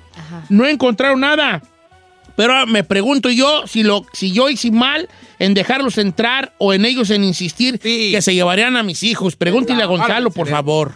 No 0.51 0.68
encontraron 0.68 1.18
nada. 1.18 1.62
Pero 2.36 2.66
me 2.66 2.82
pregunto 2.84 3.28
yo 3.30 3.66
si, 3.66 3.82
lo, 3.84 4.05
si 4.12 4.30
yo 4.32 4.49
hice 4.49 4.70
mal 4.70 5.09
en 5.45 5.55
dejarlos 5.55 5.99
entrar 5.99 6.53
o 6.59 6.72
en 6.72 6.84
ellos 6.84 7.11
en 7.11 7.24
insistir 7.24 7.78
que 7.78 8.20
se 8.22 8.34
llevarían 8.34 8.76
a 8.76 8.82
mis 8.82 9.03
hijos. 9.03 9.36
Pregúntele 9.36 9.82
a 9.82 9.86
Gonzalo, 9.86 10.30
por 10.30 10.49
favor. 10.49 10.92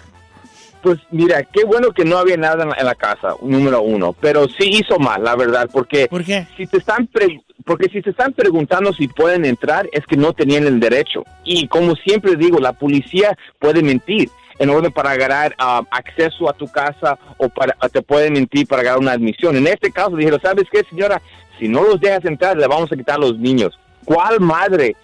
Pues 0.82 0.99
mira, 1.11 1.42
qué 1.42 1.64
bueno 1.64 1.90
que 1.90 2.05
no 2.05 2.18
había 2.18 2.36
nada 2.36 2.62
en 2.62 2.68
la, 2.70 2.76
en 2.78 2.86
la 2.86 2.94
casa, 2.94 3.34
número 3.42 3.82
uno, 3.82 4.12
pero 4.20 4.46
sí 4.46 4.68
hizo 4.68 4.96
mal, 4.99 5.24
la 5.24 5.34
verdad, 5.34 5.68
porque 5.72 6.07
si 6.57 6.66
te 6.68 6.76
están 6.78 7.09
pre- 7.09 7.40
porque 7.64 7.88
si 7.90 8.01
te 8.01 8.11
están 8.11 8.32
preguntando 8.32 8.92
si 8.92 9.09
pueden 9.09 9.44
entrar 9.44 9.88
es 9.92 10.07
que 10.07 10.16
no 10.16 10.32
tenían 10.32 10.66
el 10.68 10.78
derecho 10.78 11.24
y 11.44 11.66
como 11.66 11.96
siempre 11.96 12.36
digo, 12.36 12.61
la 12.61 12.72
policía 12.72 13.36
puede 13.59 13.82
mentir 13.82 14.30
en 14.61 14.70
orden 14.70 14.92
para 14.92 15.16
ganar 15.16 15.55
ah, 15.59 15.82
acceso 15.90 16.49
a 16.49 16.53
tu 16.53 16.68
casa 16.68 17.18
o 17.38 17.49
para 17.49 17.74
te 17.92 18.01
pueden 18.01 18.34
mentir 18.34 18.66
para 18.68 18.84
ganar 18.84 19.01
una 19.01 19.12
admisión. 19.12 19.57
En 19.57 19.66
este 19.66 19.90
caso 19.90 20.14
dijeron, 20.16 20.40
¿sabes 20.40 20.64
qué, 20.70 20.84
señora? 20.88 21.20
Si 21.59 21.66
no 21.66 21.82
los 21.82 22.01
dejas 22.01 22.24
entrar, 22.24 22.57
le 22.57 22.66
vamos 22.68 22.90
a 22.92 22.96
quitar 22.96 23.16
a 23.16 23.18
los 23.18 23.36
niños. 23.36 23.76
¿Cuál 24.09 24.41
madre 24.41 24.97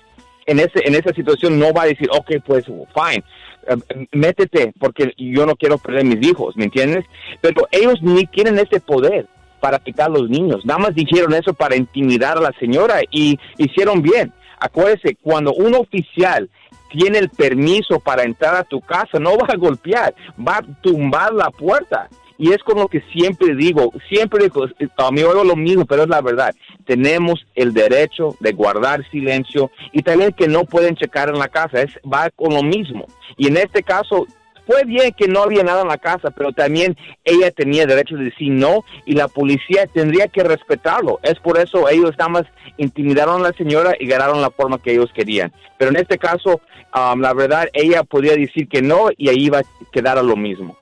en, 0.46 0.60
ese, 0.60 0.80
en 0.86 0.94
esa 0.94 1.12
situación 1.12 1.58
no 1.58 1.74
va 1.74 1.82
a 1.82 1.86
decir, 1.86 2.08
ok, 2.10 2.42
pues, 2.46 2.64
fine, 2.64 3.22
eh, 3.68 4.06
métete, 4.12 4.72
porque 4.80 5.12
yo 5.18 5.44
no 5.44 5.56
quiero 5.56 5.76
perder 5.76 6.06
mis 6.06 6.26
hijos, 6.26 6.56
¿me 6.56 6.64
entiendes? 6.64 7.04
Pero 7.42 7.68
ellos 7.70 8.00
ni 8.00 8.24
tienen 8.24 8.58
ese 8.58 8.80
poder 8.80 9.26
para 9.60 9.78
quitar 9.78 10.06
a 10.06 10.14
los 10.14 10.30
niños. 10.30 10.64
Nada 10.64 10.78
más 10.78 10.94
dijeron 10.94 11.34
eso 11.34 11.52
para 11.52 11.76
intimidar 11.76 12.38
a 12.38 12.40
la 12.40 12.52
señora 12.58 13.02
y 13.10 13.38
hicieron 13.58 14.00
bien. 14.00 14.32
Acuérdese, 14.58 15.18
cuando 15.20 15.52
un 15.52 15.74
oficial 15.74 16.48
tiene 16.90 17.18
el 17.18 17.28
permiso 17.28 18.00
para 18.00 18.22
entrar 18.22 18.54
a 18.54 18.64
tu 18.64 18.80
casa, 18.80 19.18
no 19.18 19.36
va 19.36 19.48
a 19.48 19.56
golpear, 19.56 20.14
va 20.38 20.56
a 20.56 20.80
tumbar 20.80 21.34
la 21.34 21.50
puerta. 21.50 22.08
Y 22.44 22.52
es 22.52 22.62
con 22.62 22.76
lo 22.76 22.88
que 22.88 23.00
siempre 23.10 23.54
digo, 23.54 23.90
siempre 24.06 24.44
digo, 24.44 24.66
a 24.98 25.10
mí 25.10 25.22
oigo 25.22 25.44
lo 25.44 25.56
mismo, 25.56 25.86
pero 25.86 26.02
es 26.02 26.10
la 26.10 26.20
verdad. 26.20 26.54
Tenemos 26.84 27.46
el 27.54 27.72
derecho 27.72 28.36
de 28.38 28.52
guardar 28.52 29.02
silencio 29.10 29.70
y 29.92 30.02
también 30.02 30.30
que 30.32 30.46
no 30.46 30.64
pueden 30.64 30.94
checar 30.94 31.30
en 31.30 31.38
la 31.38 31.48
casa, 31.48 31.80
es 31.80 31.98
va 32.04 32.28
con 32.28 32.52
lo 32.52 32.62
mismo. 32.62 33.06
Y 33.38 33.46
en 33.46 33.56
este 33.56 33.82
caso 33.82 34.26
fue 34.66 34.84
bien 34.84 35.14
que 35.16 35.26
no 35.26 35.40
había 35.40 35.62
nada 35.62 35.80
en 35.80 35.88
la 35.88 35.96
casa, 35.96 36.32
pero 36.32 36.52
también 36.52 36.98
ella 37.24 37.50
tenía 37.50 37.86
derecho 37.86 38.14
de 38.14 38.24
decir 38.24 38.52
no 38.52 38.84
y 39.06 39.14
la 39.14 39.28
policía 39.28 39.86
tendría 39.86 40.28
que 40.28 40.44
respetarlo. 40.44 41.20
Es 41.22 41.40
por 41.40 41.58
eso 41.58 41.88
ellos 41.88 42.10
nada 42.18 42.28
más 42.28 42.44
intimidaron 42.76 43.40
a 43.40 43.48
la 43.48 43.56
señora 43.56 43.94
y 43.98 44.06
ganaron 44.06 44.42
la 44.42 44.50
forma 44.50 44.76
que 44.76 44.92
ellos 44.92 45.10
querían. 45.14 45.50
Pero 45.78 45.92
en 45.92 45.96
este 45.96 46.18
caso, 46.18 46.60
um, 46.94 47.22
la 47.22 47.32
verdad, 47.32 47.68
ella 47.72 48.04
podía 48.04 48.36
decir 48.36 48.68
que 48.68 48.82
no 48.82 49.08
y 49.16 49.30
ahí 49.30 49.46
iba 49.46 49.60
a 49.60 49.90
quedar 49.90 50.18
a 50.18 50.22
lo 50.22 50.36
mismo. 50.36 50.76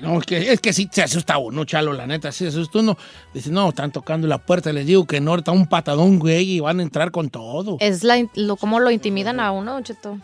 No, 0.00 0.18
es 0.18 0.26
que, 0.26 0.52
es 0.52 0.60
que 0.60 0.72
sí 0.72 0.88
se 0.90 1.02
asusta 1.02 1.38
uno, 1.38 1.64
chalo, 1.64 1.92
la 1.92 2.06
neta, 2.06 2.32
sí 2.32 2.44
se 2.44 2.48
asusta 2.48 2.78
uno. 2.80 2.96
Dice, 3.32 3.50
no, 3.50 3.68
están 3.68 3.92
tocando 3.92 4.26
la 4.26 4.38
puerta, 4.38 4.72
les 4.72 4.86
digo 4.86 5.06
que 5.06 5.20
no, 5.20 5.36
está 5.36 5.52
un 5.52 5.66
patadón, 5.66 6.18
güey, 6.18 6.52
y 6.52 6.60
van 6.60 6.80
a 6.80 6.82
entrar 6.82 7.10
con 7.10 7.30
todo. 7.30 7.76
Es 7.80 8.04
la, 8.04 8.24
lo, 8.34 8.56
cómo 8.56 8.80
lo 8.80 8.90
intimidan 8.90 9.40
a 9.40 9.52
uno, 9.52 9.74
Don 9.74 9.84
Cheto. 9.84 10.18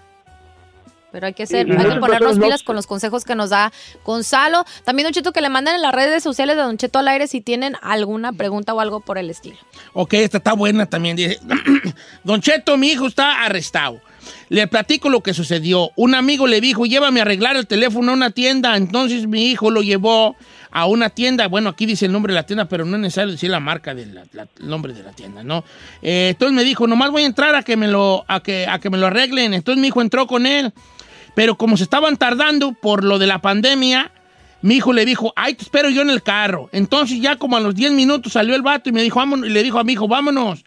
Pero 1.12 1.26
hay 1.26 1.34
que 1.34 1.46
ser, 1.46 1.70
hay 1.70 1.76
que 1.76 1.94
no, 1.94 2.00
ponernos 2.00 2.36
no, 2.36 2.40
no. 2.40 2.46
pilas 2.46 2.62
con 2.62 2.74
los 2.74 2.86
consejos 2.86 3.24
que 3.24 3.34
nos 3.34 3.50
da 3.50 3.70
Gonzalo. 4.04 4.64
También, 4.84 5.04
Don 5.04 5.12
Cheto, 5.12 5.32
que 5.32 5.42
le 5.42 5.50
manden 5.50 5.74
en 5.74 5.82
las 5.82 5.94
redes 5.94 6.22
sociales 6.22 6.56
de 6.56 6.62
Don 6.62 6.78
Cheto 6.78 6.98
al 6.98 7.08
aire 7.08 7.26
si 7.26 7.42
tienen 7.42 7.76
alguna 7.82 8.32
pregunta 8.32 8.72
o 8.72 8.80
algo 8.80 9.00
por 9.00 9.18
el 9.18 9.28
estilo. 9.28 9.58
Ok, 9.92 10.14
esta 10.14 10.38
está 10.38 10.54
buena 10.54 10.86
también. 10.86 11.16
Dice, 11.16 11.38
Don 12.24 12.40
Cheto, 12.40 12.78
mi 12.78 12.88
hijo 12.88 13.06
está 13.06 13.44
arrestado. 13.44 14.00
Le 14.48 14.66
platico 14.66 15.08
lo 15.08 15.22
que 15.22 15.34
sucedió. 15.34 15.90
Un 15.96 16.14
amigo 16.14 16.46
le 16.46 16.60
dijo, 16.60 16.86
llévame 16.86 17.20
a 17.20 17.22
arreglar 17.22 17.56
el 17.56 17.66
teléfono 17.66 18.12
a 18.12 18.14
una 18.14 18.30
tienda. 18.30 18.76
Entonces 18.76 19.26
mi 19.26 19.46
hijo 19.50 19.70
lo 19.70 19.82
llevó 19.82 20.36
a 20.70 20.86
una 20.86 21.10
tienda. 21.10 21.48
Bueno, 21.48 21.70
aquí 21.70 21.86
dice 21.86 22.06
el 22.06 22.12
nombre 22.12 22.32
de 22.32 22.40
la 22.40 22.46
tienda, 22.46 22.66
pero 22.66 22.84
no 22.84 22.96
es 22.96 23.02
necesario 23.02 23.32
decir 23.32 23.50
la 23.50 23.60
marca 23.60 23.94
del 23.94 24.18
nombre 24.60 24.92
de 24.92 25.02
la 25.02 25.12
tienda, 25.12 25.42
¿no? 25.42 25.64
Eh, 26.02 26.28
entonces 26.30 26.54
me 26.54 26.64
dijo, 26.64 26.86
nomás 26.86 27.10
voy 27.10 27.22
a 27.22 27.26
entrar 27.26 27.54
a 27.54 27.62
que 27.62 27.76
me 27.76 27.88
lo, 27.88 28.24
a 28.28 28.40
que, 28.40 28.66
a 28.66 28.78
que 28.78 28.90
me 28.90 28.98
lo 28.98 29.06
arreglen. 29.06 29.54
Entonces 29.54 29.80
mi 29.80 29.88
hijo 29.88 30.00
entró 30.00 30.26
con 30.26 30.46
él. 30.46 30.72
Pero 31.34 31.56
como 31.56 31.76
se 31.76 31.84
estaban 31.84 32.16
tardando 32.16 32.72
por 32.72 33.04
lo 33.04 33.18
de 33.18 33.26
la 33.26 33.40
pandemia, 33.40 34.12
Mi 34.62 34.76
hijo 34.76 34.92
le 34.92 35.04
dijo, 35.04 35.32
ay, 35.34 35.54
te 35.54 35.64
espero 35.64 35.90
yo 35.90 36.02
en 36.02 36.10
el 36.10 36.22
carro. 36.22 36.70
Entonces 36.72 37.20
ya 37.20 37.36
como 37.36 37.56
a 37.56 37.60
los 37.60 37.74
10 37.74 37.92
minutos 37.92 38.32
salió 38.32 38.54
el 38.54 38.62
vato 38.62 38.88
y 38.88 38.92
me 38.92 39.02
dijo, 39.02 39.18
vámonos, 39.18 39.48
y 39.48 39.50
le 39.50 39.62
dijo 39.62 39.78
a 39.78 39.84
mi 39.84 39.94
hijo, 39.94 40.06
vámonos. 40.06 40.64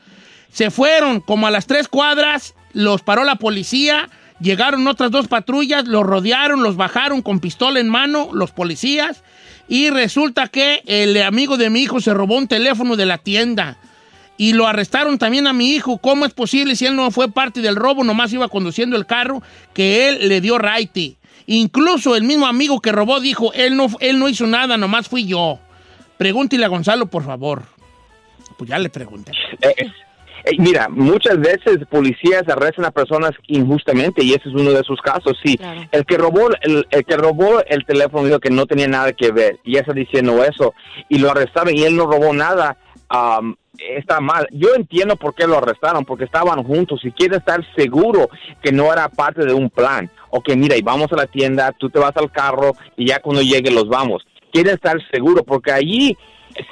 Se 0.51 0.69
fueron 0.69 1.21
como 1.21 1.47
a 1.47 1.51
las 1.51 1.65
tres 1.65 1.87
cuadras, 1.87 2.55
los 2.75 3.01
paró 3.01 3.23
la 3.23 3.37
policía, 3.37 4.09
llegaron 4.41 4.85
otras 4.87 5.09
dos 5.09 5.29
patrullas, 5.29 5.87
los 5.87 6.03
rodearon, 6.03 6.61
los 6.61 6.75
bajaron 6.75 7.21
con 7.21 7.39
pistola 7.39 7.79
en 7.79 7.87
mano, 7.87 8.29
los 8.33 8.51
policías, 8.51 9.23
y 9.69 9.89
resulta 9.89 10.49
que 10.49 10.83
el 10.85 11.19
amigo 11.23 11.55
de 11.55 11.69
mi 11.69 11.81
hijo 11.81 12.01
se 12.01 12.13
robó 12.13 12.35
un 12.35 12.47
teléfono 12.47 12.97
de 12.97 13.05
la 13.05 13.17
tienda. 13.17 13.77
Y 14.37 14.51
lo 14.51 14.67
arrestaron 14.67 15.17
también 15.17 15.47
a 15.47 15.53
mi 15.53 15.69
hijo. 15.71 15.97
¿Cómo 15.97 16.25
es 16.25 16.33
posible 16.33 16.75
si 16.75 16.85
él 16.85 16.97
no 16.97 17.09
fue 17.09 17.31
parte 17.31 17.61
del 17.61 17.77
robo, 17.77 18.03
nomás 18.03 18.33
iba 18.33 18.49
conduciendo 18.49 18.97
el 18.97 19.05
carro, 19.05 19.41
que 19.73 20.09
él 20.09 20.27
le 20.27 20.41
dio 20.41 20.57
raite? 20.57 21.15
Incluso 21.47 22.17
el 22.17 22.23
mismo 22.23 22.45
amigo 22.45 22.81
que 22.81 22.91
robó 22.91 23.21
dijo, 23.21 23.53
él 23.53 23.77
no, 23.77 23.87
él 24.01 24.19
no 24.19 24.27
hizo 24.27 24.45
nada, 24.45 24.75
nomás 24.75 25.07
fui 25.07 25.25
yo. 25.25 25.59
Pregúntele 26.17 26.65
a 26.65 26.67
Gonzalo, 26.67 27.05
por 27.05 27.23
favor. 27.23 27.63
Pues 28.57 28.69
ya 28.69 28.77
le 28.77 28.89
pregunté. 28.89 29.31
Mira, 30.59 30.87
muchas 30.89 31.39
veces 31.39 31.79
policías 31.89 32.43
arrestan 32.47 32.85
a 32.85 32.91
personas 32.91 33.31
injustamente 33.47 34.23
y 34.23 34.31
ese 34.31 34.49
es 34.49 34.55
uno 34.55 34.71
de 34.71 34.81
esos 34.81 34.99
casos. 35.01 35.37
Sí, 35.43 35.59
el 35.91 36.05
que 36.05 36.17
robó 36.17 36.49
el, 36.61 36.85
el 36.89 37.05
que 37.05 37.17
robó 37.17 37.61
el 37.67 37.85
teléfono 37.85 38.25
dijo 38.25 38.39
que 38.39 38.51
no 38.51 38.65
tenía 38.65 38.87
nada 38.87 39.11
que 39.13 39.31
ver 39.31 39.59
y 39.63 39.77
está 39.77 39.93
diciendo 39.93 40.43
eso 40.43 40.73
y 41.09 41.17
lo 41.17 41.31
arrestaron 41.31 41.75
y 41.75 41.83
él 41.83 41.95
no 41.95 42.05
robó 42.05 42.33
nada. 42.33 42.77
am, 43.09 43.55
está 43.77 44.19
mal. 44.19 44.47
Yo 44.51 44.69
entiendo 44.75 45.15
por 45.15 45.35
qué 45.35 45.47
lo 45.47 45.57
arrestaron, 45.57 46.05
porque 46.05 46.25
estaban 46.25 46.63
juntos 46.63 47.01
y 47.03 47.11
quiere 47.11 47.37
estar 47.37 47.59
seguro 47.75 48.29
que 48.61 48.71
no 48.71 48.91
era 48.91 49.09
parte 49.09 49.45
de 49.45 49.53
un 49.53 49.69
plan. 49.69 50.09
O 50.29 50.41
que 50.41 50.55
mira, 50.55 50.77
y 50.77 50.81
vamos 50.81 51.11
a 51.11 51.15
la 51.15 51.27
tienda, 51.27 51.73
tú 51.77 51.89
te 51.89 51.99
vas 51.99 52.15
al 52.15 52.31
carro 52.31 52.73
y 52.97 53.07
ya 53.07 53.19
cuando 53.19 53.41
llegue 53.41 53.71
los 53.71 53.87
vamos. 53.87 54.25
Quiere 54.51 54.71
estar 54.71 54.97
seguro, 55.11 55.43
porque 55.43 55.71
allí 55.71 56.17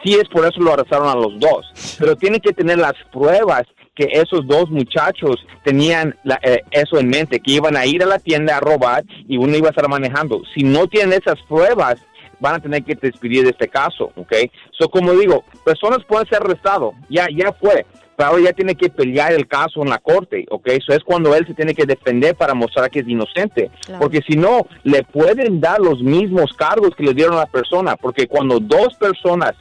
sí 0.03 0.15
es 0.15 0.27
por 0.29 0.45
eso 0.45 0.59
lo 0.59 0.73
arrestaron 0.73 1.07
a 1.07 1.15
los 1.15 1.39
dos. 1.39 1.95
Pero 1.99 2.15
tienen 2.15 2.39
que 2.39 2.53
tener 2.53 2.77
las 2.77 2.93
pruebas 3.11 3.63
que 3.95 4.07
esos 4.11 4.47
dos 4.47 4.69
muchachos 4.71 5.45
tenían 5.63 6.15
la- 6.23 6.39
eh, 6.41 6.63
eso 6.71 6.97
en 6.97 7.09
mente, 7.09 7.39
que 7.39 7.51
iban 7.53 7.77
a 7.77 7.86
ir 7.86 8.01
a 8.01 8.07
la 8.07 8.17
tienda 8.19 8.57
a 8.57 8.59
robar 8.59 9.03
y 9.27 9.38
uno 9.38 9.55
iba 9.55 9.67
a 9.67 9.69
estar 9.71 9.88
manejando. 9.88 10.41
Si 10.53 10.63
no 10.63 10.88
tienen 10.88 11.19
esas 11.21 11.39
pruebas, 11.47 11.97
van 12.39 12.55
a 12.55 12.59
tener 12.59 12.84
que 12.84 12.95
despedir 12.95 13.43
de 13.43 13.51
este 13.51 13.67
caso, 13.67 14.11
¿ok? 14.15 14.34
So, 14.77 14.89
como 14.89 15.13
digo, 15.13 15.43
personas 15.63 15.99
pueden 16.05 16.27
ser 16.27 16.41
arrestados, 16.41 16.93
ya, 17.09 17.27
ya 17.34 17.53
fue, 17.53 17.86
pero 18.17 18.29
ahora 18.29 18.43
ya 18.43 18.53
tiene 18.53 18.75
que 18.75 18.89
pelear 18.89 19.31
el 19.31 19.47
caso 19.47 19.81
en 19.81 19.89
la 19.89 19.99
corte, 19.99 20.45
¿ok? 20.49 20.67
Eso 20.69 20.91
es 20.93 21.03
cuando 21.05 21.34
él 21.36 21.45
se 21.47 21.53
tiene 21.53 21.73
que 21.73 21.86
defender 21.86 22.36
para 22.36 22.53
mostrar 22.53 22.89
que 22.89 22.99
es 22.99 23.07
inocente, 23.07 23.69
Claro. 23.86 24.01
porque 24.01 24.21
si 24.27 24.36
no, 24.36 24.65
le 24.84 25.03
pueden 25.03 25.61
dar 25.61 25.79
los 25.79 26.01
mismos 26.01 26.51
cargos 26.53 26.95
que 26.97 27.03
le 27.03 27.13
dieron 27.13 27.36
a 27.36 27.41
la 27.41 27.45
persona, 27.45 27.95
porque 27.95 28.27
cuando 28.27 28.59
dos 28.59 28.95
personas 28.95 29.53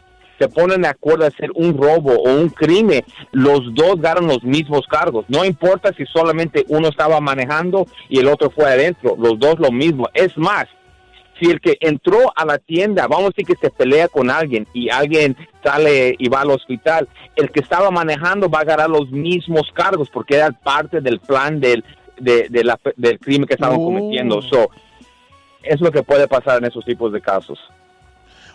se 0.43 0.49
ponen 0.49 0.83
de 0.83 0.89
acuerdo 0.89 1.25
a 1.25 1.29
hacer 1.29 1.51
un 1.55 1.77
robo 1.77 2.15
o 2.15 2.33
un 2.35 2.49
crimen, 2.49 3.05
los 3.31 3.61
dos 3.75 4.01
ganan 4.01 4.27
los 4.27 4.43
mismos 4.43 4.87
cargos. 4.89 5.25
No 5.29 5.45
importa 5.45 5.93
si 5.97 6.05
solamente 6.07 6.65
uno 6.69 6.89
estaba 6.89 7.21
manejando 7.21 7.87
y 8.09 8.19
el 8.19 8.27
otro 8.29 8.51
fue 8.51 8.65
adentro, 8.65 9.15
los 9.19 9.39
dos 9.39 9.59
lo 9.61 9.71
mismo. 9.71 10.09
Es 10.15 10.37
más, 10.37 10.67
si 11.39 11.51
el 11.51 11.61
que 11.61 11.77
entró 11.81 12.19
a 12.37 12.45
la 12.45 12.59
tienda, 12.59 13.07
vamos 13.07 13.27
a 13.27 13.29
decir 13.37 13.47
que 13.47 13.61
se 13.61 13.71
pelea 13.71 14.09
con 14.09 14.31
alguien 14.31 14.67
y 14.75 14.91
alguien 14.91 15.37
sale 15.63 16.15
y 16.19 16.29
va 16.29 16.41
al 16.41 16.51
hospital, 16.51 17.09
el 17.37 17.51
que 17.51 17.61
estaba 17.61 17.91
manejando 17.91 18.49
va 18.49 18.61
a 18.61 18.65
ganar 18.65 18.91
los 18.91 19.11
mismos 19.11 19.71
cargos 19.75 20.09
porque 20.13 20.37
era 20.37 20.51
parte 20.51 21.01
del 21.01 21.21
plan 21.21 21.61
del, 21.61 21.85
de, 22.19 22.49
de 22.49 22.65
la- 22.65 22.79
del 22.97 23.19
crimen 23.19 23.47
que 23.47 23.55
estaban 23.55 23.79
Oh. 23.81 23.85
cometiendo. 23.87 24.43
So, 24.43 24.71
es 25.63 25.81
lo 25.81 25.91
que 25.93 26.03
puede 26.03 26.27
pasar 26.27 26.59
en 26.59 26.65
esos 26.65 26.85
tipos 26.85 27.13
de 27.13 27.21
casos. 27.21 27.59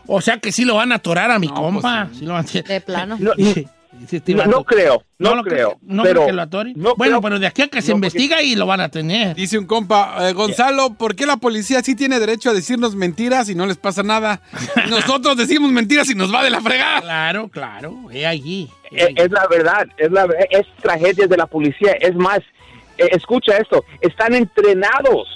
O 0.08 0.22
sea 0.22 0.38
que 0.40 0.52
sí 0.52 0.66
lo 0.66 0.76
van 0.76 0.92
a 0.92 0.96
atorar 0.96 1.32
a 1.32 1.40
mi 1.40 1.48
compa. 1.50 2.10
Sí 2.18 2.26
lo 2.26 2.34
van 2.34 2.46
a- 2.46 2.62
De 2.68 2.82
plano. 2.82 3.18
No, 3.20 3.34
no, 3.36 4.46
no 4.46 4.64
creo, 4.64 5.04
no, 5.18 5.34
lo 5.36 5.44
creo. 5.44 5.80
No 5.82 6.04
pero 6.04 6.16
creo 6.22 6.28
que 6.28 6.34
lo 6.34 6.42
atoren. 6.44 6.74
no 6.78 6.94
bueno, 6.96 7.14
creo- 7.14 7.22
pero 7.22 7.40
de 7.40 7.48
aquí 7.48 7.64
a 7.64 7.68
que 7.68 7.82
se 7.82 7.90
no, 7.92 7.96
porque- 7.96 8.08
investiga 8.08 8.42
y 8.44 8.56
lo 8.56 8.66
van 8.68 8.80
a 8.82 8.90
tener. 8.90 9.36
Dice 9.36 9.58
un 9.58 9.66
compa, 9.66 10.30
eh, 10.30 10.34
Gonzalo, 10.34 10.94
¿por 10.94 11.16
qué 11.16 11.26
la 11.26 11.38
policía 11.38 11.82
sí 11.82 11.96
tiene 11.96 12.20
derecho 12.20 12.52
a 12.52 12.54
decirnos 12.54 12.96
mentiras 12.96 13.50
y 13.50 13.56
no 13.56 13.66
les 13.66 13.78
pasa 13.78 14.04
nada? 14.04 14.42
Nosotros 14.90 15.36
decimos 15.36 15.72
mentiras 15.72 16.10
y 16.12 16.16
nos 16.16 16.32
va 16.34 16.44
de 16.44 16.52
la 16.52 16.62
fregada. 16.62 17.02
Claro, 17.02 17.48
claro, 17.50 17.96
es 18.12 18.26
allí. 18.26 18.70
Es, 18.92 19.10
es 19.16 19.32
la 19.32 19.48
verdad, 19.48 19.88
es 19.98 20.12
la 20.12 20.28
es 20.52 20.68
tragedias 20.82 21.28
de 21.30 21.38
la 21.38 21.48
policía. 21.48 21.94
Es 21.94 22.16
más, 22.16 22.40
eh, 22.98 23.10
escucha 23.12 23.58
esto, 23.58 23.84
están 24.02 24.36
entrenados 24.36 25.28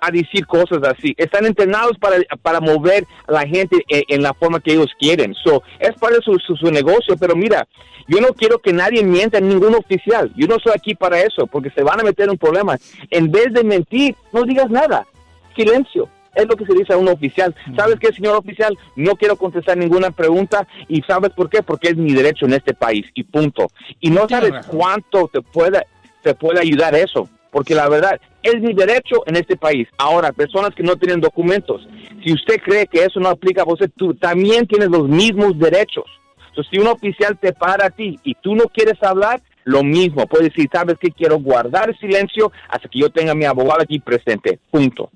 a 0.00 0.10
decir 0.10 0.46
cosas 0.46 0.78
así, 0.84 1.14
están 1.16 1.46
entrenados 1.46 1.98
para, 1.98 2.16
para 2.42 2.60
mover 2.60 3.04
a 3.26 3.32
la 3.32 3.46
gente 3.46 3.84
en, 3.88 4.22
la 4.22 4.34
forma 4.34 4.60
que 4.60 4.72
ellos 4.72 4.92
quieren. 4.98 5.34
So, 5.34 5.62
es 5.78 5.94
para 5.98 6.16
su, 6.16 6.38
su, 6.38 6.56
su 6.56 6.70
negocio, 6.70 7.16
pero 7.18 7.34
mira, 7.34 7.66
yo 8.08 8.20
no 8.20 8.28
quiero 8.28 8.58
que 8.58 8.72
nadie 8.72 9.04
mienta, 9.04 9.38
ningún 9.38 9.74
oficial. 9.74 10.32
Yo 10.34 10.46
no 10.46 10.58
soy 10.58 10.72
aquí 10.74 10.94
para 10.94 11.20
eso, 11.20 11.46
porque 11.46 11.70
se 11.70 11.82
van 11.82 12.00
a 12.00 12.04
meter 12.04 12.28
en 12.28 12.38
problemas. 12.38 12.80
En 13.10 13.30
vez 13.30 13.52
de 13.52 13.62
mentir, 13.62 14.16
no 14.32 14.44
digas 14.44 14.70
nada. 14.70 15.06
Silencio. 15.54 16.08
Es 16.34 16.46
lo 16.46 16.56
que 16.56 16.64
se 16.64 16.72
dice 16.72 16.92
a 16.92 16.96
un 16.96 17.08
oficial. 17.08 17.54
¿Sabes 17.76 17.96
qué, 18.00 18.12
señor 18.12 18.36
oficial? 18.36 18.76
No 18.96 19.16
quiero 19.16 19.36
contestar 19.36 19.76
ninguna 19.76 20.10
pregunta. 20.10 20.66
¿Y 20.88 21.02
sabes 21.02 21.30
por 21.32 21.50
qué? 21.50 21.62
Porque 21.62 21.88
es 21.88 21.96
mi 21.96 22.14
derecho 22.14 22.46
en 22.46 22.54
este 22.54 22.72
país. 22.72 23.04
Y 23.14 23.24
punto. 23.24 23.68
Y 24.00 24.10
no 24.10 24.26
sabes 24.28 24.66
cuánto 24.66 25.28
te 25.28 25.42
puede, 25.42 25.84
te 26.22 26.34
puede 26.34 26.60
ayudar 26.60 26.94
eso. 26.94 27.28
Porque 27.50 27.74
la 27.74 27.88
verdad, 27.88 28.20
es 28.42 28.60
mi 28.60 28.74
derecho 28.74 29.22
en 29.26 29.36
este 29.36 29.56
país. 29.56 29.88
Ahora, 29.96 30.32
personas 30.32 30.74
que 30.74 30.82
no 30.82 30.96
tienen 30.96 31.20
documentos, 31.20 31.86
si 32.24 32.32
usted 32.32 32.56
cree 32.62 32.86
que 32.86 33.04
eso 33.04 33.20
no 33.20 33.28
aplica 33.28 33.62
a 33.62 33.72
usted, 33.72 33.90
tú 33.96 34.14
también 34.14 34.66
tienes 34.66 34.88
los 34.88 35.08
mismos 35.08 35.58
derechos. 35.58 36.04
Entonces, 36.48 36.70
si 36.70 36.78
un 36.78 36.88
oficial 36.88 37.38
te 37.38 37.52
para 37.52 37.86
a 37.86 37.90
ti 37.90 38.18
y 38.24 38.34
tú 38.34 38.54
no 38.54 38.64
quieres 38.64 39.02
hablar, 39.02 39.40
lo 39.64 39.84
mismo. 39.84 40.26
Puedes 40.26 40.48
decir, 40.48 40.68
¿sabes 40.72 40.96
qué? 40.98 41.10
Quiero 41.10 41.38
guardar 41.38 41.96
silencio 41.98 42.50
hasta 42.68 42.88
que 42.88 42.98
yo 42.98 43.10
tenga 43.10 43.32
a 43.32 43.34
mi 43.34 43.44
abogado 43.44 43.82
aquí 43.82 43.98
presente. 43.98 44.58
Punto. 44.70 45.10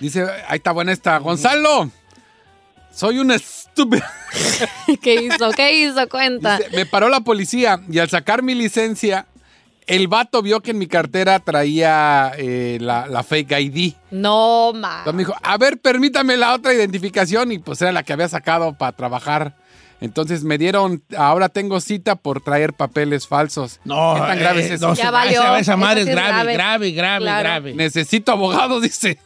Dice, 0.00 0.26
ahí 0.48 0.56
está 0.56 0.72
buena 0.72 0.92
esta. 0.92 1.18
Gonzalo, 1.18 1.90
soy 2.90 3.18
un 3.18 3.30
estúpido. 3.30 4.02
¿Qué 5.02 5.14
hizo? 5.14 5.50
¿Qué 5.52 5.74
hizo? 5.74 6.08
Cuenta. 6.08 6.56
Dice, 6.56 6.76
me 6.76 6.86
paró 6.86 7.08
la 7.10 7.20
policía 7.20 7.80
y 7.90 7.98
al 7.98 8.08
sacar 8.08 8.42
mi 8.42 8.54
licencia, 8.54 9.26
el 9.86 10.08
vato 10.08 10.42
vio 10.42 10.60
que 10.60 10.70
en 10.72 10.78
mi 10.78 10.86
cartera 10.86 11.38
traía 11.40 12.32
eh, 12.38 12.78
la, 12.80 13.06
la 13.06 13.22
fake 13.22 13.52
ID. 13.58 13.94
No, 14.10 14.72
ma. 14.74 14.98
Entonces 14.98 15.14
me 15.14 15.18
dijo, 15.20 15.34
a 15.42 15.58
ver, 15.58 15.78
permítame 15.80 16.36
la 16.36 16.54
otra 16.54 16.72
identificación 16.72 17.52
y 17.52 17.58
pues 17.58 17.80
era 17.82 17.92
la 17.92 18.02
que 18.02 18.12
había 18.12 18.28
sacado 18.28 18.74
para 18.74 18.92
trabajar. 18.92 19.54
Entonces 20.00 20.42
me 20.42 20.58
dieron, 20.58 21.02
ahora 21.16 21.48
tengo 21.48 21.78
cita 21.80 22.16
por 22.16 22.40
traer 22.40 22.72
papeles 22.72 23.28
falsos. 23.28 23.78
No, 23.84 24.14
¿Qué 24.14 24.20
tan 24.20 24.38
grave 24.38 24.62
eh, 24.62 24.64
es 24.66 24.70
eso? 24.72 24.88
no, 24.88 24.94
Ya 24.94 25.04
se- 25.06 25.10
valió. 25.12 25.40
esa- 25.42 25.58
esa 25.60 25.76
madre 25.76 26.00
es 26.00 26.06
grave, 26.08 26.30
grave, 26.30 26.54
grave, 26.54 26.90
grave, 26.92 27.24
Claro. 27.24 27.40
grave. 27.42 27.74
Necesito 27.74 28.32
abogado, 28.32 28.80
dice. 28.80 29.18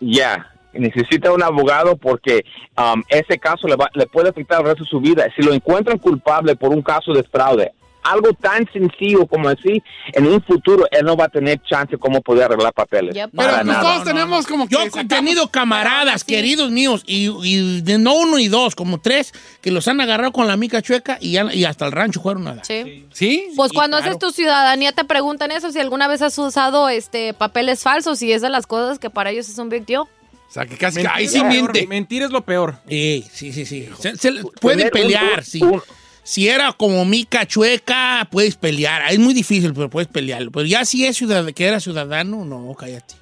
Ya, 0.00 0.50
necesita 0.72 1.32
un 1.32 1.42
abogado 1.42 1.96
porque 1.96 2.44
um, 2.76 3.02
ese 3.08 3.38
caso 3.38 3.66
le, 3.66 3.76
va- 3.76 3.90
le 3.94 4.06
puede 4.06 4.28
afectar 4.30 4.60
el 4.60 4.66
resto 4.66 4.84
de 4.84 4.90
su 4.90 5.00
vida. 5.00 5.24
Si 5.36 5.42
lo 5.42 5.52
encuentran 5.52 5.98
culpable 5.98 6.56
por 6.56 6.70
un 6.70 6.82
caso 6.82 7.12
de 7.12 7.22
fraude, 7.22 7.72
algo 8.10 8.32
tan 8.34 8.66
sencillo 8.72 9.26
como 9.26 9.48
así, 9.48 9.82
en 10.12 10.26
un 10.26 10.42
futuro 10.42 10.86
él 10.90 11.04
no 11.04 11.16
va 11.16 11.24
a 11.24 11.28
tener 11.28 11.60
chance 11.62 11.96
como 11.98 12.20
poder 12.20 12.44
arreglar 12.44 12.72
papeles. 12.72 13.14
Pero 13.14 13.30
pues 13.34 13.64
nada. 13.64 13.80
todos 13.80 14.04
tenemos 14.04 14.46
como 14.46 14.68
Yo 14.68 14.78
he 14.82 15.04
tenido 15.04 15.48
camaradas, 15.50 16.24
queridos 16.24 16.70
míos, 16.70 17.02
y, 17.06 17.28
y 17.44 17.80
de 17.82 17.98
no 17.98 18.14
uno 18.14 18.38
y 18.38 18.48
dos, 18.48 18.74
como 18.74 19.00
tres, 19.00 19.32
que 19.60 19.70
los 19.70 19.88
han 19.88 20.00
agarrado 20.00 20.32
con 20.32 20.46
la 20.46 20.56
mica 20.56 20.82
chueca 20.82 21.18
y, 21.20 21.32
ya- 21.32 21.52
y 21.52 21.64
hasta 21.64 21.86
el 21.86 21.92
rancho 21.92 22.20
fueron 22.20 22.48
a. 22.48 22.64
Sí. 22.64 23.06
¿Sí? 23.12 23.48
Pues 23.56 23.72
cuando 23.72 23.96
claro. 23.96 24.10
haces 24.12 24.18
tu 24.20 24.30
ciudadanía 24.32 24.92
te 24.92 25.04
preguntan 25.04 25.50
eso, 25.50 25.70
si 25.72 25.78
alguna 25.78 26.08
vez 26.08 26.22
has 26.22 26.38
usado 26.38 26.88
este 26.88 27.34
papeles 27.34 27.82
falsos 27.82 28.22
y 28.22 28.32
es 28.32 28.42
de 28.42 28.50
las 28.50 28.66
cosas 28.66 28.98
que 28.98 29.10
para 29.10 29.30
ellos 29.30 29.48
es 29.48 29.58
un 29.58 29.68
big 29.68 29.84
deal. 29.86 30.02
O 30.02 30.08
sea, 30.48 30.64
que 30.64 30.76
casi 30.76 30.98
Mentir 30.98 31.12
ahí 31.12 31.26
sí 31.28 31.42
miente. 31.42 31.86
Mentir 31.88 32.22
es 32.22 32.30
lo 32.30 32.42
peor. 32.42 32.76
Sí, 32.88 33.26
sí, 33.32 33.52
sí, 33.52 33.66
sí. 33.66 33.88
Se- 33.98 34.30
un- 34.30 34.50
pelear, 34.92 35.38
un- 35.38 35.44
sí. 35.44 35.60
un- 35.62 35.82
Si 36.26 36.48
era 36.48 36.72
como 36.72 37.04
mica 37.04 37.46
chueca, 37.46 38.26
puedes 38.32 38.56
pelear. 38.56 39.12
Es 39.12 39.18
muy 39.20 39.32
difícil, 39.32 39.72
pero 39.72 39.88
puedes 39.88 40.08
pelear. 40.08 40.42
Pero 40.52 40.66
ya 40.66 40.84
si 40.84 41.06
es 41.06 41.16
ciudad 41.16 41.46
que 41.52 41.64
era 41.64 41.78
ciudadano, 41.78 42.44
no, 42.44 42.74
cállate. 42.74 43.14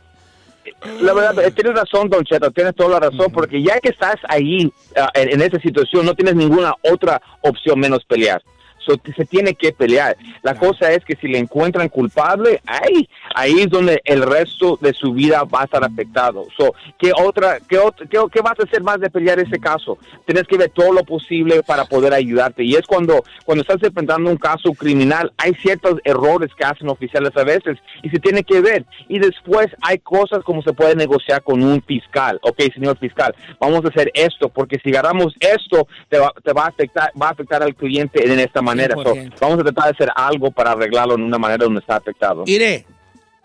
La 1.02 1.12
verdad, 1.12 1.44
eh, 1.44 1.50
tienes 1.50 1.74
razón, 1.74 2.09
Don 2.09 2.24
Cheto, 2.24 2.50
tienes 2.50 2.74
toda 2.74 2.98
la 2.98 3.11
razón, 3.11 3.30
porque 3.30 3.62
ya 3.62 3.78
que 3.80 3.90
estás 3.90 4.16
ahí 4.26 4.72
ah, 4.96 5.11
en, 5.12 5.34
en 5.34 5.42
esa 5.42 5.61
situación, 5.61 6.07
no 6.07 6.14
tienes 6.14 6.34
ninguna 6.34 6.72
otra 6.80 7.20
opción 7.42 7.78
menos 7.78 8.02
pelear. 8.07 8.42
So, 8.85 8.95
se 9.16 9.24
tiene 9.24 9.55
que 9.55 9.72
pelear. 9.72 10.16
La 10.43 10.55
cosa 10.55 10.93
es 10.93 11.05
que 11.05 11.16
si 11.16 11.28
le 11.28 11.39
encuentran 11.39 11.89
culpable, 11.89 12.61
ahí, 12.66 13.09
ahí 13.35 13.61
es 13.61 13.70
donde 13.70 14.03
el 14.05 14.22
resto 14.22 14.78
de 14.80 14.93
su 14.93 15.12
vida 15.14 15.45
va 15.45 15.62
a 15.62 15.64
estar 15.64 15.82
afectado. 15.85 16.47
So, 16.57 16.74
¿qué, 16.99 17.12
otra, 17.16 17.59
qué, 17.68 17.78
ot- 17.80 18.09
qué, 18.09 18.18
qué 18.32 18.41
vas 18.43 18.59
a 18.61 18.64
hacer 18.64 18.82
más 18.82 19.01
de 19.01 19.09
pelear 19.11 19.39
ese 19.39 19.59
caso? 19.59 19.97
Tienes 20.26 20.45
que 20.45 20.59
ver 20.59 20.70
todo 20.70 20.93
lo 20.93 21.03
posible 21.05 21.62
para 21.62 21.85
poder 21.87 22.12
ayudarte. 22.12 22.62
Y 22.64 22.74
es 22.74 22.82
cuando, 22.87 23.24
cuando 23.45 23.62
estás 23.62 23.82
enfrentando 23.82 24.30
un 24.30 24.37
caso 24.37 24.72
criminal, 24.74 25.32
hay 25.39 25.55
ciertos 25.55 26.01
errores 26.05 26.51
que 26.57 26.64
hacen 26.64 26.89
oficiales 26.89 27.30
a 27.37 27.45
veces 27.45 27.78
y 28.03 28.11
se 28.11 28.18
tiene 28.18 28.43
que 28.45 28.61
ver. 28.61 28.85
Y 29.09 29.18
después 29.18 29.68
hay 29.80 29.99
cosas 29.99 30.43
como 30.45 30.62
se 30.62 30.72
puede 30.74 30.95
negociar 30.95 31.43
con 31.43 31.62
un 31.62 31.80
fiscal. 31.82 32.39
Ok, 32.43 32.61
señor 32.74 32.99
fiscal, 32.99 33.35
vamos 33.59 33.85
a 33.85 33.89
hacer 33.89 34.11
esto, 34.14 34.49
porque 34.51 34.78
si 34.82 34.91
agarramos 34.91 35.35
esto, 35.41 35.87
te 36.11 36.18
va, 36.18 36.32
te 36.43 36.53
va 36.53 36.64
a 36.64 36.68
afectar, 36.68 37.11
va 37.20 37.28
a 37.28 37.30
afectar 37.30 37.62
al 37.62 37.74
cliente 37.74 38.24
en 38.30 38.39
esta 38.41 38.61
manera. 38.61 38.74
So, 38.77 39.14
100%. 39.14 39.35
vamos 39.41 39.61
a 39.61 39.62
tratar 39.62 39.85
de 39.85 39.91
hacer 39.91 40.12
algo 40.14 40.51
para 40.51 40.72
arreglarlo 40.72 41.14
en 41.14 41.22
una 41.22 41.39
manera 41.39 41.64
donde 41.64 41.81
está 41.81 41.97
afectado. 41.97 42.45
Mire, 42.47 42.87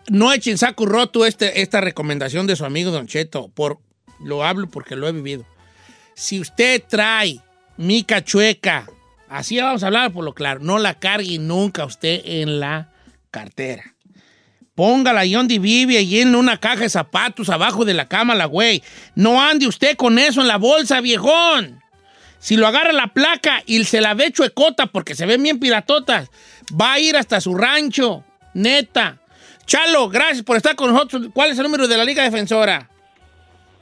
no 0.08 0.32
echen 0.32 0.58
saco 0.58 0.86
roto 0.86 1.26
este, 1.26 1.62
esta 1.62 1.80
recomendación 1.80 2.46
de 2.46 2.56
su 2.56 2.64
amigo 2.64 2.90
Don 2.90 3.06
Cheto. 3.06 3.48
Por, 3.48 3.78
lo 4.20 4.44
hablo 4.44 4.68
porque 4.68 4.96
lo 4.96 5.08
he 5.08 5.12
vivido. 5.12 5.44
Si 6.14 6.40
usted 6.40 6.82
trae 6.88 7.40
mica 7.76 8.22
chueca, 8.22 8.86
así 9.28 9.58
vamos 9.58 9.82
a 9.82 9.86
hablar 9.86 10.12
por 10.12 10.24
lo 10.24 10.34
claro, 10.34 10.60
no 10.60 10.78
la 10.78 10.94
cargue 10.94 11.38
nunca 11.38 11.84
usted 11.84 12.20
en 12.24 12.60
la 12.60 12.90
cartera. 13.30 13.94
Póngala 14.74 15.20
ahí 15.20 15.32
donde 15.32 15.58
vive, 15.58 15.98
ahí 15.98 16.20
en 16.20 16.34
una 16.34 16.58
caja 16.58 16.82
de 16.82 16.88
zapatos 16.88 17.50
abajo 17.50 17.84
de 17.84 17.94
la 17.94 18.08
cama, 18.08 18.34
la 18.34 18.46
güey. 18.46 18.82
No 19.14 19.40
ande 19.40 19.66
usted 19.66 19.96
con 19.96 20.18
eso 20.18 20.40
en 20.40 20.48
la 20.48 20.56
bolsa, 20.56 21.00
viejón. 21.00 21.79
Si 22.40 22.56
lo 22.56 22.66
agarra 22.66 22.92
la 22.92 23.08
placa 23.08 23.62
y 23.66 23.84
se 23.84 24.00
la 24.00 24.14
ve 24.14 24.32
chuecota 24.32 24.86
porque 24.86 25.14
se 25.14 25.26
ven 25.26 25.42
bien 25.42 25.60
piratotas, 25.60 26.30
va 26.78 26.94
a 26.94 26.98
ir 26.98 27.16
hasta 27.16 27.40
su 27.40 27.54
rancho, 27.54 28.24
neta. 28.54 29.18
Chalo, 29.66 30.08
gracias 30.08 30.42
por 30.42 30.56
estar 30.56 30.74
con 30.74 30.92
nosotros. 30.92 31.28
¿Cuál 31.32 31.50
es 31.50 31.58
el 31.58 31.64
número 31.64 31.86
de 31.86 31.96
la 31.96 32.04
Liga 32.04 32.24
Defensora? 32.24 32.88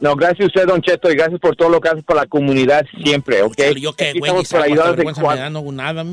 No, 0.00 0.14
gracias 0.14 0.40
a 0.40 0.46
usted, 0.46 0.66
Don 0.66 0.82
Cheto, 0.82 1.10
y 1.10 1.16
gracias 1.16 1.40
por 1.40 1.56
todo 1.56 1.70
lo 1.70 1.80
que 1.80 1.88
hace 1.88 2.02
por 2.02 2.14
la 2.14 2.26
comunidad 2.26 2.84
siempre, 3.02 3.42
¿ok? 3.42 3.56
Chalo, 3.56 3.78
yo 3.78 3.92
qué, 3.94 4.12
güey, 4.12 4.22
estamos 4.22 4.42
Isaac, 4.42 4.60
para 4.60 4.66
cuánta 4.66 4.66
ayudar 4.66 4.90
de 4.90 4.96
vergüenza 4.96 5.20
me 5.20 5.24
cuatro. 5.24 5.42
da, 5.42 5.50
no 5.50 5.58
hago 5.60 5.72
nada. 5.72 6.04